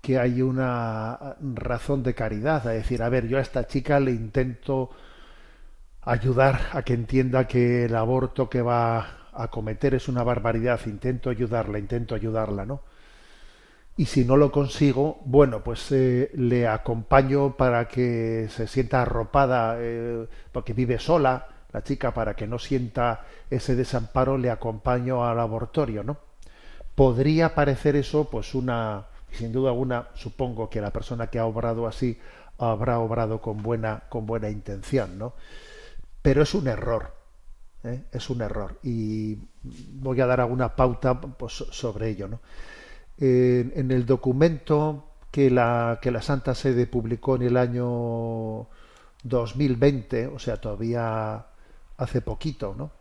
que 0.00 0.18
hay 0.18 0.42
una 0.42 1.36
razón 1.40 2.02
de 2.02 2.14
caridad, 2.14 2.66
a 2.66 2.70
decir, 2.70 3.02
a 3.02 3.08
ver, 3.08 3.26
yo 3.28 3.38
a 3.38 3.42
esta 3.42 3.66
chica 3.66 4.00
le 4.00 4.12
intento 4.12 4.90
ayudar 6.02 6.60
a 6.72 6.82
que 6.82 6.94
entienda 6.94 7.46
que 7.46 7.84
el 7.84 7.94
aborto 7.94 8.48
que 8.48 8.62
va 8.62 9.17
a 9.38 9.48
cometer 9.48 9.94
es 9.94 10.08
una 10.08 10.24
barbaridad, 10.24 10.80
intento 10.86 11.30
ayudarla, 11.30 11.78
intento 11.78 12.14
ayudarla, 12.14 12.66
¿no? 12.66 12.82
Y 13.96 14.06
si 14.06 14.24
no 14.24 14.36
lo 14.36 14.52
consigo, 14.52 15.20
bueno, 15.24 15.62
pues 15.62 15.90
eh, 15.92 16.30
le 16.34 16.66
acompaño 16.68 17.56
para 17.56 17.88
que 17.88 18.48
se 18.50 18.66
sienta 18.66 19.02
arropada, 19.02 19.76
eh, 19.78 20.26
porque 20.52 20.72
vive 20.72 20.98
sola, 20.98 21.48
la 21.72 21.82
chica, 21.82 22.12
para 22.12 22.34
que 22.34 22.46
no 22.46 22.58
sienta 22.58 23.24
ese 23.50 23.76
desamparo, 23.76 24.38
le 24.38 24.50
acompaño 24.50 25.24
al 25.24 25.40
abortorio, 25.40 26.02
¿no? 26.02 26.16
Podría 26.94 27.54
parecer 27.54 27.96
eso, 27.96 28.28
pues 28.30 28.54
una, 28.54 29.06
sin 29.32 29.52
duda 29.52 29.70
alguna, 29.70 30.08
supongo 30.14 30.68
que 30.70 30.80
la 30.80 30.92
persona 30.92 31.28
que 31.28 31.38
ha 31.38 31.44
obrado 31.44 31.86
así 31.86 32.18
habrá 32.58 32.98
obrado 32.98 33.40
con 33.40 33.62
buena, 33.62 34.02
con 34.08 34.26
buena 34.26 34.50
intención, 34.50 35.18
¿no? 35.18 35.34
Pero 36.22 36.42
es 36.42 36.54
un 36.54 36.68
error, 36.68 37.17
¿eh? 37.84 38.04
es 38.12 38.30
un 38.30 38.42
error. 38.42 38.78
Y 38.82 39.36
voy 39.62 40.20
a 40.20 40.26
dar 40.26 40.40
alguna 40.40 40.74
pauta 40.74 41.20
pues, 41.20 41.52
sobre 41.52 42.10
ello, 42.10 42.28
¿no? 42.28 42.40
en, 43.18 43.90
el 43.90 44.06
documento 44.06 45.04
que 45.30 45.50
la, 45.50 45.98
que 46.00 46.10
la 46.10 46.22
Santa 46.22 46.54
Sede 46.54 46.86
publicó 46.86 47.36
en 47.36 47.42
el 47.42 47.56
año 47.56 48.68
2020, 49.22 50.28
o 50.28 50.38
sea, 50.38 50.56
todavía 50.58 51.46
hace 51.96 52.20
poquito, 52.20 52.74
¿no? 52.76 52.92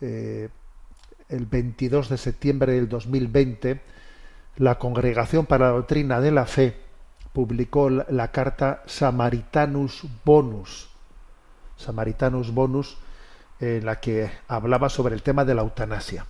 Eh, 0.00 0.48
el 1.28 1.46
22 1.46 2.08
de 2.08 2.18
septiembre 2.18 2.72
del 2.72 2.88
2020, 2.88 3.80
la 4.56 4.78
Congregación 4.78 5.46
para 5.46 5.66
la 5.66 5.72
Doctrina 5.72 6.20
de 6.20 6.30
la 6.30 6.46
Fe 6.46 6.76
publicó 7.32 7.88
la, 7.88 8.06
la 8.10 8.30
carta 8.32 8.82
Samaritanus 8.86 10.04
Bonus. 10.24 10.90
Samaritanus 11.76 12.52
Bonus, 12.52 12.98
en 13.62 13.86
la 13.86 14.00
que 14.00 14.30
hablaba 14.48 14.88
sobre 14.88 15.14
el 15.14 15.22
tema 15.22 15.44
de 15.44 15.54
la 15.54 15.62
eutanasia. 15.62 16.26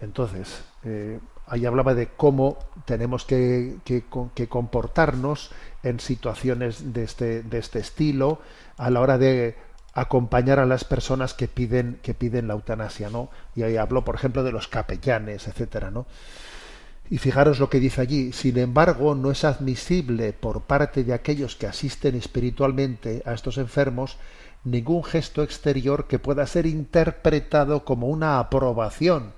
Entonces, 0.00 0.64
eh, 0.82 1.20
ahí 1.46 1.66
hablaba 1.66 1.94
de 1.94 2.08
cómo 2.08 2.58
tenemos 2.86 3.26
que, 3.26 3.76
que, 3.84 4.04
que, 4.34 4.48
comportarnos 4.48 5.50
en 5.82 6.00
situaciones 6.00 6.94
de 6.94 7.04
este, 7.04 7.42
de 7.42 7.58
este 7.58 7.80
estilo 7.80 8.40
a 8.78 8.88
la 8.88 9.00
hora 9.00 9.18
de 9.18 9.58
acompañar 9.92 10.58
a 10.58 10.64
las 10.64 10.84
personas 10.84 11.34
que 11.34 11.48
piden, 11.48 11.98
que 12.02 12.14
piden 12.14 12.48
la 12.48 12.54
eutanasia, 12.54 13.10
¿no? 13.10 13.28
Y 13.54 13.62
ahí 13.62 13.76
habló, 13.76 14.02
por 14.02 14.14
ejemplo, 14.14 14.42
de 14.42 14.52
los 14.52 14.68
capellanes, 14.68 15.48
etcétera, 15.48 15.90
¿no? 15.90 16.06
Y 17.10 17.18
fijaros 17.18 17.58
lo 17.58 17.68
que 17.68 17.80
dice 17.80 18.00
allí, 18.00 18.32
sin 18.32 18.56
embargo, 18.56 19.14
no 19.14 19.32
es 19.32 19.44
admisible 19.44 20.32
por 20.32 20.62
parte 20.62 21.04
de 21.04 21.12
aquellos 21.12 21.56
que 21.56 21.66
asisten 21.66 22.14
espiritualmente 22.14 23.22
a 23.26 23.34
estos 23.34 23.58
enfermos 23.58 24.16
ningún 24.64 25.04
gesto 25.04 25.42
exterior 25.42 26.06
que 26.06 26.18
pueda 26.18 26.46
ser 26.46 26.66
interpretado 26.66 27.84
como 27.84 28.08
una 28.08 28.38
aprobación 28.38 29.32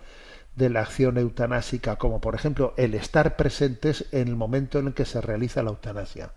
de 0.56 0.68
la 0.68 0.80
acción 0.80 1.16
eutanásica, 1.16 1.96
como 1.96 2.20
por 2.20 2.34
ejemplo 2.34 2.74
el 2.76 2.94
estar 2.94 3.36
presentes 3.36 4.06
en 4.12 4.28
el 4.28 4.36
momento 4.36 4.78
en 4.78 4.88
el 4.88 4.94
que 4.94 5.04
se 5.04 5.20
realiza 5.20 5.62
la 5.62 5.70
eutanasia. 5.70 6.32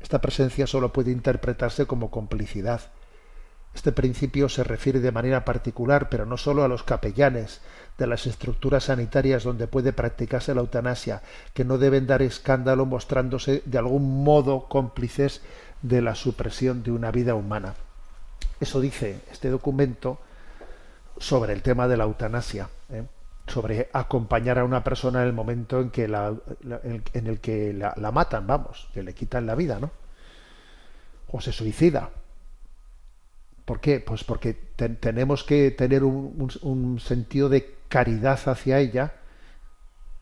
Esta 0.00 0.20
presencia 0.20 0.66
solo 0.66 0.92
puede 0.92 1.10
interpretarse 1.10 1.86
como 1.86 2.10
complicidad. 2.10 2.82
Este 3.74 3.92
principio 3.92 4.48
se 4.48 4.64
refiere 4.64 5.00
de 5.00 5.12
manera 5.12 5.44
particular, 5.44 6.08
pero 6.08 6.26
no 6.26 6.36
solo 6.36 6.64
a 6.64 6.68
los 6.68 6.82
capellanes 6.82 7.60
de 7.96 8.06
las 8.06 8.26
estructuras 8.26 8.84
sanitarias 8.84 9.44
donde 9.44 9.66
puede 9.66 9.92
practicarse 9.92 10.54
la 10.54 10.60
eutanasia, 10.60 11.22
que 11.54 11.64
no 11.64 11.78
deben 11.78 12.06
dar 12.06 12.22
escándalo 12.22 12.86
mostrándose 12.86 13.62
de 13.66 13.78
algún 13.78 14.24
modo 14.24 14.68
cómplices 14.68 15.42
de 15.82 16.02
la 16.02 16.14
supresión 16.14 16.82
de 16.82 16.90
una 16.92 17.10
vida 17.10 17.34
humana. 17.34 17.74
Eso 18.60 18.80
dice 18.80 19.20
este 19.30 19.50
documento 19.50 20.18
sobre 21.18 21.52
el 21.52 21.62
tema 21.62 21.88
de 21.88 21.96
la 21.96 22.04
eutanasia. 22.04 22.68
¿eh? 22.90 23.04
sobre 23.48 23.88
acompañar 23.92 24.58
a 24.58 24.64
una 24.64 24.84
persona 24.84 25.22
en 25.22 25.28
el 25.28 25.32
momento 25.32 25.80
en 25.80 25.90
que 25.90 26.06
la, 26.06 26.34
en 26.62 27.26
el 27.26 27.40
que 27.40 27.72
la, 27.72 28.12
matan, 28.12 28.46
vamos, 28.46 28.88
que 28.92 29.02
le 29.02 29.14
quitan 29.14 29.46
la 29.46 29.54
vida, 29.54 29.78
¿no? 29.80 29.90
O 31.28 31.40
se 31.40 31.52
suicida. 31.52 32.10
¿Por 33.64 33.80
qué? 33.80 34.00
Pues 34.00 34.24
porque 34.24 34.54
te, 34.54 34.88
tenemos 34.90 35.44
que 35.44 35.70
tener 35.70 36.04
un, 36.04 37.00
sentido 37.00 37.48
de 37.48 37.76
caridad 37.88 38.38
hacia 38.46 38.78
ella. 38.78 39.14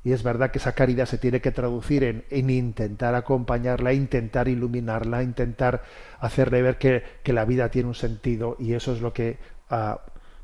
Y 0.07 0.13
es 0.13 0.23
verdad 0.23 0.53
que 0.53 0.59
esa 0.59 0.71
caridad 0.71 1.07
se 1.07 1.19
tiene 1.19 1.41
que 1.41 1.51
traducir 1.51 2.05
en, 2.05 2.25
en 2.31 2.49
intentar 2.49 3.17
acompañarla, 3.17 3.93
intentar 3.93 4.47
iluminarla, 4.47 5.25
intentar 5.25 5.83
hacerle 6.21 6.63
ver 6.63 6.79
que, 6.79 7.03
la 7.25 7.45
vida 7.45 7.73
tiene 7.73 7.89
un 7.89 7.97
sentido. 7.97 8.55
Y 8.61 8.75
eso 8.75 8.93
es 8.93 9.01
lo 9.01 9.13
que 9.13 9.41
uh, 9.73 9.97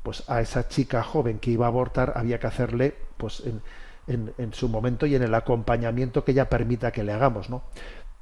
pues 0.02 0.28
a 0.28 0.40
esa 0.40 0.66
chica 0.66 1.04
joven 1.04 1.38
que 1.38 1.52
iba 1.52 1.66
a 1.66 1.68
abortar 1.68 2.14
había 2.16 2.40
que 2.40 2.48
hacerle 2.48 2.96
pues 3.16 3.44
en, 3.46 3.62
en, 4.08 4.34
en, 4.36 4.52
su 4.52 4.68
momento 4.68 5.06
y 5.06 5.14
en 5.14 5.22
el 5.22 5.32
acompañamiento 5.32 6.24
que 6.24 6.32
ella 6.32 6.48
permita 6.48 6.90
que 6.90 7.04
le 7.04 7.12
hagamos, 7.12 7.48
¿no? 7.48 7.62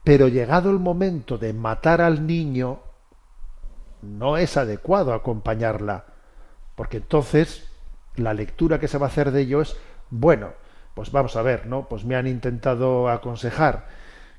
Pero 0.04 0.28
llegado 0.28 0.68
el 0.68 0.78
momento 0.78 1.38
de 1.38 1.54
matar 1.54 2.02
al 2.02 2.26
niño, 2.26 2.80
no 4.02 4.36
es 4.36 4.58
adecuado 4.58 5.14
acompañarla, 5.14 6.04
porque 6.74 6.98
entonces 6.98 7.66
la 8.16 8.34
lectura 8.34 8.78
que 8.78 8.88
se 8.88 8.98
va 8.98 9.06
a 9.06 9.08
hacer 9.08 9.30
de 9.30 9.40
ello 9.40 9.62
es, 9.62 9.78
bueno, 10.10 10.50
pues 11.00 11.12
vamos 11.12 11.34
a 11.36 11.40
ver, 11.40 11.66
¿no? 11.66 11.88
Pues 11.88 12.04
me 12.04 12.14
han 12.14 12.26
intentado 12.26 13.08
aconsejar, 13.08 13.86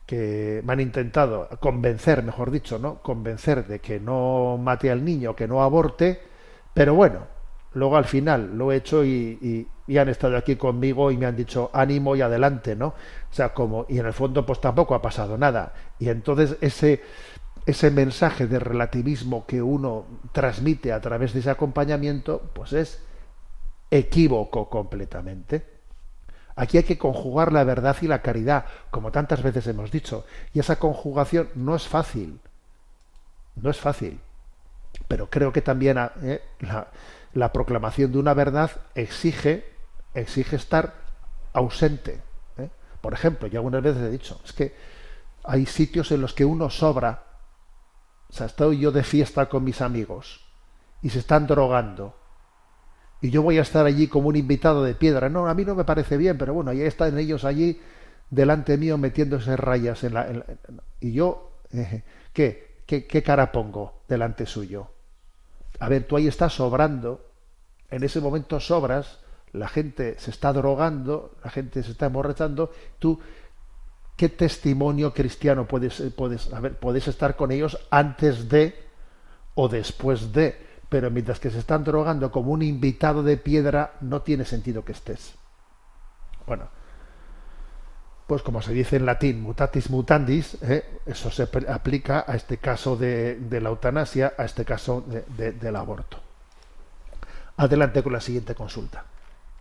que 0.05 0.62
me 0.64 0.74
han 0.74 0.80
intentado 0.80 1.49
convencer, 1.59 2.22
mejor 2.22 2.51
dicho, 2.51 2.78
¿no? 2.78 3.01
Convencer 3.01 3.66
de 3.66 3.80
que 3.80 3.99
no 3.99 4.59
mate 4.62 4.91
al 4.91 5.03
niño, 5.03 5.36
que 5.36 5.47
no 5.47 5.64
aborte, 5.64 6.22
pero 6.72 6.93
bueno, 6.93 7.22
luego 7.74 7.97
al 7.97 8.05
final 8.05 8.55
lo 8.59 8.72
he 8.72 8.76
hecho 8.76 9.03
y, 9.03 9.68
y, 9.88 9.97
han 9.97 10.09
estado 10.09 10.38
aquí 10.38 10.55
conmigo 10.55 11.09
y 11.09 11.18
me 11.18 11.26
han 11.26 11.36
dicho 11.36 11.72
ánimo 11.74 12.16
y 12.16 12.22
adelante, 12.22 12.76
¿no? 12.76 12.89
O 12.89 13.34
sea, 13.34 13.55
como, 13.55 13.88
y 13.89 13.97
en 13.97 14.05
el 14.05 14.14
fondo 14.14 14.45
pues 14.45 14.62
tampoco 14.62 14.93
ha 14.93 15.01
pasado 15.01 15.39
nada. 15.39 15.74
Y 15.97 16.09
entonces 16.09 16.57
ese, 16.62 17.01
ese 17.66 17.89
mensaje 17.89 18.45
de 18.45 18.59
relativismo 18.59 19.47
que 19.47 19.64
uno 19.64 20.05
transmite 20.32 20.93
a 20.93 21.01
través 21.01 21.34
de 21.34 21.39
ese 21.39 21.49
acompañamiento, 21.49 22.51
pues 22.53 22.74
es 22.74 23.03
equívoco 23.89 24.70
completamente. 24.70 25.70
Aquí 26.56 26.78
hay 26.78 26.84
que 26.84 26.97
conjugar 26.97 27.52
la 27.52 27.64
verdad 27.64 27.95
y 28.02 28.08
la 28.08 28.22
caridad, 28.22 28.66
como 28.89 29.12
tantas 29.12 29.41
veces 29.41 29.68
hemos 29.68 29.91
dicho. 29.91 30.26
Y 30.54 30.60
esa 30.60 30.78
conjugación 30.78 31.49
no 31.56 31.76
es 31.76 31.88
fácil. 31.88 32.39
No 33.56 33.70
es 33.70 33.80
fácil 33.80 34.20
pero 35.08 35.30
creo 35.30 35.52
que 35.52 35.62
también 35.62 35.97
eh, 36.22 36.41
la, 36.60 36.88
la, 37.34 37.52
proclamación 37.52 38.12
de 38.12 38.18
una 38.18 38.34
verdad 38.34 38.72
exige, 38.95 39.66
exige 40.14 40.56
estar 40.56 40.93
ausente. 41.54 42.22
¿eh? 42.58 42.70
Por 43.02 43.14
ejemplo, 43.14 43.47
yo 43.47 43.60
algunas 43.60 43.84
veces 43.84 44.04
he 44.04 44.10
dicho, 44.10 44.39
es 44.45 44.54
que 44.54 44.76
hay 45.43 45.66
sitios 45.66 46.12
en 46.12 46.22
los 46.22 46.34
que 46.34 46.45
uno 46.45 46.70
sobra. 46.70 47.24
O 48.30 48.34
sea, 48.34 48.45
estoy 48.45 48.80
yo 48.80 48.91
de 48.91 49.04
fiesta 49.04 49.49
con 49.49 49.64
mis 49.64 49.82
amigos 49.82 50.45
y 51.02 51.10
se 51.10 51.20
están 51.20 51.47
drogando. 51.47 52.16
Y 53.22 53.30
yo 53.30 53.43
voy 53.43 53.59
a 53.59 53.61
estar 53.61 53.86
allí 53.86 54.07
como 54.07 54.30
un 54.30 54.36
invitado 54.36 54.84
de 54.84 54.95
piedra. 54.95 55.30
No, 55.30 55.47
a 55.47 55.53
mí 55.53 55.63
no 55.63 55.76
me 55.76 55.84
parece 55.84 56.17
bien, 56.17 56.38
pero 56.38 56.53
bueno, 56.53 56.72
ahí 56.72 56.82
están 56.82 57.17
ellos 57.17 57.45
allí 57.45 57.80
delante 58.30 58.78
mío 58.78 58.97
metiéndose 58.97 59.55
rayas 59.55 60.03
en 60.03 60.13
la... 60.15 60.28
En 60.28 60.39
la 60.39 60.45
y 60.99 61.13
yo, 61.13 61.59
eh, 61.72 62.03
¿qué? 62.34 62.82
¿Qué, 62.86 63.05
¿Qué 63.05 63.24
cara 63.24 63.51
pongo 63.51 64.01
delante 64.07 64.45
suyo? 64.45 64.88
A 65.80 65.88
ver, 65.88 66.05
tú 66.05 66.17
ahí 66.17 66.28
estás 66.28 66.53
sobrando, 66.53 67.26
en 67.89 68.03
ese 68.03 68.19
momento 68.22 68.59
sobras, 68.59 69.19
la 69.53 69.67
gente 69.67 70.15
se 70.19 70.32
está 70.32 70.53
drogando, 70.53 71.36
la 71.43 71.49
gente 71.49 71.84
se 71.84 71.91
está 71.91 72.07
emborrachando, 72.07 72.72
tú, 72.99 73.19
¿qué 74.15 74.30
testimonio 74.30 75.13
cristiano 75.13 75.67
puedes, 75.67 76.01
puedes, 76.15 76.51
a 76.53 76.59
ver, 76.59 76.78
puedes 76.78 77.07
estar 77.07 77.36
con 77.36 77.51
ellos 77.51 77.78
antes 77.89 78.49
de 78.49 78.76
o 79.55 79.67
después 79.67 80.32
de? 80.32 80.70
Pero 80.92 81.10
mientras 81.10 81.39
que 81.39 81.50
se 81.50 81.60
están 81.60 81.86
drogando 81.86 82.32
como 82.32 82.52
un 82.52 82.62
invitado 82.62 83.24
de 83.24 83.38
piedra, 83.38 83.94
no 84.02 84.24
tiene 84.24 84.44
sentido 84.44 84.84
que 84.84 84.92
estés. 84.92 85.36
Bueno, 86.46 86.68
pues 88.28 88.42
como 88.42 88.62
se 88.62 88.74
dice 88.74 88.98
en 88.98 89.06
latín, 89.06 89.42
mutatis 89.42 89.89
mutandis, 89.89 90.58
¿eh? 90.62 90.84
eso 91.06 91.32
se 91.32 91.44
aplica 91.70 92.26
a 92.28 92.36
este 92.36 92.58
caso 92.58 92.98
de, 92.98 93.39
la 93.50 93.70
eutanasia, 93.70 94.34
a 94.38 94.44
este 94.44 94.66
caso 94.66 95.00
de, 95.00 95.54
del 95.54 95.76
aborto. 95.78 96.18
Adelante 97.56 98.04
con 98.04 98.12
la 98.12 98.20
siguiente 98.20 98.54
consulta. 98.54 99.06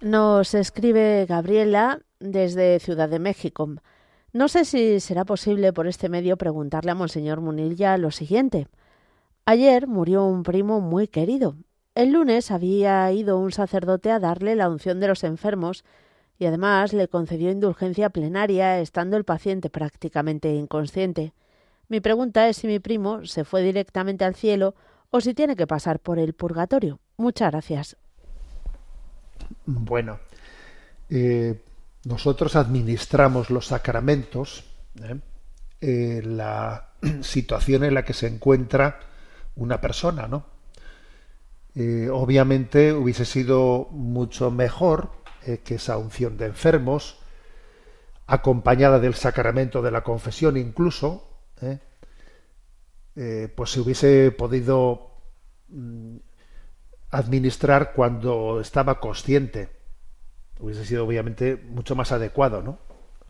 Nos 0.00 0.54
escribe 0.54 1.26
Gabriela 1.28 2.00
desde 2.18 2.80
Ciudad 2.80 3.08
de 3.08 3.20
México. 3.20 3.68
No 4.32 4.48
sé 4.48 4.64
si 4.64 4.98
será 4.98 5.24
posible 5.24 5.72
por 5.72 5.86
este 5.86 6.08
medio 6.08 6.36
preguntarle 6.36 6.90
a 6.90 6.96
Monseñor 6.96 7.40
Munilla 7.40 7.96
lo 7.98 8.10
siguiente. 8.10 8.66
Ayer 9.46 9.86
murió 9.86 10.24
un 10.24 10.42
primo 10.42 10.80
muy 10.80 11.08
querido. 11.08 11.56
El 11.94 12.12
lunes 12.12 12.50
había 12.50 13.10
ido 13.12 13.38
un 13.38 13.52
sacerdote 13.52 14.10
a 14.10 14.20
darle 14.20 14.54
la 14.54 14.68
unción 14.68 15.00
de 15.00 15.08
los 15.08 15.24
enfermos 15.24 15.84
y 16.38 16.46
además 16.46 16.92
le 16.92 17.08
concedió 17.08 17.50
indulgencia 17.50 18.10
plenaria 18.10 18.80
estando 18.80 19.16
el 19.16 19.24
paciente 19.24 19.68
prácticamente 19.68 20.54
inconsciente. 20.54 21.32
Mi 21.88 22.00
pregunta 22.00 22.48
es 22.48 22.58
si 22.58 22.66
mi 22.66 22.78
primo 22.78 23.26
se 23.26 23.44
fue 23.44 23.62
directamente 23.62 24.24
al 24.24 24.34
cielo 24.34 24.74
o 25.10 25.20
si 25.20 25.34
tiene 25.34 25.56
que 25.56 25.66
pasar 25.66 25.98
por 25.98 26.18
el 26.18 26.32
purgatorio. 26.32 27.00
Muchas 27.16 27.50
gracias. 27.50 27.96
Bueno, 29.66 30.20
eh, 31.08 31.60
nosotros 32.04 32.56
administramos 32.56 33.50
los 33.50 33.66
sacramentos, 33.66 34.64
¿eh? 35.02 35.18
Eh, 35.80 36.22
la 36.24 36.90
situación 37.22 37.84
en 37.84 37.94
la 37.94 38.04
que 38.04 38.12
se 38.12 38.28
encuentra 38.28 39.00
una 39.60 39.80
persona, 39.80 40.26
¿no? 40.26 40.44
obviamente 42.12 42.92
hubiese 42.92 43.24
sido 43.24 43.86
mucho 43.92 44.50
mejor 44.50 45.10
eh, 45.46 45.60
que 45.64 45.76
esa 45.76 45.96
unción 45.96 46.36
de 46.36 46.46
enfermos, 46.46 47.18
acompañada 48.26 48.98
del 49.00 49.14
sacramento 49.14 49.80
de 49.80 49.90
la 49.90 50.02
confesión 50.02 50.58
incluso, 50.58 51.26
eh, 51.62 51.78
eh, 53.16 53.52
pues 53.54 53.70
se 53.70 53.80
hubiese 53.80 54.32
podido 54.32 55.16
mm, 55.68 56.16
administrar 57.10 57.92
cuando 57.94 58.60
estaba 58.60 59.00
consciente. 59.00 59.70
Hubiese 60.58 60.84
sido 60.84 61.06
obviamente 61.06 61.56
mucho 61.56 61.96
más 61.96 62.12
adecuado, 62.12 62.60
¿no? 62.60 62.78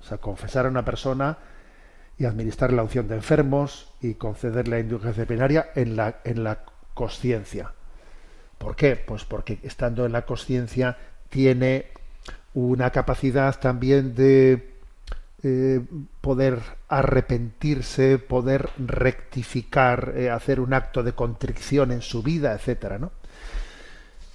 O 0.01 0.03
sea, 0.03 0.19
confesar 0.19 0.67
a 0.67 0.71
una 0.71 0.85
persona 0.85 1.39
y 2.21 2.27
administrar 2.27 2.71
la 2.75 2.83
unción 2.83 3.09
de 3.09 3.15
enfermos 3.15 3.89
y 4.03 4.13
conceder 4.13 4.69
la 4.69 4.79
indulgencia 4.79 5.25
plenaria 5.25 5.71
en 5.75 5.97
la, 5.97 6.21
en 6.23 6.45
la 6.45 6.65
conciencia. 6.93 7.73
¿Por 8.59 8.77
qué? 8.77 8.95
Pues 8.95 9.25
porque 9.25 9.59
estando 9.63 10.05
en 10.05 10.13
la 10.13 10.27
conciencia 10.27 10.99
tiene 11.31 11.87
una 12.53 12.91
capacidad 12.91 13.59
también 13.59 14.15
de 14.15 14.75
eh, 15.43 15.81
poder 16.21 16.59
arrepentirse, 16.91 18.19
poder 18.19 18.69
rectificar, 18.77 20.13
eh, 20.15 20.29
hacer 20.29 20.61
un 20.61 20.75
acto 20.75 21.03
de 21.03 21.15
contrición 21.15 21.91
en 21.91 22.03
su 22.03 22.23
vida, 22.23 22.53
etcétera, 22.53 22.99
¿no? 22.99 23.13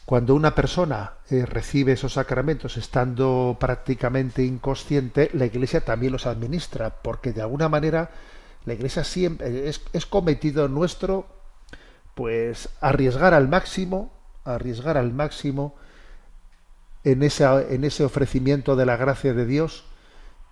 Cuando 0.05 0.35
una 0.35 0.53
persona 0.53 1.13
eh, 1.31 1.47
recibe 1.47 1.93
esos 1.93 2.13
sacramentos 2.13 2.77
estando 2.77 3.57
prácticamente 3.59 4.43
inconsciente, 4.43 5.31
la 5.33 5.45
Iglesia 5.45 5.81
también 5.81 6.13
los 6.13 6.27
administra, 6.27 7.01
porque 7.01 7.33
de 7.33 7.41
alguna 7.41 7.69
manera 7.69 8.11
la 8.65 8.73
Iglesia 8.73 9.03
siempre 9.03 9.67
es, 9.67 9.81
es 9.93 10.05
cometido 10.05 10.67
nuestro, 10.67 11.25
pues 12.13 12.69
arriesgar 12.81 13.33
al 13.33 13.47
máximo, 13.47 14.13
arriesgar 14.43 14.95
al 14.97 15.11
máximo 15.11 15.75
en, 17.03 17.23
esa, 17.23 17.61
en 17.61 17.83
ese 17.83 18.03
ofrecimiento 18.03 18.75
de 18.75 18.85
la 18.85 18.97
gracia 18.97 19.33
de 19.33 19.47
Dios, 19.47 19.85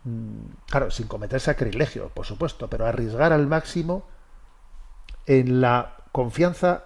mm, 0.03 0.65
claro, 0.67 0.89
sin 0.89 1.07
cometer 1.07 1.39
sacrilegio, 1.39 2.09
por 2.09 2.25
supuesto, 2.25 2.69
pero 2.71 2.87
arriesgar 2.87 3.31
al 3.31 3.45
máximo 3.45 4.07
en 5.27 5.61
la 5.61 5.97
confianza 6.11 6.85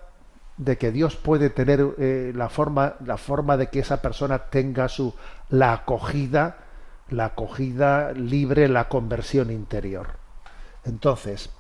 de 0.57 0.77
que 0.77 0.91
Dios 0.91 1.15
puede 1.15 1.49
tener 1.49 1.95
eh, 1.99 2.31
la 2.35 2.49
forma 2.49 2.95
la 3.05 3.17
forma 3.17 3.57
de 3.57 3.67
que 3.67 3.79
esa 3.79 4.01
persona 4.01 4.49
tenga 4.49 4.89
su 4.89 5.13
la 5.49 5.73
acogida 5.73 6.57
la 7.09 7.25
acogida 7.25 8.11
libre 8.11 8.67
la 8.67 8.89
conversión 8.89 9.51
interior. 9.51 10.17
Entonces 10.83 11.51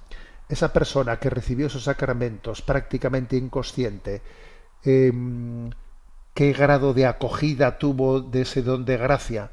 esa 0.49 0.73
persona 0.73 1.19
que 1.19 1.29
recibió 1.29 1.67
esos 1.67 1.83
sacramentos 1.83 2.61
prácticamente 2.61 3.37
inconsciente 3.37 4.21
em, 4.83 5.69
qué 6.33 6.53
grado 6.53 6.93
de 6.93 7.05
acogida 7.05 7.77
tuvo 7.77 8.21
de 8.21 8.41
ese 8.41 8.61
don 8.61 8.85
de 8.85 8.97
gracia 8.97 9.51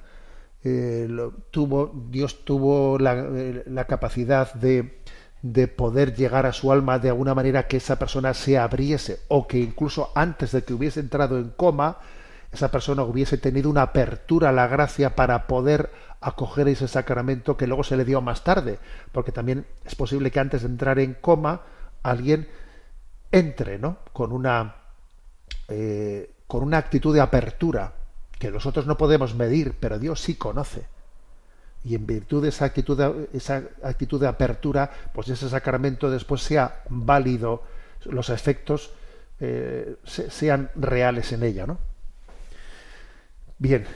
eh, 0.63 1.09
tuvo 1.51 1.93
Dios 2.09 2.45
tuvo 2.45 2.99
la, 2.99 3.15
eh, 3.15 3.65
la 3.67 3.85
capacidad 3.85 4.55
de 4.55 5.04
de 5.45 5.69
poder 5.69 6.15
llegar 6.15 6.47
a 6.47 6.55
su 6.55 6.73
alma 6.73 6.99
de 6.99 7.11
alguna 7.11 7.35
manera 7.35 7.69
que 7.69 7.77
esa 7.77 7.99
persona 7.99 8.33
se 8.33 8.57
abriese 8.57 9.21
o 9.29 9.47
que 9.47 9.59
incluso 9.59 10.11
antes 10.15 10.53
de 10.53 10.65
que 10.65 10.73
hubiese 10.73 11.01
entrado 11.01 11.37
en 11.37 11.51
coma, 11.51 11.99
esa 12.51 12.71
persona 12.71 13.03
hubiese 13.03 13.37
tenido 13.37 13.69
una 13.69 13.83
apertura 13.83 14.49
a 14.49 14.53
la 14.53 14.69
gracia 14.69 15.15
para 15.15 15.47
poder 15.47 15.91
acoger 16.23 16.69
ese 16.69 16.89
sacramento 16.89 17.59
que 17.59 17.67
luego 17.67 17.85
se 17.85 17.99
le 17.99 18.07
dio 18.07 18.23
más 18.23 18.43
tarde, 18.43 18.79
porque 19.13 19.33
también 19.33 19.67
es 19.85 19.95
posible 19.95 20.31
que 20.31 20.41
antes 20.41 20.63
de 20.63 20.69
entrar 20.69 20.99
en 20.99 21.13
coma 21.13 21.61
alguien 22.03 22.49
entre, 23.31 23.79
¿no? 23.79 23.99
Con 24.15 24.33
una 24.33 24.77
eh, 25.69 26.31
con 26.47 26.63
una 26.63 26.79
actitud 26.79 27.13
de 27.15 27.21
apertura 27.21 27.93
que 28.39 28.51
nosotros 28.51 28.87
no 28.87 28.97
podemos 28.97 29.35
medir, 29.35 29.77
pero 29.79 29.99
Dios 29.99 30.23
sí 30.23 30.37
conoce 30.37 30.87
y 31.85 31.95
en 31.95 32.07
virtud 32.07 32.43
de 32.43 32.49
esa 32.49 32.65
actitud 32.65 32.97
de, 32.97 33.29
esa 33.35 33.63
actitud 33.83 34.21
de 34.21 34.27
apertura, 34.27 34.91
pues 35.13 35.29
ese 35.29 35.49
sacramento 35.49 36.11
después 36.11 36.43
sea 36.43 36.83
válido, 36.89 37.63
los 38.07 38.31
efectos 38.31 38.93
eh, 39.39 39.97
se, 40.05 40.31
sean 40.31 40.71
reales 40.75 41.33
en 41.33 41.43
ella, 41.43 41.67
¿no? 41.67 41.79
Bien, 43.59 43.87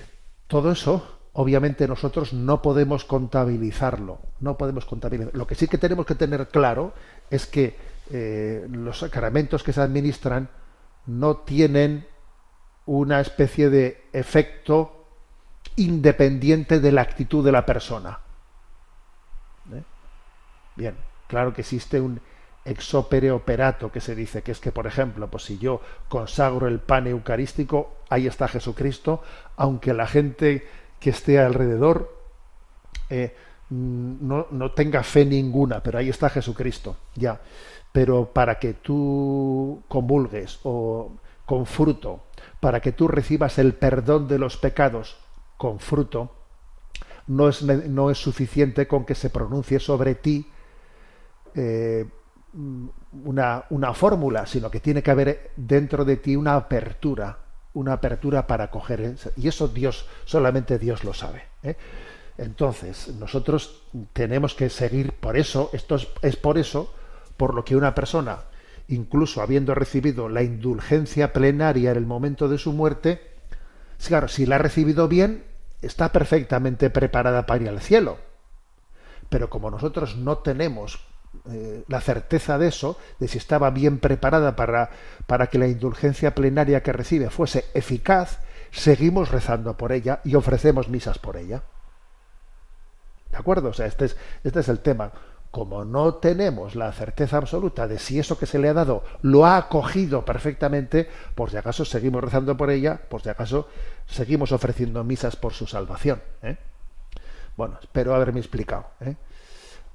todo 0.47 0.73
eso, 0.73 1.19
obviamente 1.33 1.89
nosotros 1.89 2.33
no 2.33 2.61
podemos 2.61 3.05
contabilizarlo, 3.05 4.21
no 4.41 4.59
podemos 4.59 4.85
contabilizarlo. 4.85 5.39
Lo 5.39 5.47
que 5.47 5.55
sí 5.55 5.67
que 5.67 5.79
tenemos 5.79 6.05
que 6.05 6.15
tener 6.15 6.49
claro 6.49 6.93
es 7.31 7.47
que 7.47 7.77
eh, 8.11 8.67
los 8.71 8.99
sacramentos 8.99 9.63
que 9.63 9.73
se 9.73 9.81
administran 9.81 10.49
no 11.07 11.39
tienen 11.39 12.07
una 12.87 13.21
especie 13.21 13.71
de 13.71 14.05
efecto 14.13 14.98
independiente 15.77 16.81
de 16.81 16.93
la 16.93 17.03
actitud 17.03 17.45
de 17.45 17.53
la 17.53 17.65
persona. 17.65 18.19
¿Eh? 19.73 19.83
Bien, 20.77 20.97
claro 21.27 21.55
que 21.55 21.63
existe 21.63 22.01
un 22.01 22.21
exopere 22.65 23.31
operato 23.31 23.91
que 23.91 24.01
se 24.01 24.15
dice 24.15 24.43
que 24.43 24.53
es 24.53 24.61
que, 24.61 24.73
por 24.73 24.87
ejemplo, 24.87 25.29
pues 25.29 25.45
si 25.45 25.59
yo 25.59 25.81
consagro 26.09 26.69
el 26.69 26.81
pan 26.81 27.07
eucarístico, 27.07 27.97
ahí 28.11 28.27
está 28.27 28.49
Jesucristo, 28.49 29.23
aunque 29.57 29.95
la 29.95 30.07
gente 30.07 30.67
que 31.01 31.11
esté 31.11 31.39
alrededor 31.39 32.15
eh, 33.09 33.35
no, 33.71 34.47
no 34.51 34.73
tenga 34.73 35.03
fe 35.03 35.25
ninguna, 35.25 35.83
pero 35.83 35.99
ahí 35.99 36.09
está 36.09 36.29
Jesucristo, 36.29 36.97
ya. 37.15 37.41
Pero 37.93 38.27
para 38.27 38.59
que 38.59 38.75
tú 38.75 39.83
comulgues 39.89 40.61
o 40.65 41.13
con 41.47 41.65
fruto, 41.65 42.25
para 42.61 42.81
que 42.81 42.93
tú 42.93 43.09
recibas 43.09 43.59
el 43.59 43.75
perdón 43.75 44.29
de 44.29 44.39
los 44.39 44.57
pecados 44.59 45.17
con 45.59 45.79
fruto, 45.81 46.33
no 47.27 47.51
es, 47.51 47.63
no 47.63 48.11
es 48.11 48.17
suficiente 48.17 48.89
con 48.89 49.05
que 49.05 49.15
se 49.15 49.29
pronuncie 49.29 49.79
sobre 49.79 50.15
ti 50.15 50.47
eh, 51.55 52.07
una, 53.25 53.65
una 53.71 53.93
fórmula, 53.93 54.47
sino 54.47 54.71
que 54.71 54.81
tiene 54.81 55.03
que 55.03 55.11
haber 55.11 55.51
dentro 55.57 56.05
de 56.05 56.17
ti 56.17 56.37
una 56.37 56.55
apertura, 56.55 57.39
una 57.75 57.95
apertura 57.95 58.47
para 58.47 58.71
coger. 58.71 59.17
Y 59.37 59.49
eso 59.49 59.69
Dios, 59.69 60.07
solamente 60.25 60.79
Dios 60.79 61.05
lo 61.05 61.13
sabe. 61.13 61.43
¿eh? 61.63 61.77
Entonces, 62.39 63.09
nosotros 63.09 63.83
tenemos 64.13 64.55
que 64.55 64.71
seguir 64.71 65.13
por 65.13 65.37
eso, 65.37 65.71
esto 65.73 65.97
es, 65.97 66.09
es 66.23 66.37
por 66.37 66.57
eso, 66.57 66.95
por 67.37 67.55
lo 67.55 67.65
que 67.65 67.77
una 67.77 67.95
persona, 67.95 68.45
incluso 68.89 69.43
habiendo 69.43 69.75
recibido 69.75 70.29
la 70.29 70.43
indulgencia 70.43 71.33
plenaria 71.33 71.91
en 71.91 71.97
el 71.97 72.07
momento 72.07 72.49
de 72.49 72.59
su 72.59 72.73
muerte, 72.73 73.21
claro, 74.07 74.29
si 74.29 74.47
la 74.47 74.57
ha 74.57 74.59
recibido 74.59 75.09
bien, 75.09 75.48
está 75.83 76.13
perfectamente 76.13 76.91
preparada 76.91 77.47
para 77.47 77.63
ir 77.63 77.69
al 77.69 77.81
cielo. 77.81 78.19
Pero 79.29 79.51
como 79.51 79.71
nosotros 79.71 80.17
no 80.17 80.39
tenemos 80.39 81.01
eh, 81.51 81.85
la 81.89 82.01
certeza 82.01 82.59
de 82.59 82.69
eso, 82.69 82.99
de 83.19 83.29
si 83.29 83.39
estaba 83.39 83.71
bien 83.71 83.99
preparada 83.99 84.57
para, 84.57 84.91
para 85.27 85.49
que 85.49 85.59
la 85.59 85.69
indulgencia 85.69 86.35
plenaria 86.35 86.83
que 86.83 86.93
recibe 86.93 87.31
fuese 87.31 87.67
eficaz, 87.75 88.41
seguimos 88.71 89.31
rezando 89.31 89.77
por 89.77 89.93
ella 89.93 90.21
y 90.25 90.35
ofrecemos 90.35 90.89
misas 90.89 91.19
por 91.19 91.37
ella. 91.37 91.63
¿De 93.31 93.37
acuerdo? 93.37 93.69
O 93.69 93.73
sea, 93.73 93.87
este 93.87 94.07
es, 94.07 94.17
este 94.43 94.61
es 94.61 94.69
el 94.69 94.81
tema. 94.81 95.13
Como 95.59 95.85
no 95.85 96.15
tenemos 96.15 96.77
la 96.77 96.93
certeza 96.93 97.37
absoluta 97.37 97.89
de 97.89 97.99
si 97.99 98.21
eso 98.21 98.39
que 98.39 98.47
se 98.47 98.61
le 98.61 98.69
ha 98.69 98.75
dado 98.75 99.03
lo 99.23 99.45
ha 99.45 99.57
acogido 99.57 100.25
perfectamente, 100.25 101.09
por 101.35 101.51
si 101.51 101.57
acaso 101.57 101.85
seguimos 101.85 102.23
rezando 102.23 102.57
por 102.57 102.71
ella, 102.71 103.01
por 103.09 103.23
si 103.23 103.29
acaso 103.29 103.67
seguimos 104.07 104.53
ofreciendo 104.53 105.03
misas 105.03 105.35
por 105.35 105.55
su 105.55 105.67
salvación. 105.67 106.23
¿eh? 106.45 106.59
Bueno, 107.57 107.77
espero 107.83 108.15
haberme 108.15 108.39
explicado. 108.39 108.87
¿eh? 109.01 109.17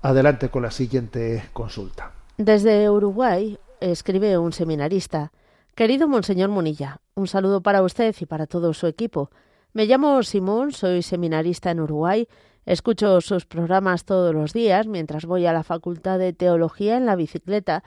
Adelante 0.01 0.49
con 0.49 0.63
la 0.63 0.71
siguiente 0.71 1.45
consulta. 1.53 2.11
Desde 2.35 2.89
Uruguay 2.89 3.57
escribe 3.79 4.37
un 4.37 4.51
seminarista. 4.51 5.31
Querido 5.75 6.09
Monseñor 6.09 6.49
Munilla, 6.49 6.99
un 7.15 7.27
saludo 7.27 7.61
para 7.61 7.83
usted 7.83 8.13
y 8.19 8.25
para 8.25 8.47
todo 8.47 8.73
su 8.73 8.85
equipo. 8.85 9.31
Me 9.71 9.85
llamo 9.85 10.21
Simón, 10.23 10.73
soy 10.73 11.03
seminarista 11.03 11.71
en 11.71 11.79
Uruguay. 11.79 12.27
Escucho 12.65 13.19
sus 13.19 13.45
programas 13.45 14.05
todos 14.05 14.33
los 14.33 14.53
días 14.53 14.87
mientras 14.87 15.25
voy 15.25 15.45
a 15.45 15.53
la 15.53 15.63
Facultad 15.63 16.17
de 16.17 16.31
Teología 16.31 16.95
en 16.95 17.05
la 17.05 17.17
bicicleta, 17.17 17.83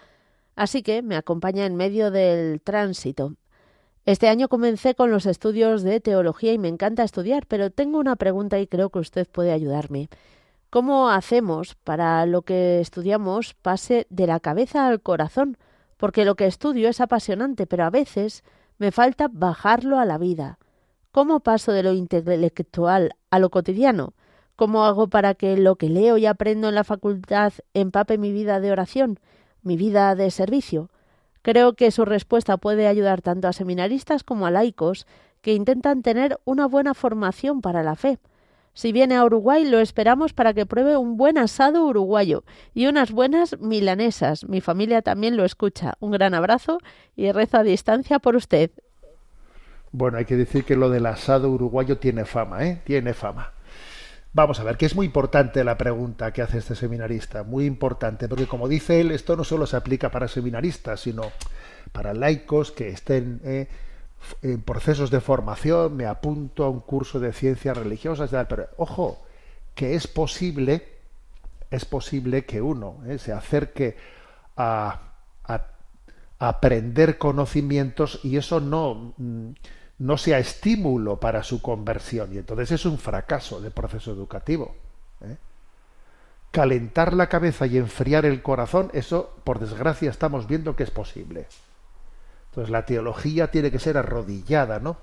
así 0.54 0.82
que 0.82 1.00
me 1.00 1.16
acompaña 1.16 1.64
en 1.64 1.76
medio 1.76 2.10
del 2.10 2.60
tránsito. 2.60 3.32
Este 4.04 4.28
año 4.28 4.48
comencé 4.48 4.94
con 4.94 5.10
los 5.10 5.24
estudios 5.24 5.82
de 5.82 6.00
teología 6.00 6.52
y 6.52 6.58
me 6.58 6.68
encanta 6.68 7.04
estudiar, 7.04 7.46
pero 7.46 7.70
tengo 7.70 7.98
una 7.98 8.16
pregunta 8.16 8.60
y 8.60 8.66
creo 8.66 8.90
que 8.90 8.98
usted 8.98 9.26
puede 9.26 9.50
ayudarme. 9.50 10.10
¿Cómo 10.68 11.08
hacemos 11.08 11.74
para 11.82 12.26
lo 12.26 12.42
que 12.42 12.80
estudiamos 12.80 13.54
pase 13.54 14.06
de 14.10 14.26
la 14.26 14.40
cabeza 14.40 14.86
al 14.86 15.00
corazón? 15.00 15.56
Porque 15.96 16.26
lo 16.26 16.34
que 16.34 16.46
estudio 16.46 16.90
es 16.90 17.00
apasionante, 17.00 17.66
pero 17.66 17.84
a 17.84 17.90
veces 17.90 18.44
me 18.76 18.92
falta 18.92 19.28
bajarlo 19.32 19.98
a 19.98 20.04
la 20.04 20.18
vida. 20.18 20.58
¿Cómo 21.12 21.40
paso 21.40 21.72
de 21.72 21.82
lo 21.82 21.94
intelectual 21.94 23.16
a 23.30 23.38
lo 23.38 23.48
cotidiano? 23.48 24.12
¿Cómo 24.56 24.84
hago 24.84 25.08
para 25.08 25.34
que 25.34 25.58
lo 25.58 25.76
que 25.76 25.90
leo 25.90 26.16
y 26.16 26.24
aprendo 26.24 26.70
en 26.70 26.74
la 26.74 26.84
facultad 26.84 27.52
empape 27.74 28.16
mi 28.16 28.32
vida 28.32 28.58
de 28.58 28.72
oración, 28.72 29.20
mi 29.62 29.76
vida 29.76 30.14
de 30.14 30.30
servicio? 30.30 30.88
Creo 31.42 31.74
que 31.74 31.90
su 31.90 32.06
respuesta 32.06 32.56
puede 32.56 32.86
ayudar 32.86 33.20
tanto 33.20 33.48
a 33.48 33.52
seminaristas 33.52 34.24
como 34.24 34.46
a 34.46 34.50
laicos 34.50 35.06
que 35.42 35.52
intentan 35.52 36.02
tener 36.02 36.40
una 36.44 36.66
buena 36.66 36.94
formación 36.94 37.60
para 37.60 37.82
la 37.82 37.96
fe. 37.96 38.18
Si 38.72 38.92
viene 38.92 39.16
a 39.16 39.24
Uruguay, 39.24 39.64
lo 39.64 39.78
esperamos 39.78 40.32
para 40.32 40.54
que 40.54 40.66
pruebe 40.66 40.96
un 40.96 41.16
buen 41.16 41.38
asado 41.38 41.86
uruguayo 41.86 42.44
y 42.74 42.86
unas 42.86 43.12
buenas 43.12 43.58
milanesas. 43.60 44.48
Mi 44.48 44.60
familia 44.60 45.02
también 45.02 45.36
lo 45.36 45.44
escucha. 45.44 45.94
Un 46.00 46.12
gran 46.12 46.34
abrazo 46.34 46.78
y 47.14 47.30
rezo 47.30 47.58
a 47.58 47.62
distancia 47.62 48.18
por 48.18 48.36
usted. 48.36 48.70
Bueno, 49.92 50.18
hay 50.18 50.24
que 50.24 50.36
decir 50.36 50.64
que 50.64 50.76
lo 50.76 50.90
del 50.90 51.06
asado 51.06 51.50
uruguayo 51.50 51.98
tiene 51.98 52.24
fama, 52.24 52.66
¿eh? 52.66 52.82
Tiene 52.84 53.14
fama. 53.14 53.52
Vamos 54.36 54.60
a 54.60 54.64
ver, 54.64 54.76
que 54.76 54.84
es 54.84 54.94
muy 54.94 55.06
importante 55.06 55.64
la 55.64 55.78
pregunta 55.78 56.30
que 56.30 56.42
hace 56.42 56.58
este 56.58 56.74
seminarista, 56.74 57.42
muy 57.42 57.64
importante, 57.64 58.28
porque 58.28 58.46
como 58.46 58.68
dice 58.68 59.00
él, 59.00 59.10
esto 59.10 59.34
no 59.34 59.44
solo 59.44 59.64
se 59.64 59.78
aplica 59.78 60.10
para 60.10 60.28
seminaristas, 60.28 61.00
sino 61.00 61.32
para 61.90 62.12
laicos 62.12 62.70
que 62.70 62.90
estén, 62.90 63.40
eh, 63.44 63.66
en 64.42 64.60
procesos 64.60 65.10
de 65.10 65.22
formación, 65.22 65.96
me 65.96 66.04
apunto 66.04 66.64
a 66.64 66.68
un 66.68 66.80
curso 66.80 67.18
de 67.18 67.32
ciencias 67.32 67.78
religiosas, 67.78 68.28
pero 68.46 68.68
ojo, 68.76 69.24
que 69.74 69.94
es 69.94 70.06
posible, 70.06 70.86
es 71.70 71.86
posible 71.86 72.44
que 72.44 72.60
uno 72.60 72.98
eh, 73.06 73.16
se 73.16 73.32
acerque 73.32 73.96
a 74.54 75.00
aprender 76.38 77.16
conocimientos 77.16 78.20
y 78.22 78.36
eso 78.36 78.60
no, 78.60 79.14
mm, 79.16 79.52
no 79.98 80.18
sea 80.18 80.38
estímulo 80.38 81.18
para 81.18 81.42
su 81.42 81.62
conversión. 81.62 82.34
Y 82.34 82.38
entonces 82.38 82.72
es 82.72 82.84
un 82.84 82.98
fracaso 82.98 83.60
del 83.60 83.72
proceso 83.72 84.12
educativo. 84.12 84.74
¿eh? 85.22 85.36
Calentar 86.50 87.14
la 87.14 87.28
cabeza 87.28 87.66
y 87.66 87.78
enfriar 87.78 88.26
el 88.26 88.42
corazón, 88.42 88.90
eso, 88.92 89.34
por 89.44 89.58
desgracia, 89.58 90.10
estamos 90.10 90.46
viendo 90.46 90.76
que 90.76 90.84
es 90.84 90.90
posible. 90.90 91.46
Entonces 92.50 92.70
la 92.70 92.86
teología 92.86 93.50
tiene 93.50 93.70
que 93.70 93.78
ser 93.78 93.98
arrodillada, 93.98 94.80
¿no? 94.80 94.96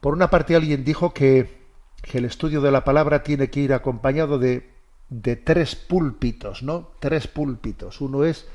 Por 0.00 0.14
una 0.14 0.30
parte 0.30 0.54
alguien 0.54 0.84
dijo 0.84 1.12
que, 1.12 1.66
que 2.02 2.18
el 2.18 2.24
estudio 2.24 2.60
de 2.60 2.70
la 2.70 2.84
palabra 2.84 3.22
tiene 3.22 3.50
que 3.50 3.60
ir 3.60 3.72
acompañado 3.72 4.38
de, 4.38 4.70
de 5.08 5.36
tres 5.36 5.74
púlpitos, 5.74 6.62
¿no? 6.62 6.90
Tres 7.00 7.26
púlpitos. 7.26 8.00
Uno 8.00 8.24
es, 8.24 8.46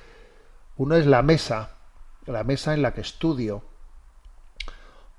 uno 0.78 0.95
es 0.95 1.06
la 1.06 1.22
mesa, 1.22 1.72
la 2.26 2.43
mesa 2.43 2.74
en 2.74 2.82
la 2.82 2.93
que 2.93 3.02
estudio. 3.02 3.64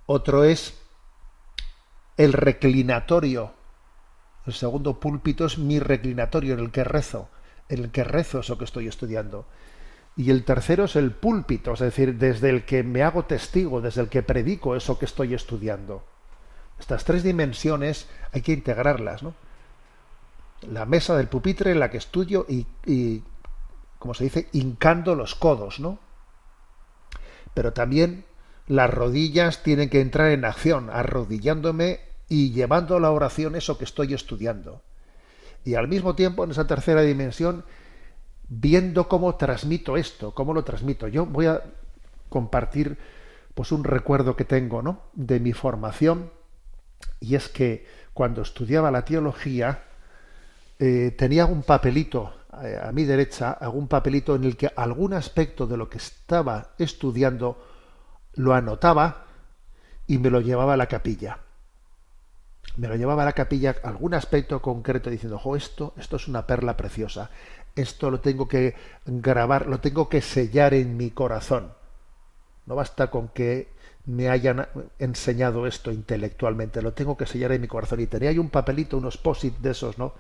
Otro 0.07 0.45
es 0.45 0.79
el 2.17 2.33
reclinatorio. 2.33 3.53
El 4.47 4.53
segundo 4.53 4.99
púlpito 4.99 5.47
es 5.47 5.59
mi 5.59 5.79
reclinatorio 5.79 6.55
en 6.55 6.61
el 6.61 6.71
que 6.71 6.85
rezo, 6.85 7.29
en 7.69 7.85
el 7.85 7.91
que 7.91 8.05
rezo 8.05 8.41
eso 8.41 8.59
que 8.59 8.65
estoy 8.65 8.89
estudiando. 8.89 9.47
Y 10.17 10.31
el 10.31 10.45
tercero 10.45 10.85
es 10.85 10.97
el 10.97 11.13
púlpito, 11.13 11.73
es 11.73 11.81
decir, 11.81 12.17
desde 12.19 12.51
el 12.51 12.65
que 12.65 12.83
me 12.83 13.03
hago 13.03 13.25
testigo, 13.25 13.81
desde 13.81 14.03
el 14.03 14.09
que 14.09 14.23
predico 14.23 14.77
eso 14.77 14.99
que 14.99 15.07
estoy 15.07 15.33
estudiando. 15.35 16.05
Estas 16.79 17.05
tres 17.05 17.23
dimensiones 17.23 18.09
hay 18.33 18.43
que 18.43 18.53
integrarlas, 18.53 19.23
¿no? 19.23 19.35
La 20.63 20.85
mesa 20.85 21.17
del 21.17 21.29
pupitre 21.29 21.73
en 21.73 21.81
la 21.81 21.91
que 21.91 21.97
estudio 21.97 22.45
y, 22.49 22.67
y 22.85 23.23
como 23.99 24.15
se 24.15 24.25
dice, 24.25 24.49
hincando 24.53 25.15
los 25.15 25.35
codos, 25.35 25.81
¿no? 25.81 25.99
Pero 27.55 27.73
también 27.73 28.25
las 28.73 28.89
rodillas 28.89 29.63
tienen 29.63 29.91
que 29.91 30.01
entrar 30.01 30.31
en 30.31 30.47
acción, 30.47 30.89
arrodillándome 30.91 32.01
y 32.31 32.53
llevando 32.53 32.97
a 32.97 33.01
la 33.01 33.11
oración 33.11 33.55
eso 33.55 33.77
que 33.77 33.85
estoy 33.85 34.15
estudiando. 34.15 34.81
Y 35.63 35.75
al 35.75 35.89
mismo 35.89 36.15
tiempo, 36.15 36.43
en 36.43 36.53
esa 36.53 36.67
tercera 36.67 37.03
dimensión, 37.03 37.65
viendo 38.49 39.09
cómo 39.09 39.35
transmito 39.35 39.99
esto, 39.99 40.35
cómo 40.35 40.55
lo 40.55 40.65
transmito. 40.65 41.07
Yo 41.07 41.27
voy 41.27 41.47
a 41.47 41.63
compartir 42.31 42.97
pues 43.53 43.73
un 43.73 43.85
recuerdo 43.85 44.37
que 44.37 44.47
tengo, 44.47 44.81
¿no? 44.81 45.03
de 45.13 45.39
mi 45.39 45.53
formación 45.53 46.31
y 47.21 47.35
es 47.35 47.51
que 47.51 47.87
cuando 48.15 48.41
estudiaba 48.41 48.91
la 48.91 49.05
teología 49.05 49.83
eh, 50.79 51.15
tenía 51.19 51.45
un 51.45 51.63
papelito 51.63 52.33
eh, 52.63 52.81
a 52.83 52.91
mi 52.91 53.05
derecha, 53.05 53.53
algún 53.53 53.87
papelito 53.87 54.35
en 54.35 54.45
el 54.45 54.57
que 54.57 54.71
algún 54.75 55.13
aspecto 55.13 55.67
de 55.67 55.77
lo 55.77 55.91
que 55.91 55.99
estaba 55.99 56.71
estudiando 56.79 57.72
lo 58.35 58.55
anotaba 58.55 59.27
y 60.07 60.19
me 60.19 60.31
lo 60.31 60.41
llevaba 60.41 60.75
a 60.75 60.77
la 60.77 60.87
capilla. 60.87 61.39
Me 62.77 62.89
lo 62.89 62.97
llevaba 62.97 63.23
a 63.23 63.27
la 63.27 63.33
capilla 63.33 63.77
algún 63.83 64.15
aspecto 64.15 64.63
concreto 64.63 65.11
diciendo, 65.11 65.37
ojo, 65.37 65.57
esto, 65.57 65.93
esto 65.97 66.17
es 66.17 66.29
una 66.29 66.47
perla 66.47 66.77
preciosa, 66.77 67.31
esto 67.77 68.11
lo 68.11 68.21
tengo 68.21 68.49
que 68.49 68.75
grabar, 69.05 69.67
lo 69.67 69.81
tengo 69.81 70.09
que 70.09 70.23
sellar 70.23 70.75
en 70.75 70.97
mi 70.97 71.11
corazón. 71.11 71.73
No 72.67 72.75
basta 72.75 73.11
con 73.11 73.29
que 73.29 73.69
me 74.07 74.29
hayan 74.29 74.67
enseñado 74.99 75.67
esto 75.67 75.93
intelectualmente, 75.93 76.83
lo 76.83 76.93
tengo 76.93 77.17
que 77.17 77.27
sellar 77.27 77.53
en 77.53 77.61
mi 77.61 77.69
corazón. 77.69 78.01
Y 78.01 78.07
tenía 78.07 78.31
ahí 78.31 78.39
un 78.39 78.51
papelito, 78.51 78.97
unos 78.97 79.19
posit 79.19 79.59
de 79.59 79.71
esos, 79.71 79.99
¿no? 79.99 80.15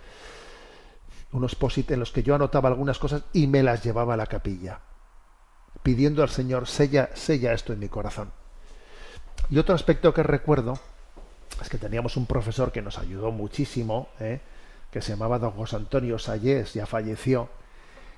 Unos 1.32 1.54
posit 1.54 1.90
en 1.90 2.00
los 2.00 2.12
que 2.12 2.22
yo 2.22 2.34
anotaba 2.34 2.68
algunas 2.68 2.98
cosas 2.98 3.22
y 3.32 3.46
me 3.46 3.62
las 3.62 3.82
llevaba 3.82 4.14
a 4.14 4.18
la 4.18 4.26
capilla, 4.26 4.80
pidiendo 5.82 6.22
al 6.22 6.28
Señor, 6.28 6.66
sella, 6.68 7.10
sella 7.14 7.52
esto 7.52 7.72
en 7.72 7.78
mi 7.78 7.88
corazón. 7.88 8.30
Y 9.50 9.58
otro 9.58 9.74
aspecto 9.74 10.14
que 10.14 10.22
recuerdo 10.22 10.78
es 11.60 11.68
que 11.68 11.78
teníamos 11.78 12.16
un 12.16 12.26
profesor 12.26 12.72
que 12.72 12.82
nos 12.82 12.98
ayudó 12.98 13.30
muchísimo, 13.30 14.08
¿eh? 14.20 14.40
que 14.90 15.00
se 15.00 15.12
llamaba 15.12 15.38
don 15.38 15.52
José 15.52 15.76
Antonio 15.76 16.18
Sayés, 16.18 16.74
ya 16.74 16.86
falleció. 16.86 17.48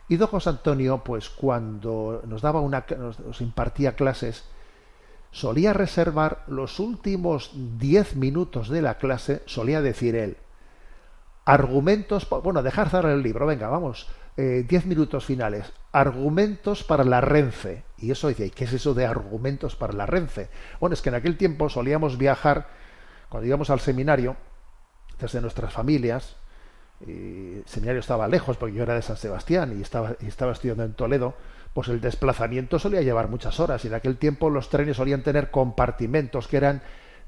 Y 0.09 0.17
don 0.17 0.29
José 0.29 0.51
Antonio, 0.51 1.03
pues 1.05 1.31
cuando 1.31 2.23
nos 2.27 2.43
daba 2.43 2.61
una, 2.61 2.85
nos, 2.99 3.21
nos 3.21 3.41
impartía 3.41 3.97
clases, 3.97 4.45
solía 5.31 5.73
reservar 5.73 6.45
los 6.47 6.79
últimos 6.79 7.51
diez 7.79 8.15
minutos 8.15 8.69
de 8.69 8.83
la 8.83 8.99
clase, 8.99 9.43
solía 9.47 9.83
decir 9.83 10.15
él, 10.15 10.37
argumentos, 11.45 12.29
bueno, 12.29 12.63
dejar 12.63 12.89
cerrar 12.89 13.13
el 13.13 13.23
libro, 13.23 13.47
venga, 13.47 13.69
vamos, 13.69 14.07
eh, 14.37 14.65
diez 14.69 14.87
minutos 14.87 15.25
finales, 15.25 15.73
argumentos 15.93 16.85
para 16.85 17.05
la 17.05 17.21
Renfe. 17.21 17.85
Y 17.99 18.11
eso 18.11 18.29
dice, 18.29 18.47
¿y 18.47 18.51
qué 18.51 18.65
es 18.65 18.73
eso 18.73 18.95
de 18.95 19.07
argumentos 19.07 19.77
para 19.77 19.93
la 19.93 20.07
Renfe? 20.07 20.49
Bueno, 20.81 20.95
es 20.95 21.03
que 21.03 21.09
en 21.09 21.15
aquel 21.15 21.37
tiempo 21.37 21.69
solíamos 21.69 22.19
viajar, 22.19 22.69
cuando 23.29 23.47
íbamos 23.47 23.71
al 23.71 23.81
seminario, 23.81 24.37
desde 25.21 25.41
nuestras 25.41 25.73
familias, 25.73 26.37
y 27.07 27.59
el 27.59 27.65
seminario 27.67 28.01
estaba 28.01 28.29
lejos 28.29 28.57
porque 28.57 28.75
yo 28.75 28.83
era 28.83 28.95
de 28.95 29.03
San 29.03 29.17
Sebastián 29.17 29.77
y 29.79 29.83
estaba, 29.83 30.17
y 30.21 30.27
estaba 30.27 30.53
estudiando 30.53 30.85
en 30.85 30.95
Toledo, 30.95 31.35
pues 31.73 31.89
el 31.89 32.01
desplazamiento 32.01 32.79
solía 32.79 33.03
llevar 33.03 33.29
muchas 33.29 33.59
horas 33.61 33.85
y 33.85 33.89
en 33.89 33.95
aquel 33.95 34.17
tiempo 34.17 34.49
los 34.49 34.71
trenes 34.71 34.97
solían 34.97 35.23
tener 35.23 35.51
compartimentos 35.51 36.47
que 36.47 36.57
eran 36.57 36.83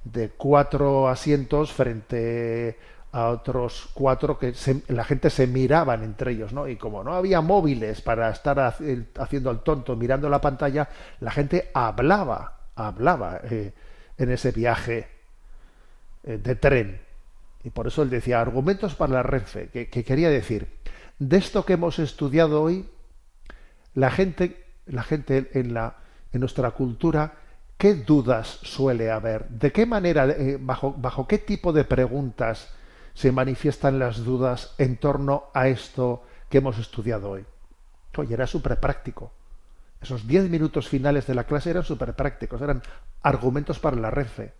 de 0.04 0.30
cuatro 0.30 1.08
asientos 1.08 1.72
frente 1.72 2.78
a 3.16 3.30
otros 3.30 3.88
cuatro 3.94 4.38
que 4.38 4.52
la 4.88 5.02
gente 5.02 5.30
se 5.30 5.46
miraban 5.46 6.04
entre 6.04 6.32
ellos, 6.32 6.52
¿no? 6.52 6.68
Y 6.68 6.76
como 6.76 7.02
no 7.02 7.14
había 7.14 7.40
móviles 7.40 8.02
para 8.02 8.28
estar 8.28 8.58
haci- 8.58 9.06
haciendo 9.18 9.50
el 9.50 9.60
tonto 9.60 9.96
mirando 9.96 10.28
la 10.28 10.42
pantalla, 10.42 10.86
la 11.20 11.30
gente 11.30 11.70
hablaba, 11.72 12.58
hablaba 12.74 13.40
eh, 13.44 13.72
en 14.18 14.30
ese 14.30 14.52
viaje 14.52 15.08
eh, 16.24 16.36
de 16.36 16.54
tren. 16.56 17.00
Y 17.64 17.70
por 17.70 17.86
eso 17.86 18.02
él 18.02 18.10
decía 18.10 18.38
argumentos 18.38 18.94
para 18.94 19.14
la 19.14 19.22
Renfe, 19.22 19.70
que, 19.70 19.88
que 19.88 20.04
quería 20.04 20.28
decir, 20.28 20.68
de 21.18 21.38
esto 21.38 21.64
que 21.64 21.72
hemos 21.72 21.98
estudiado 21.98 22.62
hoy, 22.62 22.86
la 23.94 24.10
gente, 24.10 24.62
la 24.84 25.02
gente 25.02 25.50
en 25.54 25.72
la 25.72 25.96
en 26.34 26.40
nuestra 26.40 26.72
cultura, 26.72 27.32
¿qué 27.78 27.94
dudas 27.94 28.58
suele 28.62 29.10
haber? 29.10 29.48
¿De 29.48 29.72
qué 29.72 29.86
manera, 29.86 30.26
eh, 30.26 30.58
bajo, 30.60 30.92
bajo 30.98 31.26
qué 31.26 31.38
tipo 31.38 31.72
de 31.72 31.84
preguntas 31.84 32.74
se 33.16 33.32
manifiestan 33.32 33.98
las 33.98 34.24
dudas 34.24 34.74
en 34.76 34.98
torno 34.98 35.44
a 35.54 35.68
esto 35.68 36.22
que 36.50 36.58
hemos 36.58 36.76
estudiado 36.76 37.30
hoy? 37.30 37.46
Oye, 38.18 38.34
era 38.34 38.46
súper 38.46 38.78
práctico. 38.78 39.32
Esos 40.02 40.26
diez 40.26 40.50
minutos 40.50 40.86
finales 40.86 41.26
de 41.26 41.34
la 41.34 41.44
clase 41.44 41.70
eran 41.70 41.82
súper 41.82 42.12
prácticos, 42.12 42.60
eran 42.60 42.82
argumentos 43.22 43.78
para 43.78 43.96
la 43.96 44.10
Renfe. 44.10 44.52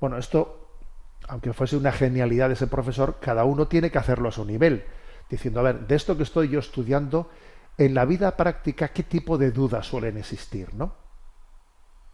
Bueno, 0.00 0.18
esto, 0.18 0.80
aunque 1.28 1.52
fuese 1.52 1.76
una 1.76 1.92
genialidad 1.92 2.48
de 2.48 2.54
ese 2.54 2.66
profesor, 2.66 3.18
cada 3.20 3.44
uno 3.44 3.68
tiene 3.68 3.92
que 3.92 3.98
hacerlo 3.98 4.28
a 4.28 4.32
su 4.32 4.44
nivel, 4.44 4.84
diciendo, 5.30 5.60
a 5.60 5.62
ver, 5.62 5.86
de 5.86 5.94
esto 5.94 6.16
que 6.16 6.24
estoy 6.24 6.48
yo 6.48 6.58
estudiando, 6.58 7.30
en 7.78 7.94
la 7.94 8.04
vida 8.04 8.36
práctica, 8.36 8.88
¿qué 8.88 9.04
tipo 9.04 9.38
de 9.38 9.52
dudas 9.52 9.86
suelen 9.86 10.16
existir, 10.16 10.74
no? 10.74 10.92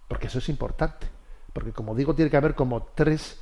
Porque 0.07 0.27
eso 0.27 0.39
es 0.39 0.51
importante. 0.51 1.09
Porque, 1.55 1.73
como 1.73 1.95
digo, 1.95 2.15
tiene 2.15 2.31
que 2.31 2.37
haber 2.37 2.55
como 2.55 2.83
tres, 2.95 3.41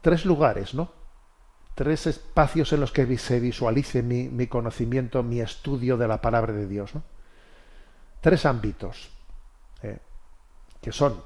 tres 0.00 0.24
lugares, 0.24 0.74
¿no? 0.74 0.90
Tres 1.74 2.06
espacios 2.06 2.72
en 2.72 2.80
los 2.80 2.92
que 2.92 3.18
se 3.18 3.40
visualice 3.40 4.02
mi, 4.02 4.28
mi 4.28 4.46
conocimiento, 4.46 5.22
mi 5.22 5.40
estudio 5.40 5.96
de 5.96 6.08
la 6.08 6.20
palabra 6.20 6.52
de 6.52 6.66
Dios, 6.66 6.94
¿no? 6.94 7.02
Tres 8.20 8.44
ámbitos, 8.44 9.10
eh, 9.82 9.98
que 10.80 10.92
son 10.92 11.22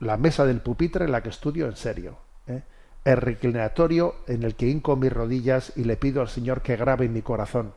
la 0.00 0.16
mesa 0.16 0.44
del 0.44 0.60
pupitre 0.60 1.04
en 1.04 1.12
la 1.12 1.22
que 1.22 1.28
estudio 1.28 1.66
en 1.66 1.76
serio, 1.76 2.18
¿eh? 2.48 2.62
el 3.04 3.16
reclinatorio 3.16 4.16
en 4.26 4.42
el 4.42 4.56
que 4.56 4.68
hinco 4.68 4.96
mis 4.96 5.12
rodillas 5.12 5.72
y 5.76 5.84
le 5.84 5.96
pido 5.96 6.20
al 6.20 6.28
Señor 6.28 6.62
que 6.62 6.76
grabe 6.76 7.04
en 7.04 7.12
mi 7.12 7.22
corazón 7.22 7.74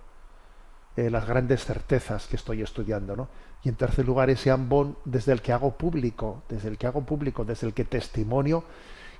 eh, 0.97 1.09
las 1.09 1.27
grandes 1.27 1.63
certezas 1.65 2.25
que 2.27 2.37
estoy 2.37 2.61
estudiando, 2.61 3.15
¿no? 3.15 3.27
Y 3.63 3.69
en 3.69 3.75
tercer 3.75 4.05
lugar 4.05 4.29
ese 4.29 4.49
ambón 4.49 4.97
desde 5.05 5.33
el 5.33 5.41
que 5.41 5.51
hago 5.51 5.77
público, 5.77 6.43
desde 6.47 6.69
el 6.69 6.77
que 6.77 6.87
hago 6.87 7.01
público, 7.05 7.43
desde 7.43 7.67
el 7.67 7.73
que 7.73 7.83
testimonio 7.83 8.63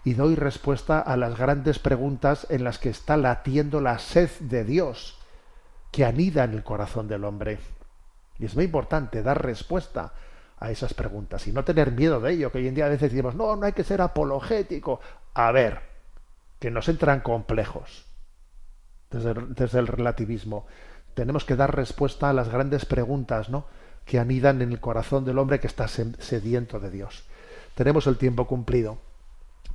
y 0.05 0.13
doy 0.13 0.35
respuesta 0.35 1.01
a 1.01 1.17
las 1.17 1.37
grandes 1.37 1.79
preguntas 1.79 2.47
en 2.49 2.63
las 2.63 2.77
que 2.77 2.89
está 2.89 3.17
latiendo 3.17 3.81
la 3.81 3.99
sed 3.99 4.29
de 4.39 4.63
Dios 4.63 5.17
que 5.91 6.05
anida 6.05 6.43
en 6.43 6.53
el 6.53 6.63
corazón 6.63 7.07
del 7.07 7.25
hombre. 7.25 7.57
Y 8.37 8.45
es 8.45 8.55
muy 8.55 8.65
importante 8.65 9.23
dar 9.23 9.43
respuesta 9.43 10.13
a 10.59 10.71
esas 10.71 10.93
preguntas 10.93 11.47
y 11.47 11.51
no 11.51 11.63
tener 11.65 11.91
miedo 11.91 12.21
de 12.21 12.33
ello, 12.33 12.51
que 12.51 12.59
hoy 12.59 12.67
en 12.67 12.75
día 12.75 12.85
a 12.85 12.89
veces 12.89 13.11
decimos, 13.11 13.35
no, 13.35 13.55
no 13.55 13.65
hay 13.65 13.73
que 13.73 13.83
ser 13.83 14.01
apologético. 14.01 15.01
A 15.33 15.51
ver, 15.51 15.81
que 16.59 16.69
nos 16.69 16.87
entran 16.87 17.21
complejos 17.21 18.05
desde 19.09 19.33
desde 19.33 19.79
el 19.79 19.87
relativismo. 19.87 20.67
Tenemos 21.15 21.45
que 21.45 21.55
dar 21.55 21.75
respuesta 21.75 22.29
a 22.29 22.33
las 22.33 22.49
grandes 22.49 22.85
preguntas, 22.85 23.49
¿no? 23.49 23.65
que 24.05 24.19
anidan 24.19 24.61
en 24.61 24.71
el 24.71 24.79
corazón 24.79 25.25
del 25.25 25.39
hombre 25.39 25.59
que 25.59 25.67
está 25.67 25.87
sediento 25.87 26.79
de 26.79 26.91
Dios. 26.91 27.23
Tenemos 27.73 28.05
el 28.05 28.17
tiempo 28.17 28.45
cumplido. 28.45 28.99